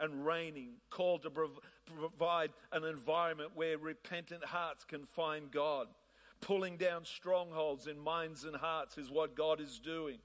and 0.00 0.24
reigning, 0.26 0.74
called 0.90 1.22
to 1.22 1.30
prov- 1.30 1.60
provide 1.86 2.50
an 2.72 2.84
environment 2.84 3.50
where 3.54 3.78
repentant 3.78 4.44
hearts 4.44 4.84
can 4.84 5.04
find 5.04 5.50
God. 5.50 5.86
Pulling 6.42 6.76
down 6.76 7.06
strongholds 7.06 7.86
in 7.86 7.98
minds 7.98 8.44
and 8.44 8.56
hearts 8.56 8.98
is 8.98 9.10
what 9.10 9.34
God 9.34 9.60
is 9.60 9.78
doing. 9.78 10.18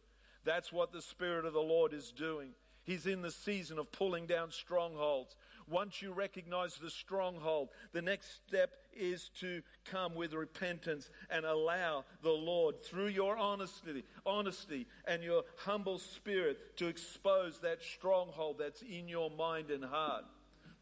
That's 0.44 0.74
what 0.74 0.92
the 0.92 1.02
Spirit 1.02 1.46
of 1.46 1.54
the 1.54 1.60
Lord 1.60 1.94
is 1.94 2.12
doing. 2.12 2.50
He's 2.84 3.06
in 3.06 3.22
the 3.22 3.32
season 3.32 3.78
of 3.78 3.92
pulling 3.92 4.26
down 4.26 4.52
strongholds. 4.52 5.36
Once 5.70 6.02
you 6.02 6.14
recognize 6.14 6.76
the 6.76 6.90
stronghold, 6.90 7.70
the 7.92 8.02
next 8.02 8.42
step 8.48 8.72
is 8.96 9.30
to 9.42 9.62
come 9.86 10.16
with 10.16 10.34
repentance 10.34 11.10
and 11.30 11.46
allow 11.46 12.06
the 12.24 12.32
Lord, 12.32 12.82
through 12.84 13.08
your 13.08 13.38
honesty, 13.38 14.04
honesty 14.26 14.88
and 15.06 15.22
your 15.22 15.44
humble 15.58 16.00
spirit, 16.00 16.78
to 16.78 16.88
expose 16.88 17.60
that 17.60 17.84
stronghold 17.84 18.58
that's 18.58 18.82
in 18.82 19.08
your 19.08 19.30
mind 19.30 19.70
and 19.70 19.84
heart. 19.84 20.24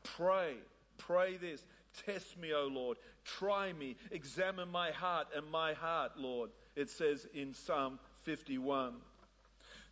Pray, 0.03 0.53
pray 0.97 1.38
this. 1.38 1.65
Test 2.05 2.37
me, 2.37 2.53
O 2.53 2.67
Lord. 2.67 2.97
Try 3.23 3.73
me. 3.73 3.95
Examine 4.11 4.69
my 4.69 4.91
heart 4.91 5.27
and 5.35 5.49
my 5.49 5.73
heart, 5.73 6.13
Lord. 6.17 6.51
It 6.75 6.89
says 6.89 7.27
in 7.33 7.53
Psalm 7.53 7.99
51. 8.23 8.95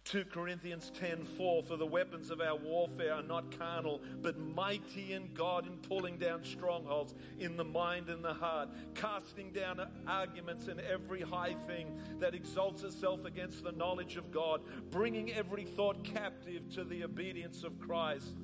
2 0.06 0.26
Corinthians 0.26 0.92
10:4 1.00 1.64
for 1.64 1.78
the 1.78 1.86
weapons 1.86 2.30
of 2.30 2.42
our 2.42 2.58
warfare 2.58 3.14
are 3.14 3.24
not 3.24 3.58
carnal 3.58 4.02
but 4.22 4.38
mighty 4.38 5.14
in 5.14 5.34
God 5.34 5.66
in 5.66 5.78
pulling 5.78 6.18
down 6.18 6.44
strongholds 6.44 7.16
in 7.40 7.56
the 7.56 7.64
mind 7.64 8.10
and 8.10 8.24
the 8.24 8.34
heart 8.34 8.68
casting 8.96 9.54
down 9.54 9.80
arguments 10.06 10.68
and 10.68 10.82
every 10.82 11.22
high 11.22 11.54
thing 11.68 11.98
that 12.20 12.36
exalts 12.36 12.84
itself 12.84 13.24
against 13.24 13.64
the 13.64 13.72
knowledge 13.72 14.18
of 14.18 14.30
God 14.30 14.62
bringing 14.92 15.32
every 15.32 15.64
thought 15.64 16.04
captive 16.04 16.70
to 16.74 16.84
the 16.84 17.06
obedience 17.06 17.64
of 17.64 17.80
Christ 17.80 18.36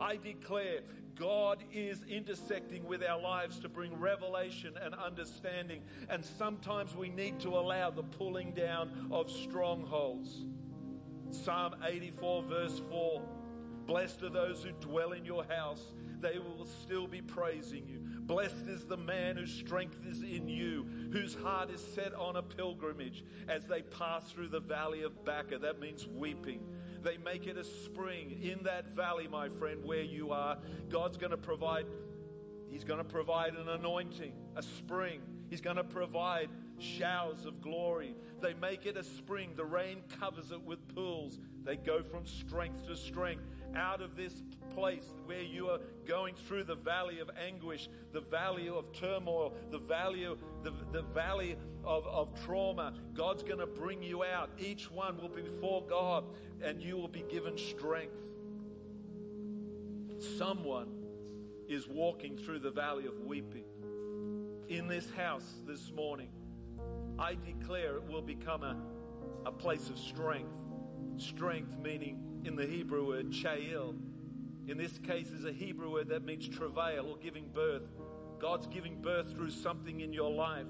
I 0.00 0.16
declare 0.16 0.80
God 1.16 1.64
is 1.72 2.04
intersecting 2.08 2.86
with 2.86 3.02
our 3.02 3.20
lives 3.20 3.58
to 3.60 3.68
bring 3.68 3.98
revelation 3.98 4.74
and 4.80 4.94
understanding 4.94 5.82
and 6.08 6.24
sometimes 6.24 6.94
we 6.94 7.08
need 7.08 7.40
to 7.40 7.48
allow 7.50 7.90
the 7.90 8.02
pulling 8.02 8.52
down 8.52 9.08
of 9.10 9.30
strongholds 9.30 10.44
Psalm 11.30 11.74
84, 11.84 12.42
verse 12.42 12.80
4 12.90 13.22
Blessed 13.86 14.22
are 14.24 14.30
those 14.30 14.64
who 14.64 14.72
dwell 14.72 15.12
in 15.12 15.24
your 15.24 15.44
house, 15.44 15.92
they 16.20 16.38
will 16.38 16.66
still 16.82 17.06
be 17.06 17.20
praising 17.22 17.86
you. 17.86 18.00
Blessed 18.22 18.66
is 18.66 18.84
the 18.84 18.96
man 18.96 19.36
whose 19.36 19.52
strength 19.52 20.00
is 20.08 20.22
in 20.22 20.48
you, 20.48 20.86
whose 21.12 21.36
heart 21.36 21.70
is 21.70 21.80
set 21.94 22.12
on 22.14 22.34
a 22.34 22.42
pilgrimage 22.42 23.24
as 23.48 23.66
they 23.66 23.82
pass 23.82 24.24
through 24.32 24.48
the 24.48 24.58
valley 24.58 25.02
of 25.02 25.24
Baca. 25.24 25.58
That 25.58 25.78
means 25.78 26.06
weeping. 26.08 26.60
They 27.06 27.18
make 27.18 27.46
it 27.46 27.56
a 27.56 27.62
spring 27.62 28.40
in 28.42 28.64
that 28.64 28.90
valley, 28.90 29.28
my 29.28 29.48
friend, 29.48 29.84
where 29.84 30.02
you 30.02 30.32
are. 30.32 30.58
God's 30.88 31.16
going 31.16 31.30
to 31.30 31.36
provide, 31.36 31.86
He's 32.68 32.82
going 32.82 32.98
to 32.98 33.04
provide 33.04 33.54
an 33.54 33.68
anointing, 33.68 34.32
a 34.56 34.62
spring. 34.64 35.20
He's 35.48 35.60
going 35.60 35.76
to 35.76 35.84
provide 35.84 36.48
showers 36.80 37.46
of 37.46 37.60
glory. 37.60 38.16
They 38.40 38.54
make 38.54 38.86
it 38.86 38.96
a 38.96 39.04
spring. 39.04 39.52
The 39.54 39.64
rain 39.64 40.02
covers 40.18 40.50
it 40.50 40.60
with 40.60 40.80
pools. 40.96 41.38
They 41.62 41.76
go 41.76 42.02
from 42.02 42.26
strength 42.26 42.88
to 42.88 42.96
strength. 42.96 43.44
Out 43.74 44.00
of 44.00 44.16
this 44.16 44.42
place 44.74 45.04
where 45.24 45.42
you 45.42 45.68
are 45.68 45.80
going 46.06 46.34
through 46.34 46.64
the 46.64 46.74
valley 46.74 47.20
of 47.20 47.30
anguish, 47.46 47.88
the 48.12 48.20
valley 48.20 48.68
of 48.68 48.92
turmoil, 48.92 49.54
the 49.70 49.78
valley 49.78 50.26
the, 50.62 50.72
the 50.92 51.02
valley 51.02 51.56
of, 51.84 52.06
of 52.06 52.32
trauma, 52.44 52.94
God's 53.14 53.42
going 53.42 53.58
to 53.58 53.66
bring 53.66 54.02
you 54.02 54.24
out. 54.24 54.50
Each 54.58 54.90
one 54.90 55.16
will 55.16 55.28
be 55.28 55.42
before 55.42 55.82
God 55.88 56.24
and 56.62 56.82
you 56.82 56.96
will 56.96 57.08
be 57.08 57.24
given 57.30 57.56
strength. 57.56 58.20
Someone 60.38 60.88
is 61.68 61.86
walking 61.88 62.36
through 62.36 62.60
the 62.60 62.70
valley 62.70 63.06
of 63.06 63.20
weeping 63.20 63.64
in 64.68 64.88
this 64.88 65.08
house 65.10 65.54
this 65.66 65.92
morning. 65.92 66.28
I 67.18 67.36
declare 67.44 67.96
it 67.96 68.04
will 68.08 68.22
become 68.22 68.62
a, 68.62 68.76
a 69.46 69.52
place 69.52 69.88
of 69.88 69.98
strength. 69.98 70.50
Strength 71.16 71.78
meaning 71.78 72.18
in 72.46 72.54
the 72.54 72.66
Hebrew 72.66 73.08
word 73.08 73.30
chayil. 73.30 73.96
In 74.68 74.78
this 74.78 74.98
case 74.98 75.30
is 75.30 75.44
a 75.44 75.52
Hebrew 75.52 75.92
word 75.92 76.08
that 76.08 76.24
means 76.24 76.48
travail 76.48 77.08
or 77.08 77.16
giving 77.16 77.48
birth. 77.48 77.82
God's 78.38 78.68
giving 78.68 79.02
birth 79.02 79.32
through 79.32 79.50
something 79.50 80.00
in 80.00 80.12
your 80.12 80.30
life. 80.30 80.68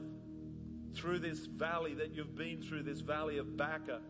Through 0.95 1.19
this 1.19 1.47
valley 1.47 1.95
that 1.95 2.15
you've 2.15 2.35
been 2.35 2.63
through, 2.63 2.85
this 2.85 3.01
valley 3.01 3.37
of 3.37 3.57
Baca. 3.57 4.01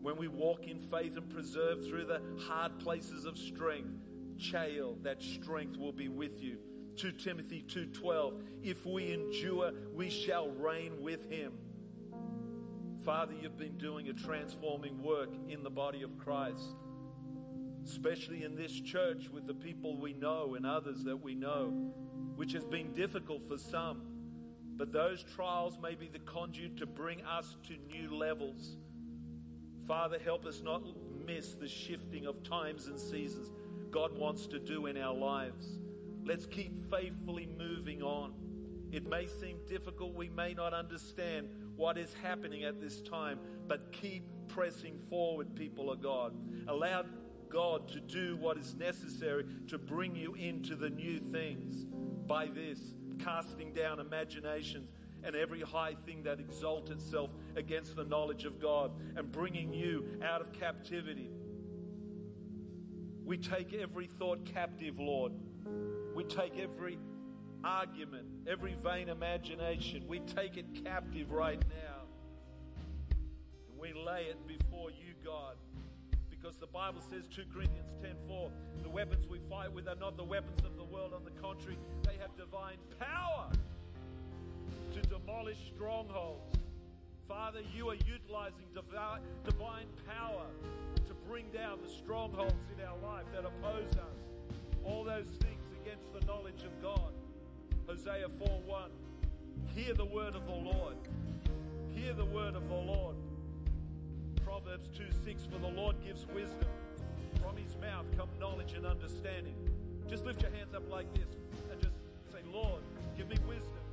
When 0.00 0.16
we 0.16 0.26
walk 0.26 0.66
in 0.66 0.78
faith 0.78 1.16
and 1.16 1.28
preserve 1.28 1.86
through 1.86 2.06
the 2.06 2.22
hard 2.46 2.78
places 2.78 3.26
of 3.26 3.36
strength, 3.36 4.00
chayil, 4.38 5.02
that 5.02 5.22
strength 5.22 5.76
will 5.76 5.92
be 5.92 6.08
with 6.08 6.40
you. 6.40 6.56
2 6.96 7.12
Timothy 7.12 7.62
2:12 7.62 8.42
If 8.62 8.86
we 8.86 9.12
endure 9.12 9.72
we 9.94 10.08
shall 10.08 10.50
reign 10.50 11.02
with 11.02 11.30
him. 11.30 11.52
Father, 13.04 13.34
you've 13.40 13.58
been 13.58 13.78
doing 13.78 14.08
a 14.10 14.12
transforming 14.12 15.02
work 15.02 15.30
in 15.48 15.64
the 15.64 15.70
body 15.70 16.02
of 16.02 16.16
Christ, 16.18 16.76
especially 17.84 18.44
in 18.44 18.54
this 18.54 18.72
church 18.72 19.28
with 19.28 19.44
the 19.48 19.54
people 19.54 20.00
we 20.00 20.12
know 20.12 20.54
and 20.54 20.64
others 20.64 21.02
that 21.02 21.16
we 21.16 21.34
know, 21.34 21.92
which 22.36 22.52
has 22.52 22.64
been 22.64 22.92
difficult 22.92 23.48
for 23.48 23.58
some. 23.58 24.02
But 24.76 24.92
those 24.92 25.24
trials 25.24 25.78
may 25.82 25.96
be 25.96 26.08
the 26.08 26.20
conduit 26.20 26.76
to 26.76 26.86
bring 26.86 27.22
us 27.22 27.56
to 27.66 27.76
new 27.92 28.14
levels. 28.14 28.76
Father, 29.88 30.20
help 30.20 30.46
us 30.46 30.62
not 30.62 30.84
miss 31.26 31.54
the 31.54 31.68
shifting 31.68 32.26
of 32.26 32.44
times 32.44 32.86
and 32.86 33.00
seasons 33.00 33.50
God 33.90 34.16
wants 34.16 34.46
to 34.46 34.60
do 34.60 34.86
in 34.86 34.96
our 34.96 35.14
lives. 35.14 35.80
Let's 36.24 36.46
keep 36.46 36.88
faithfully 36.88 37.48
moving 37.58 38.00
on. 38.00 38.32
It 38.92 39.08
may 39.08 39.26
seem 39.26 39.58
difficult, 39.66 40.14
we 40.14 40.28
may 40.28 40.54
not 40.54 40.72
understand 40.72 41.48
what 41.82 41.98
is 41.98 42.14
happening 42.22 42.62
at 42.62 42.80
this 42.80 43.00
time, 43.00 43.40
but 43.66 43.90
keep 43.90 44.22
pressing 44.46 44.96
forward, 45.10 45.52
people 45.56 45.90
of 45.90 46.00
God. 46.00 46.32
Allow 46.68 47.02
God 47.48 47.88
to 47.88 47.98
do 47.98 48.36
what 48.36 48.56
is 48.56 48.76
necessary 48.76 49.44
to 49.66 49.78
bring 49.78 50.14
you 50.14 50.32
into 50.34 50.76
the 50.76 50.88
new 50.88 51.18
things 51.18 51.84
by 52.28 52.46
this, 52.46 52.78
casting 53.18 53.72
down 53.74 53.98
imaginations 53.98 54.92
and 55.24 55.34
every 55.34 55.60
high 55.60 55.96
thing 56.06 56.22
that 56.22 56.38
exalts 56.38 56.92
itself 56.92 57.34
against 57.56 57.96
the 57.96 58.04
knowledge 58.04 58.44
of 58.44 58.60
God 58.60 58.92
and 59.16 59.32
bringing 59.32 59.74
you 59.74 60.20
out 60.22 60.40
of 60.40 60.52
captivity. 60.52 61.30
We 63.24 63.38
take 63.38 63.74
every 63.74 64.06
thought 64.06 64.44
captive, 64.44 65.00
Lord. 65.00 65.32
We 66.14 66.22
take 66.22 66.60
every 66.60 67.00
argument, 67.64 68.26
every 68.46 68.74
vain 68.74 69.08
imagination, 69.08 70.04
we 70.08 70.20
take 70.20 70.56
it 70.56 70.84
captive 70.84 71.30
right 71.30 71.60
now. 71.60 73.16
And 73.70 73.78
we 73.78 73.92
lay 73.92 74.24
it 74.24 74.46
before 74.46 74.90
you, 74.90 75.14
God. 75.24 75.56
Because 76.30 76.56
the 76.56 76.66
Bible 76.66 77.00
says, 77.00 77.28
2 77.28 77.44
Corinthians 77.52 77.92
10:4, 78.02 78.50
the 78.82 78.88
weapons 78.88 79.28
we 79.28 79.38
fight 79.48 79.72
with 79.72 79.86
are 79.86 79.96
not 79.96 80.16
the 80.16 80.24
weapons 80.24 80.64
of 80.64 80.76
the 80.76 80.84
world. 80.84 81.12
On 81.14 81.24
the 81.24 81.30
contrary, 81.40 81.78
they 82.02 82.16
have 82.20 82.36
divine 82.36 82.78
power 82.98 83.48
to 84.92 85.02
demolish 85.02 85.58
strongholds. 85.74 86.58
Father, 87.28 87.60
you 87.74 87.88
are 87.88 87.94
utilizing 87.94 88.66
divine 88.74 89.86
power 90.06 90.46
to 91.06 91.14
bring 91.28 91.48
down 91.50 91.78
the 91.80 91.88
strongholds 91.88 92.66
in 92.76 92.84
our 92.84 92.98
life 92.98 93.24
that 93.32 93.44
oppose 93.44 93.92
us. 93.92 94.18
All 94.84 95.04
those 95.04 95.28
things 95.28 95.70
against 95.80 96.12
the 96.12 96.20
knowledge 96.26 96.64
of 96.64 96.82
God. 96.82 97.12
Hosea 97.92 98.26
4:1. 98.40 98.88
Hear 99.74 99.92
the 99.92 100.06
word 100.06 100.34
of 100.34 100.46
the 100.46 100.54
Lord. 100.54 100.96
Hear 101.94 102.14
the 102.14 102.24
word 102.24 102.54
of 102.54 102.66
the 102.66 102.74
Lord. 102.74 103.16
Proverbs 104.42 104.88
2:6 104.96 105.44
For 105.44 105.58
the 105.58 105.68
Lord 105.68 105.96
gives 106.02 106.24
wisdom. 106.28 106.70
From 107.42 107.54
his 107.58 107.76
mouth 107.76 108.06
come 108.16 108.30
knowledge 108.40 108.72
and 108.72 108.86
understanding. 108.86 109.54
Just 110.08 110.24
lift 110.24 110.40
your 110.40 110.52
hands 110.52 110.72
up 110.72 110.88
like 110.90 111.12
this 111.12 111.36
and 111.70 111.78
just 111.82 111.98
say, 112.32 112.38
Lord, 112.50 112.80
give 113.14 113.28
me 113.28 113.36
wisdom. 113.46 113.84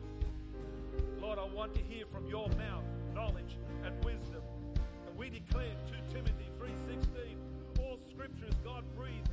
Lord, 1.19 1.37
I 1.37 1.43
want 1.53 1.73
to 1.73 1.81
hear 1.81 2.05
from 2.05 2.25
your 2.29 2.47
mouth 2.55 2.85
knowledge 3.13 3.57
and 3.83 4.01
wisdom. 4.05 4.41
And 5.07 5.17
we 5.17 5.29
declare 5.29 5.75
2 5.89 6.13
Timothy 6.13 6.47
3:16, 6.57 7.35
all 7.81 7.99
scripture 8.09 8.47
is 8.47 8.55
God 8.63 8.85
breathed 8.95 9.28